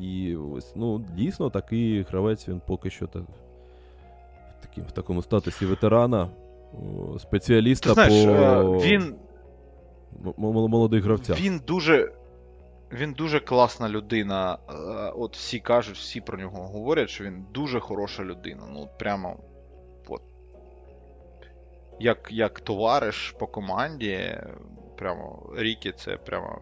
[0.00, 3.22] І ось, ну, дійсно, такий гравець він поки що так,
[4.58, 6.28] в, таким, в такому статусі ветерана,
[7.18, 9.14] спеціаліста Ти знаєш, по він...
[10.68, 11.40] молодих гравцях.
[11.40, 12.12] Він дуже.
[12.92, 14.58] Він дуже класна людина.
[14.68, 14.72] Е,
[15.16, 18.62] от всі кажуть, всі про нього говорять, що він дуже хороша людина.
[18.72, 19.36] Ну, прямо.
[20.08, 20.22] от.
[22.00, 24.40] Як як товариш по команді,
[24.96, 26.60] прямо Рікі це прямо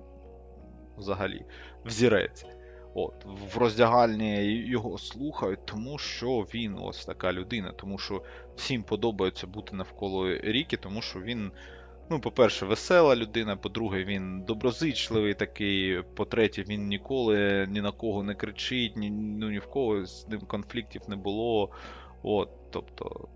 [0.99, 1.45] взагалі
[1.85, 2.47] взірець.
[2.95, 7.73] От, В роздягальні його слухають, тому що він ось така людина.
[7.73, 8.23] Тому що
[8.57, 11.53] всім подобається бути навколо Рікі, тому що він
[12.11, 18.35] Ну, по-перше, весела людина, по-друге, він доброзичливий такий, по-третє, він ніколи ні на кого не
[18.35, 21.71] кричить, ні, ну, ні в кого з ним конфліктів не було.
[22.23, 23.29] От, Тобто,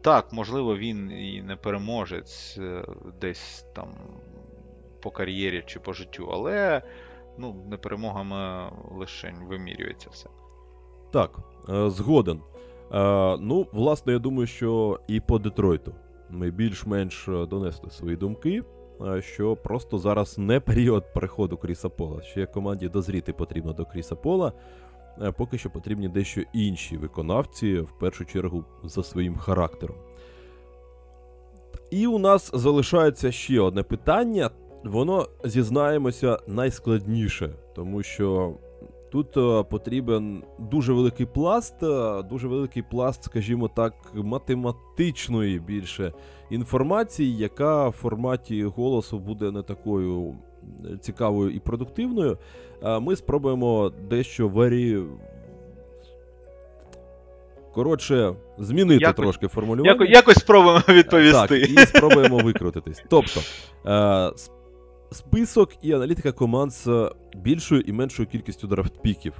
[0.00, 2.84] так, можливо, він і не переможець е,
[3.20, 3.88] десь там
[5.02, 6.82] по кар'єрі чи по життю, але
[7.38, 10.28] ну, не перемогами лише вимірюється все.
[11.12, 11.38] Так,
[11.68, 12.40] е, згоден.
[12.92, 15.94] Е, Ну, власне, я думаю, що і по Детройту
[16.30, 18.62] більш-менш е, донесли свої думки,
[19.06, 22.22] е, що просто зараз не період переходу Кріса Пола.
[22.22, 24.52] Ще команді дозріти потрібно до Кріса Пола.
[25.22, 29.96] Е, Поки що потрібні дещо інші виконавці, в першу чергу за своїм характером.
[31.90, 34.50] І у нас залишається ще одне питання.
[34.84, 38.54] Воно зізнаємося найскладніше, тому що
[39.12, 46.12] тут е, потрібен дуже великий пласт, е, дуже великий пласт, скажімо так, математичної більше
[46.50, 50.34] інформації, яка в форматі голосу буде не такою
[50.84, 52.38] е, цікавою і продуктивною.
[53.00, 54.98] Ми спробуємо дещо варі.
[57.74, 59.92] Коротше, змінити Якось- трошки формулювання.
[59.92, 61.46] Яко, якось спробуємо відповісти.
[61.48, 63.04] Так, і спробуємо викрутитись.
[63.08, 63.40] Тобто,
[63.86, 64.32] е,
[65.12, 69.32] список і аналітика команд з більшою і меншою кількістю драфтпіків.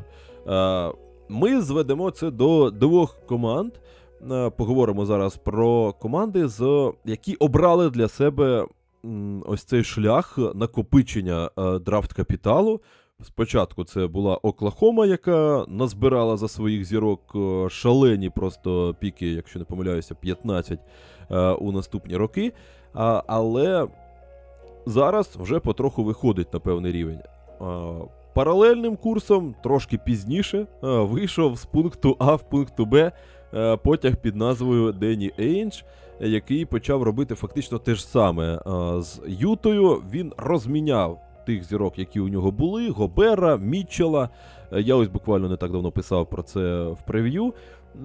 [0.48, 0.92] Е,
[1.28, 3.72] ми зведемо це до двох команд.
[4.30, 6.48] Е, поговоримо зараз про команди,
[7.04, 8.66] які обрали для себе
[9.46, 12.80] ось цей шлях накопичення е, драфт капіталу.
[13.22, 17.36] Спочатку це була Оклахома, яка назбирала за своїх зірок
[17.70, 20.80] шалені просто піки, якщо не помиляюся, 15
[21.30, 22.52] е, у наступні роки.
[23.26, 23.88] Але
[24.86, 27.20] зараз вже потроху виходить на певний рівень.
[28.34, 33.12] Паралельним курсом, трошки пізніше, вийшов з пункту А в пункту Б
[33.54, 35.82] е, потяг під назвою Дені Ейндж,
[36.20, 38.60] який почав робити фактично те ж саме
[39.00, 40.02] з Ютою.
[40.12, 44.28] Він розміняв тих зірок, які у нього були: Гобера, Мітчела.
[44.72, 47.54] Е, Я ось буквально не так давно писав про це в прев'ю.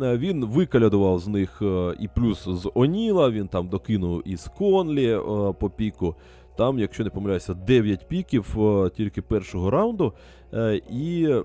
[0.01, 1.61] Е, Він викалядував з них
[1.99, 5.17] і плюс з Оніла, він там докинув із Конлі
[5.59, 6.15] по піку.
[6.57, 10.13] Там, якщо не помиляюся, 9 піків е, тільки першого раунду.
[10.53, 11.35] Е, І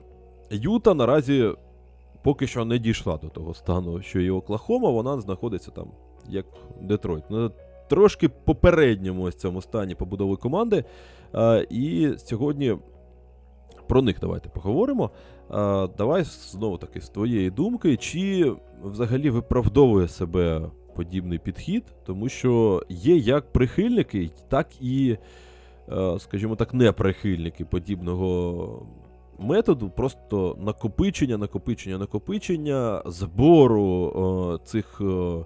[0.51, 1.55] Юта наразі
[2.23, 5.91] поки що не дійшла до того стану, що і Оклахома, вона знаходиться там,
[6.29, 6.47] як
[6.81, 7.25] Детройт.
[7.89, 10.85] Трошки попередньому ось цьому стані побудови команди.
[11.35, 12.77] Е, І сьогодні
[13.89, 15.11] про них давайте поговоримо.
[15.99, 18.53] Давай знову таки з твоєї думки, чи
[18.83, 25.17] взагалі виправдовує себе подібний підхід, тому що є як прихильники, так і,
[25.93, 28.87] е, скажімо так, не прихильники подібного
[29.39, 34.13] методу, просто накопичення, накопичення, накопичення, збору
[34.55, 35.45] е, цих е,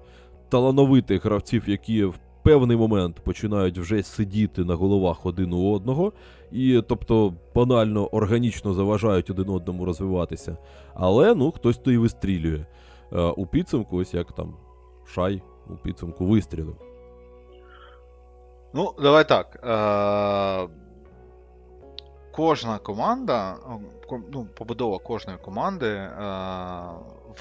[0.49, 6.13] талановитих гравців, які в певний момент починають вже сидіти на головах один у одного
[6.53, 10.57] і тобто банально органічно заважають один одному розвиватися.
[10.95, 12.65] Але ну хтось то і вистрілює.
[13.37, 14.55] У підсумку, ось як там
[15.15, 16.77] Шай у підсумку вистрілив.
[18.75, 19.61] Ну, давай так.
[19.65, 20.69] Е-
[22.33, 23.57] кожна команда,
[24.33, 26.11] ну, побудова кожної команди е-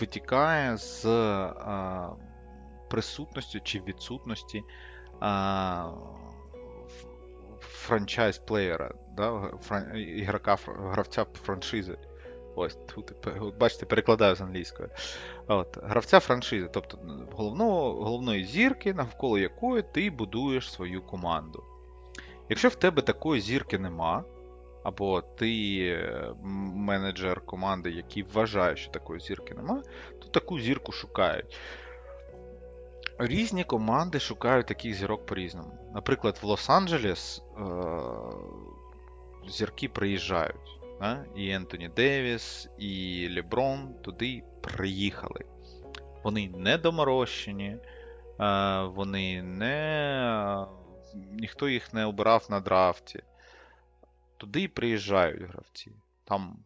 [0.02, 2.10] витікає з е-
[2.90, 4.64] присутності чи відсутності
[5.24, 5.84] е-
[7.60, 9.32] франчайз-плеєра, да?
[9.70, 11.98] фран- ігрока, гравця франшизи.
[12.56, 13.14] Ось тут,
[13.60, 14.90] бачите, перекладаю з англійської.
[15.52, 16.98] От, гравця франшизи, тобто
[17.32, 21.64] головного, головної зірки, навколо якої ти будуєш свою команду.
[22.50, 24.24] Якщо в тебе такої зірки нема,
[24.84, 25.98] або ти
[26.76, 29.84] менеджер команди, який вважає, що такої зірки нема,
[30.22, 31.58] то таку зірку шукають.
[33.20, 35.92] Різні команди шукають таких зірок по-різному.
[35.94, 40.79] Наприклад, в Лос-Анджелес е- зірки приїжджають.
[41.00, 41.26] Да?
[41.36, 45.46] І Ентоні Девіс, і Леброн туди приїхали.
[46.24, 47.78] Вони не доморощені,
[48.86, 50.66] вони не.
[51.32, 53.24] Ніхто їх не обирав на драфті.
[54.38, 55.92] Туди приїжджають гравці.
[56.24, 56.58] Там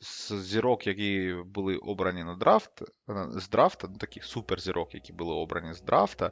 [0.00, 2.82] з зірок, які були обрані на драфт,
[3.30, 6.30] з драфта, ну, таких суперзірок, які були обрані з драфта,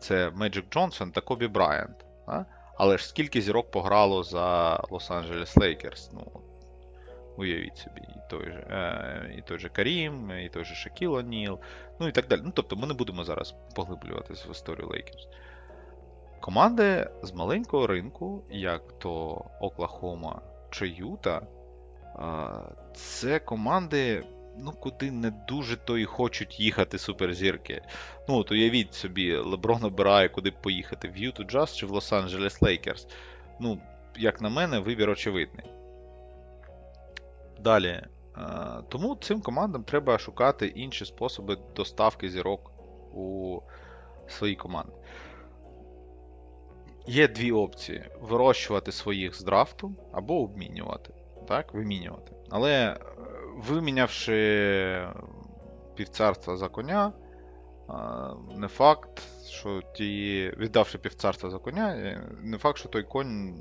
[0.00, 2.04] це Меджик Джонсон та Кобі Брайант.
[2.26, 2.46] да?
[2.76, 6.10] Але ж скільки зірок пограло за Лос-Анджелес Лейкерс?
[6.12, 6.40] Ну,
[7.36, 11.58] уявіть собі, і той же, е, і той же Карім, і той же Шакіл О'Ніл,
[12.00, 12.40] ну і так далі.
[12.44, 15.28] Ну, тобто ми не будемо зараз поглиблюватись в історію Лейкерс.
[16.40, 21.46] Команди з маленького ринку, як то Оклахома чи Юта, е,
[22.94, 24.24] це команди,
[24.58, 27.82] ну, куди не дуже то і хочуть їхати суперзірки.
[28.28, 33.08] Ну, от уявіть собі, Леброн обирає, куди поїхати, в Юту Джаз чи в Лос-Анджелес Лейкерс.
[33.60, 33.78] Ну,
[34.16, 35.66] як на мене, вибір очевидний.
[37.60, 37.88] Далі.
[37.88, 38.08] е,
[38.88, 42.72] Тому цим командам треба шукати інші способи доставки зірок
[43.14, 43.60] у
[44.28, 44.92] своїй команді.
[47.06, 51.14] Є дві опції: вирощувати своїх з драфту або обмінювати.
[51.48, 52.32] Так, вимінювати.
[52.50, 52.98] Але е,
[53.56, 55.08] вимінявши
[55.94, 57.12] півцарства за коня,
[57.90, 57.92] е,
[58.56, 63.54] не факт, що ті, віддавши півцарства за коня, е, не факт, що той конь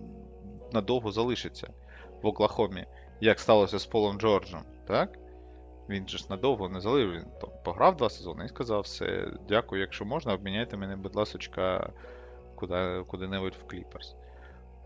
[0.74, 1.74] надовго залишиться
[2.22, 2.86] в Оклахомі,
[3.22, 4.62] як сталося з Полом Джорджем.
[4.88, 5.20] Так?
[5.90, 7.26] Він же ж надовго не залив, він
[7.64, 11.90] пограв два сезони і сказав все, дякую, якщо можна, обміняйте мене, будь ласочка,
[12.56, 14.16] куди, куди-небудь в Кліперс.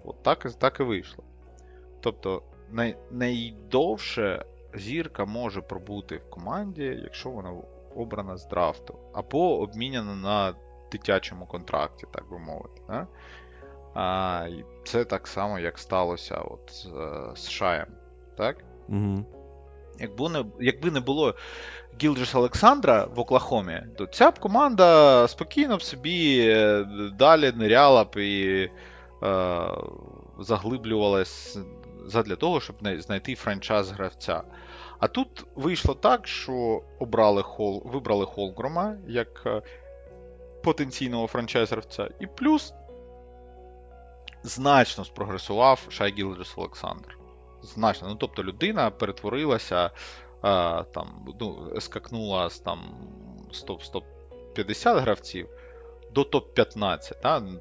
[0.04, 1.24] От так, так і вийшло.
[2.00, 7.54] Тобто, най, найдовше зірка може пробути в команді, якщо вона
[7.96, 10.54] обрана з драфту, або обміняна на
[10.92, 12.82] дитячому контракті, так би мовити.
[12.88, 13.08] Да?
[13.94, 17.88] А, і це так само, як сталося от, з, е, з Шаєм.
[18.38, 18.64] Так?
[18.90, 19.26] Угу.
[20.00, 21.36] Якби не, якби не було
[22.02, 26.86] Гілджес Олександра в Оклахомі, то ця б команда спокійно б собі е,
[27.20, 28.70] далі ниряла б і
[29.24, 29.60] е,
[30.40, 31.58] заглиблювалась
[32.06, 34.44] задля того, щоб знайти франчайз гравця.
[35.00, 39.62] А тут вийшло так, що обрали Хол, вибрали Холгрома як е,
[40.64, 42.74] потенційного франчайз гравця, і плюс
[44.44, 47.18] значно спрогресував Шай Гілджес Олександр.
[47.62, 48.08] Значно.
[48.08, 49.92] Ну, тобто людина перетворилася,
[50.42, 52.80] а, там, ну, скакнула з там
[53.52, 55.50] 100, 150 гравців
[56.12, 57.40] до топ-15, та?
[57.40, 57.60] ну,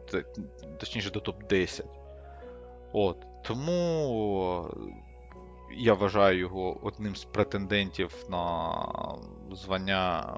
[0.78, 1.84] точніше до топ-10.
[2.92, 3.27] От.
[3.42, 4.70] Тому
[5.76, 8.74] я вважаю його одним з претендентів на
[9.52, 10.34] звання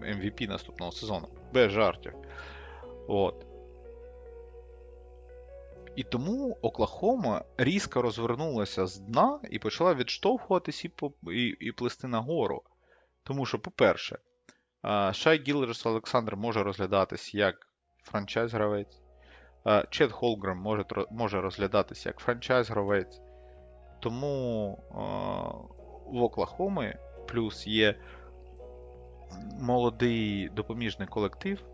[0.00, 1.28] MVP наступного сезону.
[1.54, 2.12] Без жартів.
[3.08, 3.46] От.
[5.96, 10.90] І тому Оклахома різко розвернулася з дна і почала відштовхуватись і,
[11.32, 12.62] і, і плисти нагору.
[13.22, 14.18] Тому що, по-перше,
[15.12, 17.68] Шай Гіллерс Олександр може розглядатись як
[18.12, 19.05] франчайз-гравець.
[19.66, 23.20] А, Чет Холгрем може, може розглядатись як франчайз-гравець.
[24.00, 25.00] Тому а,
[26.10, 27.94] в Оклахоми плюс є
[29.60, 31.64] молодий допоміжний колектив.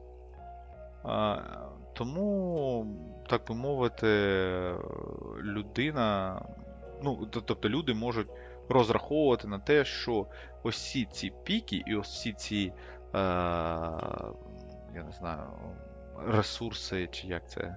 [1.05, 1.39] А,
[1.93, 2.87] Тому,
[3.29, 4.07] так би мовити,
[5.43, 6.41] людина,
[7.03, 8.29] ну, тобто люди можуть
[8.69, 10.27] розраховувати на те, що
[10.63, 12.73] ось ці піки і ось всі ці,
[13.15, 13.19] е,
[14.95, 15.41] я не знаю,
[16.27, 17.77] ресурси, чи як це.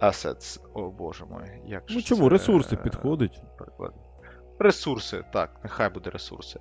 [0.00, 1.50] Assets, о боже мой.
[1.66, 3.42] Як Ну чому це, ресурси е, підходить?
[4.58, 6.60] Ресурси, так, нехай буде ресурси,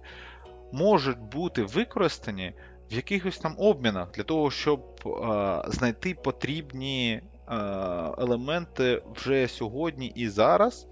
[0.71, 2.53] можуть бути використані
[2.91, 7.55] в якихось там обмінах для того, щоб е, знайти потрібні е,
[8.17, 10.87] елементи вже сьогодні і зараз,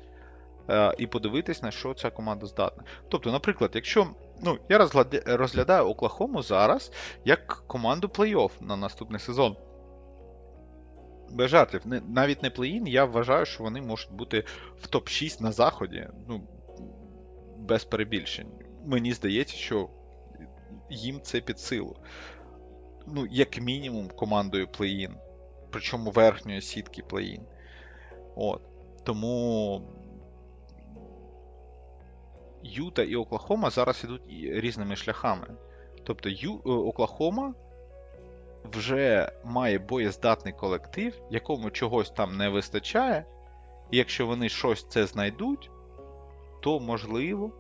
[0.70, 2.84] е, і подивитись, на що ця команда здатна.
[3.10, 4.08] Тобто, наприклад, якщо
[4.44, 4.88] ну, я
[5.26, 6.92] розглядаю Оклахому зараз
[7.26, 9.56] як команду плей-офф на наступний сезон.
[11.86, 14.44] Не- навіть не плей-ін, я вважаю, що вони можуть бути
[14.82, 16.08] в топ-6 на заході.
[16.28, 16.48] Ну,
[17.58, 18.52] без перебільшень.
[18.86, 19.90] Мені здається, що
[20.90, 21.96] їм це під силу.
[23.08, 25.16] Ну, як мінімум, командою плей-ін.
[25.72, 27.42] Причому верхньої сітки плей-ін.
[28.36, 28.62] От.
[29.04, 29.82] Тому.
[32.64, 34.22] Юта і Оклахома зараз ідуть
[34.64, 35.48] різними шляхами.
[36.04, 36.62] Тобто Ю...
[36.66, 37.54] е, Оклахома
[38.64, 43.26] вже має боєздатний колектив, якому чогось там не вистачає.
[43.92, 45.72] І якщо вони щось це знайдуть,
[46.62, 47.52] то можливо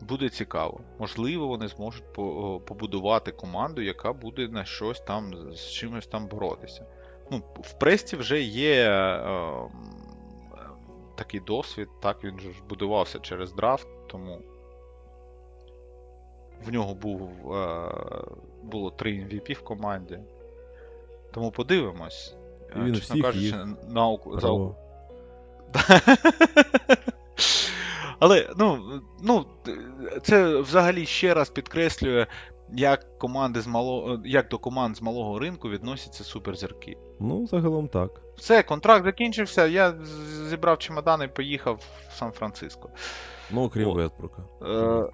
[0.00, 0.80] буде цікаво.
[0.98, 2.12] Можливо, вони зможуть
[2.66, 6.86] побудувати команду, яка буде на щось там з чимось там боротися.
[7.30, 9.22] Ну, в Престі вже є е,
[11.14, 14.40] такий досвід, так він ж будувався через драфт, тому
[16.66, 17.92] в нього був, е,
[18.62, 20.18] було 3 MVP в команді.
[21.32, 22.36] Тому подивимось.
[22.76, 24.74] І він Е, Чесно всіх кажучи, їх на, Ок- за
[28.18, 29.46] Але ну, ну,
[30.22, 32.26] це взагалі ще раз підкреслює,
[32.72, 34.20] як команди з мало...
[34.24, 36.96] як до команд з малого ринку відносяться суперзірки.
[37.20, 38.10] Ну, загалом так.
[38.36, 39.94] Все, контракт закінчився, я
[40.48, 42.90] зібрав чемодан і поїхав в Сан-Франциско.
[43.50, 43.94] Ну, окрім.
[43.94, 44.42] Вестбрука.
[44.62, 45.08] Е...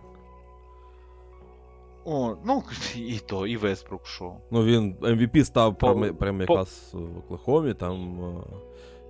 [2.04, 2.62] О, ну,
[2.96, 4.36] і то, і Вестбрук що.
[4.50, 7.74] Ну, він MVP став По- прямо, прямо якраз в Оклахомі.
[7.74, 8.42] Там е,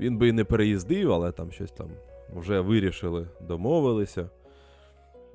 [0.00, 1.90] він би і не переїздив, але там щось там
[2.34, 4.30] вже вирішили, домовилися.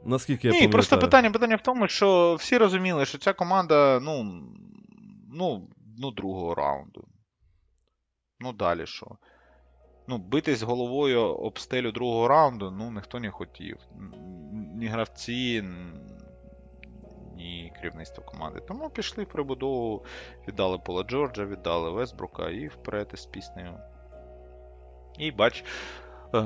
[0.06, 0.72] Наскільки я Ні, пам'ятаю.
[0.72, 4.44] просто питання, питання в тому, що всі розуміли, що ця команда, ну,
[5.34, 5.68] ну,
[5.98, 7.04] ну, другого раунду.
[8.40, 9.08] Ну, далі що?
[10.08, 13.78] Ну, битись головою об стелю другого раунду, ну, ніхто не хотів.
[14.76, 15.64] Ні гравці,
[17.40, 18.60] ні керівництво команди.
[18.68, 20.06] Тому пішли в прибудову,
[20.48, 23.74] віддали Пола Джорджа, віддали Весбрука і вперед із піснею.
[25.18, 25.64] І бач,
[26.36, 26.44] е,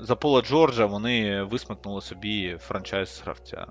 [0.00, 3.66] за Пола Джорджа вони висмикнули собі франчайз гравця.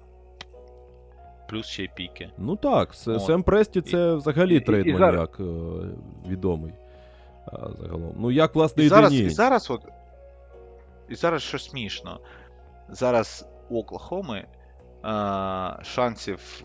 [1.50, 2.30] Плюс ще й піки.
[2.38, 3.24] Ну так, От.
[3.24, 5.44] Сем Престі це взагалі і- і трейд зараз- маніяк е,
[6.30, 6.74] відомий.
[7.54, 8.14] Загалом.
[8.18, 9.82] Ну як, власне, І і зараз, і зараз от.
[11.10, 12.20] І зараз що смішно.
[12.90, 14.46] Зараз у Оклахоми
[15.84, 16.64] шансів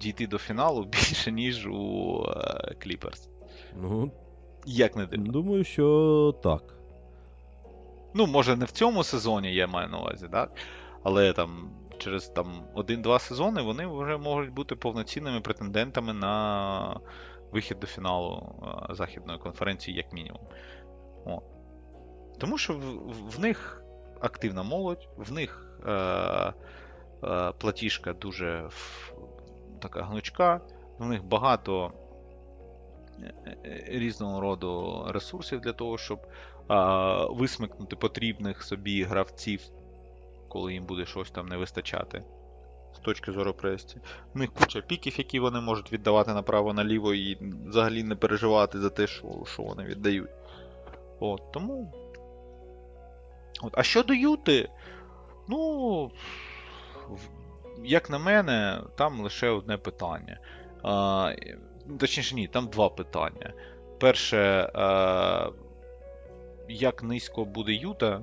[0.00, 2.24] дійти до фіналу більше, ніж у
[2.82, 3.28] Кліперс.
[3.76, 4.12] Ну,
[4.66, 5.32] Як не дивно.
[5.32, 6.62] думаю, що так.
[8.14, 10.50] Ну, може, не в цьому сезоні, я маю на увазі, так?
[11.02, 17.00] Але там через там, один-два сезони вони вже можуть бути повноцінними претендентами на
[17.52, 18.54] вихід до фіналу
[18.90, 20.40] Західної конференції, як мінімум.
[21.26, 21.42] О.
[22.38, 23.82] Тому що в, в- в них
[24.20, 26.52] активна молодь, в них е, е,
[27.58, 28.70] платіжка дуже
[29.78, 30.60] така гнучка,
[30.98, 31.92] в них багато
[33.22, 33.34] е,
[33.64, 36.20] е, різного роду ресурсів для того, щоб
[37.30, 39.60] висмикнути потрібних собі гравців,
[40.48, 42.22] коли їм буде щось там не вистачати.
[42.94, 44.00] З точки зору престі.
[44.34, 47.38] У них куча піків, які вони можуть віддавати направо-наліво і
[47.68, 50.30] взагалі не переживати за те, що, що вони віддають.
[51.20, 51.92] От, тому.
[53.62, 53.72] От.
[53.78, 54.68] А щодо Юти,
[55.48, 56.10] ну.
[57.84, 60.38] Як на мене, там лише одне питання.
[60.82, 61.32] А,
[62.00, 63.52] точніше, ні, там два питання.
[64.00, 65.50] Перше, а,
[66.68, 68.22] як низько буде Юта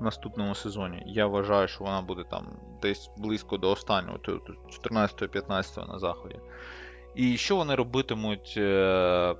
[0.00, 2.46] в наступному сезоні, я вважаю, що вона буде там
[2.82, 6.38] десь близько до останнього, 14-15 на заході.
[7.14, 9.34] І що вони робитимуть е-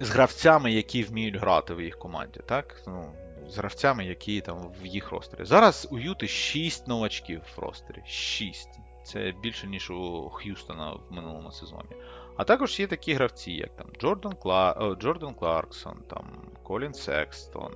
[0.00, 2.82] з гравцями, які вміють грати в їх команді, так?
[2.86, 3.12] Ну,
[3.48, 5.44] з гравцями, які там в їх ростері.
[5.44, 8.02] Зараз у Юти 6 новачків в ростері.
[8.06, 8.68] 6.
[9.04, 11.96] Це більше, ніж у Х'юстона в минулому сезоні.
[12.36, 14.96] А також є такі гравці, як там Джордан, Кла...
[15.00, 16.24] Джордан Кларксон, там
[16.62, 17.72] Колін Секстон,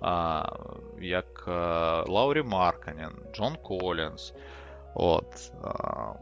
[0.00, 0.44] а,
[1.00, 4.34] як а, Лаурі Марканен, Джон Колінс.
[4.94, 5.52] От.
[5.64, 6.12] А,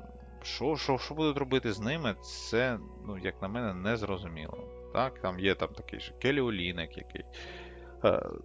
[0.43, 4.59] що, що, що будуть робити з ними, це, ну, як на мене, не зрозуміло.
[4.93, 7.25] Так, там є там такий же Келі Олінек, який е,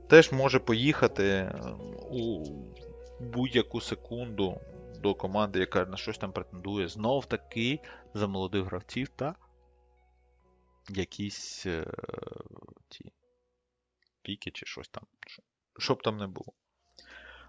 [0.07, 1.61] теж може поїхати е,
[2.11, 2.43] у
[3.19, 4.61] будь-яку секунду
[4.99, 6.87] до команди, яка на щось там претендує.
[6.87, 7.79] Знов таки
[8.13, 9.35] за молодих гравців та
[10.89, 11.85] якісь е,
[12.89, 13.11] ті
[14.21, 15.03] піки чи щось там.
[15.77, 16.53] що- б там не було.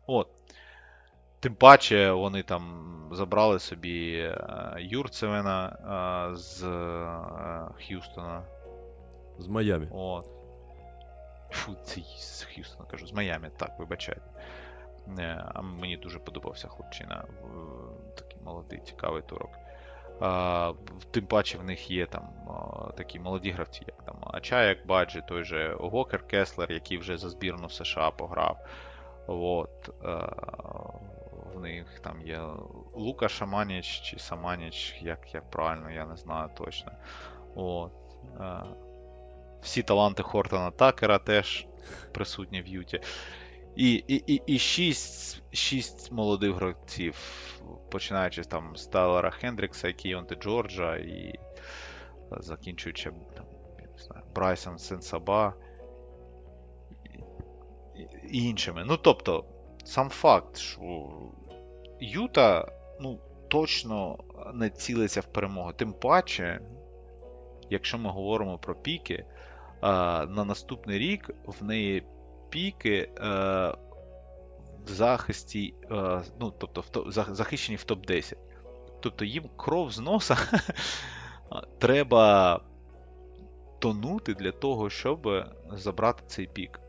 [0.07, 0.29] От.
[1.41, 5.69] Тим паче вони там забрали собі е, Юрцевена
[6.33, 8.45] е, з е, Х'юстона.
[9.39, 9.89] З Майамі.
[9.91, 10.40] От.
[11.51, 14.31] Фу, це з Х'юстона кажу, з Майами, так, вибачайте.
[15.55, 17.25] А мені дуже подобався хлопчина.
[18.15, 19.51] Такий молодий, цікавий турок.
[21.11, 22.29] Тим паче в них є там
[22.97, 27.69] такі молоді гравці, як там Ачаяк Баджі, той же Вокер Кеслер, який вже за збірну
[27.69, 28.67] США пограв.
[29.27, 29.89] От,
[31.55, 32.41] в них там є
[32.95, 36.93] Лука Шаманіч чи Саманіч, як, як правильно, я не знаю точно.
[37.55, 37.93] От,
[39.63, 41.67] всі таланти Хортона Такера теж
[42.13, 43.01] присутні в Юті.
[43.77, 47.17] І, і, і, і шість, шість молодих гравців,
[47.91, 51.35] починаючи там з Тайлера Хендрікса, Кіонте Джорджа і
[52.31, 53.45] закінчуючи там,
[53.81, 55.55] я не знаю, Брайсом Сенсаба
[57.95, 58.85] і, і іншими.
[58.87, 59.45] Ну, тобто,
[59.85, 61.11] сам факт, що
[62.01, 64.19] Юта ну, точно
[64.55, 65.73] не цілиться в перемогу.
[65.73, 66.61] Тим паче,
[67.71, 69.25] якщо ми говоримо про піки,
[69.83, 72.03] на наступний рік в неї
[72.51, 73.25] піки е,
[74.87, 78.35] в захисті, е, ну, тобто в захищені в топ-10.
[79.01, 80.37] Тобто їм кров з носа
[81.79, 82.61] треба
[83.79, 85.29] тонути для того, щоб
[85.73, 86.81] забрати цей пік.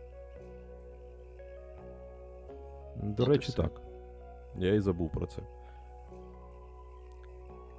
[2.96, 3.82] До От речі, так.
[4.58, 5.42] Я і забув про це.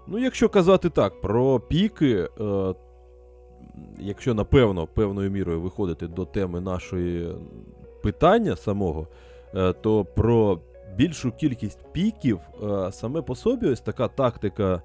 [0.06, 2.74] Ну, якщо казати так, про піки, е,
[3.98, 7.34] якщо напевно певною мірою виходити до теми нашої
[8.02, 9.06] питання самого,
[9.54, 10.58] е, то про
[10.96, 14.82] більшу кількість піків е, саме по собі ось така тактика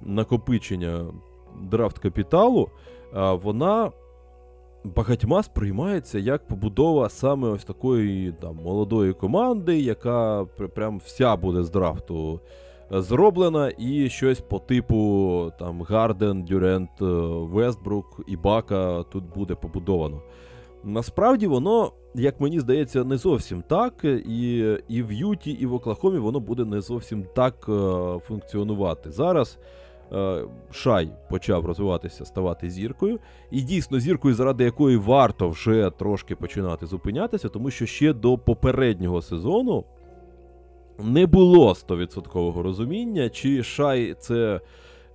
[0.00, 1.04] накопичення
[1.62, 2.68] драфт капіталу,
[3.16, 3.92] е, вона
[4.84, 10.44] багатьма сприймається як побудова саме ось такої там, молодої команди, яка
[10.74, 12.40] прям вся буде з драфту
[12.90, 20.22] зроблена, і щось по типу там Гарден, Дюрент, Вестбрук і Бака тут буде побудовано.
[20.84, 24.04] Насправді воно як мені здається, не зовсім так.
[24.04, 27.72] І, і в Юті, і в Оклахомі воно буде не зовсім так е,
[28.18, 29.10] функціонувати.
[29.10, 29.58] Зараз
[30.12, 33.18] е, Шай почав розвиватися, ставати зіркою.
[33.50, 39.22] І дійсно зіркою, заради якої варто вже трошки починати зупинятися, тому що ще до попереднього
[39.22, 39.84] сезону
[40.98, 44.60] не було 100% розуміння, чи Шай це.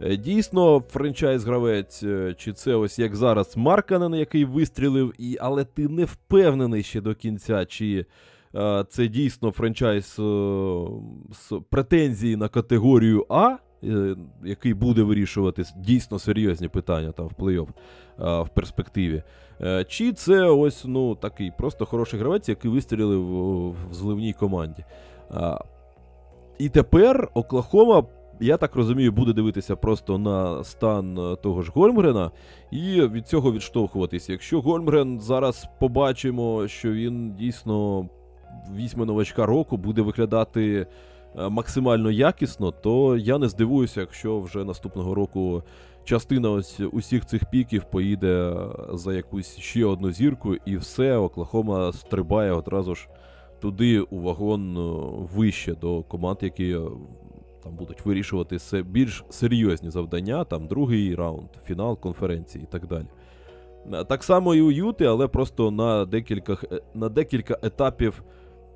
[0.01, 5.88] е, Дійсно, франчайз-гравець, е, чи це ось як зараз Марканен, який вистрілив, і, але ти
[5.88, 8.06] не впевнений ще до кінця, чи
[8.56, 10.23] е, це дійсно франчайз е,
[11.31, 17.68] з претензії на категорію А, е, який буде вирішувати дійсно серйозні питання там в плей-офф
[17.68, 19.23] е, в перспективі.
[19.61, 24.84] Е, Чи це ось ну такий просто хороший гравець, який вистрілив в, в зливній команді.
[26.60, 28.03] І тепер Оклахома,
[28.39, 32.31] я так розумію, буде дивитися просто на стан е, того ж Гольмгрена
[32.72, 34.31] і від цього відштовхуватися.
[34.31, 38.10] Якщо Гольмгрен зараз побачимо, що він дійсно
[38.76, 40.88] візьме новачка року, буде виглядати
[41.38, 45.64] е, максимально якісно, то я не здивуюся, якщо вже наступного року
[46.03, 48.56] частина ось усіх цих піків поїде
[48.93, 53.07] за якусь ще одну зірку, і все, Оклахома стрибає одразу ж
[53.61, 56.81] туди у вагон е, вище до команд, які е,
[57.64, 63.06] там будуть вирішувати се- більш серйозні завдання, там другий раунд, фінал конференції і так далі.
[63.94, 66.57] Е, Так само і у Юти, але просто на декілька,
[66.94, 68.23] на декілька етапів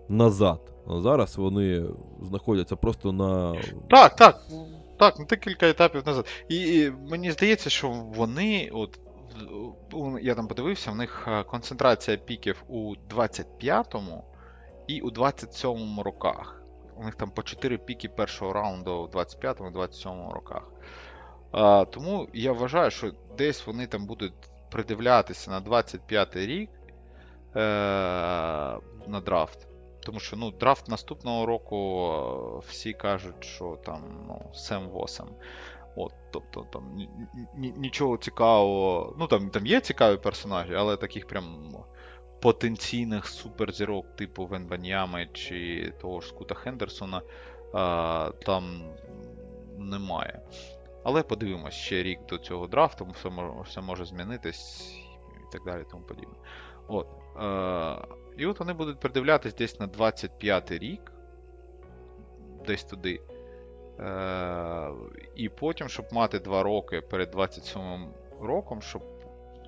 [0.09, 0.59] назад.
[0.87, 1.85] Зараз вони
[2.21, 3.55] знаходяться просто на.
[3.89, 4.41] Так, так.
[4.97, 6.25] Так, на декілька етапів назад.
[6.49, 8.99] І, і мені здається, що вони, от
[10.21, 14.23] я там подивився, в них концентрація піків у 25-му
[14.87, 16.63] і у 27-му роках.
[16.95, 20.71] У них там по 4 піки першого раунду у 25-му, 27-му роках.
[21.51, 24.33] А, тому я вважаю, що десь вони там будуть
[24.71, 26.69] придивлятися на 25-й рік
[27.55, 27.59] е,
[29.07, 29.67] на драфт.
[29.99, 35.27] Тому що ну, драфт наступного року е, всі кажуть, що там ну, Сем Восем.
[35.95, 37.09] От, тобто там ні-
[37.55, 39.15] ні- нічого цікавого.
[39.19, 41.75] Ну там, там є цікаві персонажі, але таких прям
[42.43, 47.21] потенційних суперзірок типу Венваньями чи того ж Скута Хендерсона
[48.45, 48.81] там
[49.77, 50.41] немає.
[51.03, 53.29] Але подивимось ще рік до цього драфту, все
[53.63, 54.95] все може змінитись
[55.35, 56.35] і так далі, тому подібне.
[56.87, 57.07] От.
[57.41, 58.07] Е,
[58.37, 61.11] і от вони будуть придивлятись десь на 25 рік,
[62.67, 63.21] десь туди.
[63.99, 64.89] Е,
[65.35, 68.07] і потім, щоб мати 2 роки перед 27
[68.41, 69.03] роком, щоб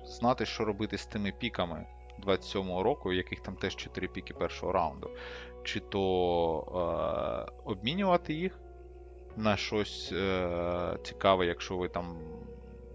[0.04, 1.86] знати, що робити з тими піками
[2.26, 5.10] 27-го року, у яких там теж 4 піки першого раунду.
[5.64, 8.58] Чи то е, обмінювати їх
[9.36, 12.18] на щось е, цікаве, якщо ви там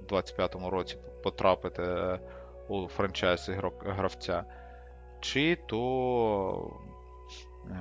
[0.09, 2.19] в 25-му році потрапите
[2.67, 3.49] у франчайз
[3.79, 4.43] гравця,
[5.19, 6.71] чи то
[7.69, 7.75] е,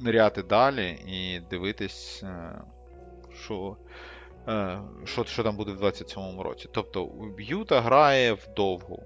[0.00, 2.62] ниряти далі і дивитись, е,
[3.34, 3.76] що,
[4.48, 6.68] е, що, що там буде в 27-му році.
[6.72, 9.02] Тобто Юта грає вдовгу.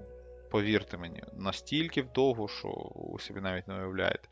[0.57, 4.27] Повірте мені, настільки вдовго, що ви собі навіть не уявляєте.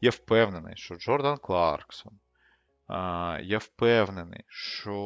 [0.00, 2.12] Я впевнений, що Джордан Кларксон.
[3.42, 4.96] Я впевнений, що,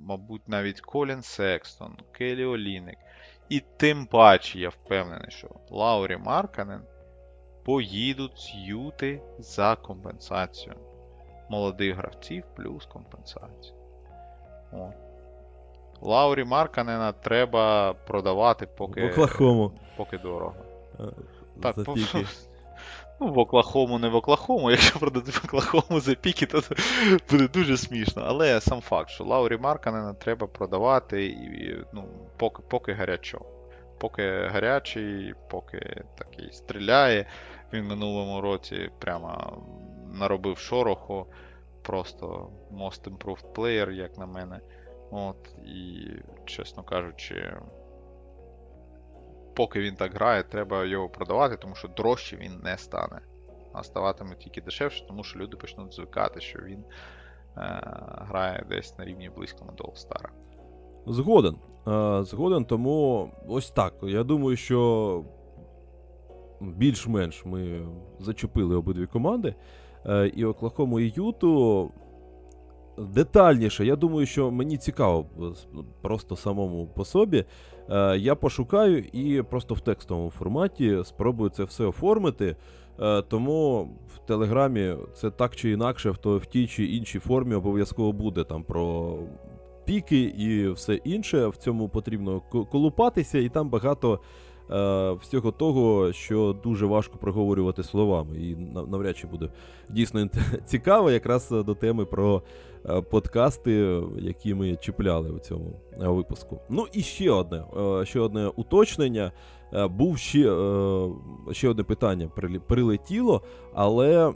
[0.00, 2.98] мабуть, навіть Колін Секстон, Келі Оліник.
[3.48, 6.82] І тим паче я впевнений, що Лаурі Марканен
[7.64, 10.74] поїдуть з Юти за компенсацію.
[11.50, 13.74] Молодих гравців плюс компенсація.
[14.72, 15.05] О.
[16.00, 19.72] Лаурі Марканена треба продавати, поки, В Оклахому.
[19.96, 20.54] поки дорого.
[21.00, 21.02] е,
[21.62, 22.26] Так, за по- піки.
[23.20, 24.70] Ну, в Оклахому, не в Оклахому.
[24.70, 26.60] Якщо продати в Оклахому за піки, то
[27.30, 28.22] буде дуже смішно.
[28.26, 32.04] Але сам факт, що Лаурі Марканена треба продавати, і, ну,
[32.36, 33.40] поки, поки гарячо.
[33.98, 37.26] Поки гарячий, поки такий стріляє.
[37.72, 39.56] Він в минулому році прямо
[40.12, 41.26] наробив шороху.
[41.82, 44.60] Просто most improved player, як на мене.
[45.10, 46.08] От, і,
[46.44, 47.56] чесно кажучи,
[49.56, 53.20] поки він так грає, треба його продавати, тому що дорожче він не стане.
[53.72, 57.80] А ставатиме тільки дешевше, тому що люди почнуть звикати, що він е,
[58.18, 60.28] грає десь на рівні близькому до All-Star.
[61.06, 61.56] Згоден.
[61.88, 63.94] Е, Згоден, тому ось так.
[64.02, 65.24] Я думаю, що
[66.60, 67.88] більш-менш ми
[68.18, 69.54] зачепили обидві команди.
[70.06, 71.92] Е, І Оклахому, і Юту.
[72.98, 75.42] Детальніше, я думаю, що мені цікаво е,
[76.02, 77.44] просто самому по собі.
[77.90, 82.56] Е, Я пошукаю і просто в текстовому форматі спробую це все оформити.
[83.00, 88.44] Е, Тому в Телеграмі це так чи інакше, в, тій чи іншій формі обов'язково буде
[88.44, 89.16] там про
[89.84, 91.46] піки і все інше.
[91.46, 92.40] В цьому потрібно
[92.70, 94.20] колупатися, і там багато
[95.20, 98.56] всього того, що дуже важко проговорювати словами, і
[98.88, 99.48] навряд чи буде
[99.90, 100.28] дійсно
[100.64, 102.42] цікаво, якраз до теми про
[102.88, 106.58] е, подкасти, які ми чіпляли у цьому е, випуску.
[106.68, 107.64] Ну і ще одне,
[108.00, 109.32] е, ще одне уточнення.
[109.74, 111.08] Е, Був ще, е,
[111.52, 112.30] ще одне питання
[112.66, 113.42] прилетіло,
[113.74, 114.32] але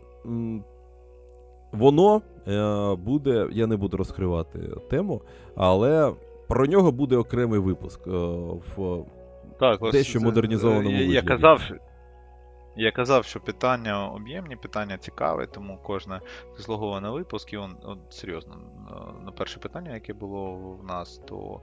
[1.73, 3.49] воно е, буде.
[3.53, 4.59] Я не буду розкривати
[4.91, 5.21] тему,
[5.57, 6.13] але
[6.49, 8.07] про нього буде окремий випуск.
[8.07, 8.11] е,
[8.77, 9.05] В
[9.61, 11.61] Так, ось Дещо це- модернізованому я, я казав,
[12.77, 16.21] я казав, що питання об'ємні, питання цікаві, тому кожне
[16.57, 18.57] заслуговане випуск, і он, от, серйозно,
[19.25, 21.61] на- перше питання, яке було в нас, то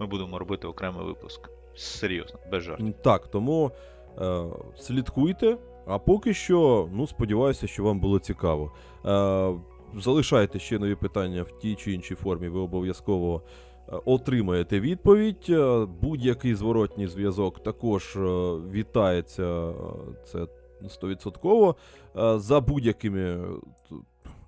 [0.00, 1.50] ми будемо робити окремий випуск.
[1.76, 2.94] Серйозно, без жартів.
[3.02, 3.70] Так, тому
[4.20, 4.44] е,
[4.76, 5.56] слідкуйте.
[5.86, 8.72] А поки що, ну, сподіваюся, що вам було цікаво.
[9.06, 9.54] Е,
[10.00, 13.50] залишайте ще нові питання в тій чи іншій формі, ви обов'язково е,
[13.86, 15.46] отримаєте відповідь.
[15.48, 18.20] Е, Будь-який зворотній зв'язок також е,
[18.72, 19.74] вітається, е,
[20.24, 20.46] це
[20.82, 21.74] 100%.
[22.16, 23.46] Е, За будь-якими е,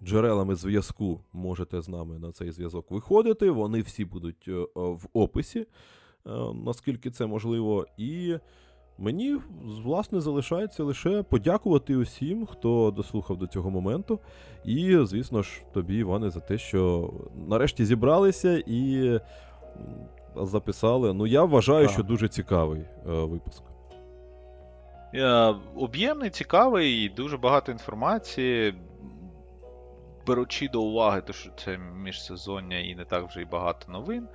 [0.04, 3.50] джерелами зв'язку можете з нами на цей зв'язок виходити.
[3.50, 5.66] Вони всі будуть е, е, в описі, е,
[6.64, 7.86] наскільки це можливо.
[7.96, 8.36] І
[8.98, 9.36] мені,
[9.84, 14.20] власне, залишається лише подякувати усім, хто дослухав до цього моменту.
[14.64, 17.10] І, звісно ж, тобі, Іване, за те, що
[17.48, 19.20] нарешті зібралися і
[20.36, 21.14] записали.
[21.14, 21.94] Ну, я вважаю, Так.
[21.94, 23.62] що дуже цікавий е, випуск.
[25.14, 28.74] Е, Об'ємний, цікавий дуже багато інформації.
[30.26, 34.28] Беручи до уваги, те, що це міжсезоння і не так вже і багато новин,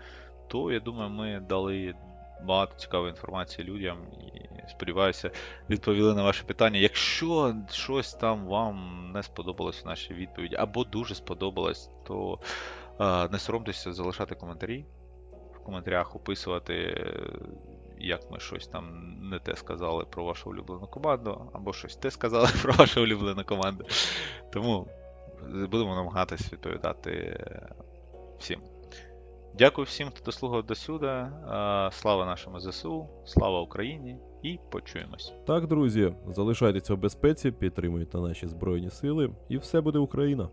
[0.47, 1.93] то я думаю, ми дали
[2.43, 5.31] багато цікавої інформації людям і сподіваюся,
[5.69, 6.80] відповіли на ваше питання.
[6.80, 12.39] Якщо щось там вам не сподобалось в нашій відповіді, або дуже сподобалось, то
[12.99, 14.85] е, не соромтеся залишати коментарі.
[15.53, 17.05] В коментарях описувати,
[17.97, 22.47] як ми щось там не те сказали про вашу улюблену команду, або щось те сказали
[22.61, 23.85] про вашу улюблену команду.
[24.53, 24.88] Тому
[25.49, 27.45] будемо намагатись відповідати
[28.39, 28.70] всім.
[29.57, 31.28] Дякую всім, хто дослухав до сюди.
[31.91, 35.34] Слава нашому ЗСУ, слава Україні і почуємось.
[35.48, 40.49] Так, друзі, залишайтеся в безпеці, підтримуйте наші Збройні Сили, і все буде Україна.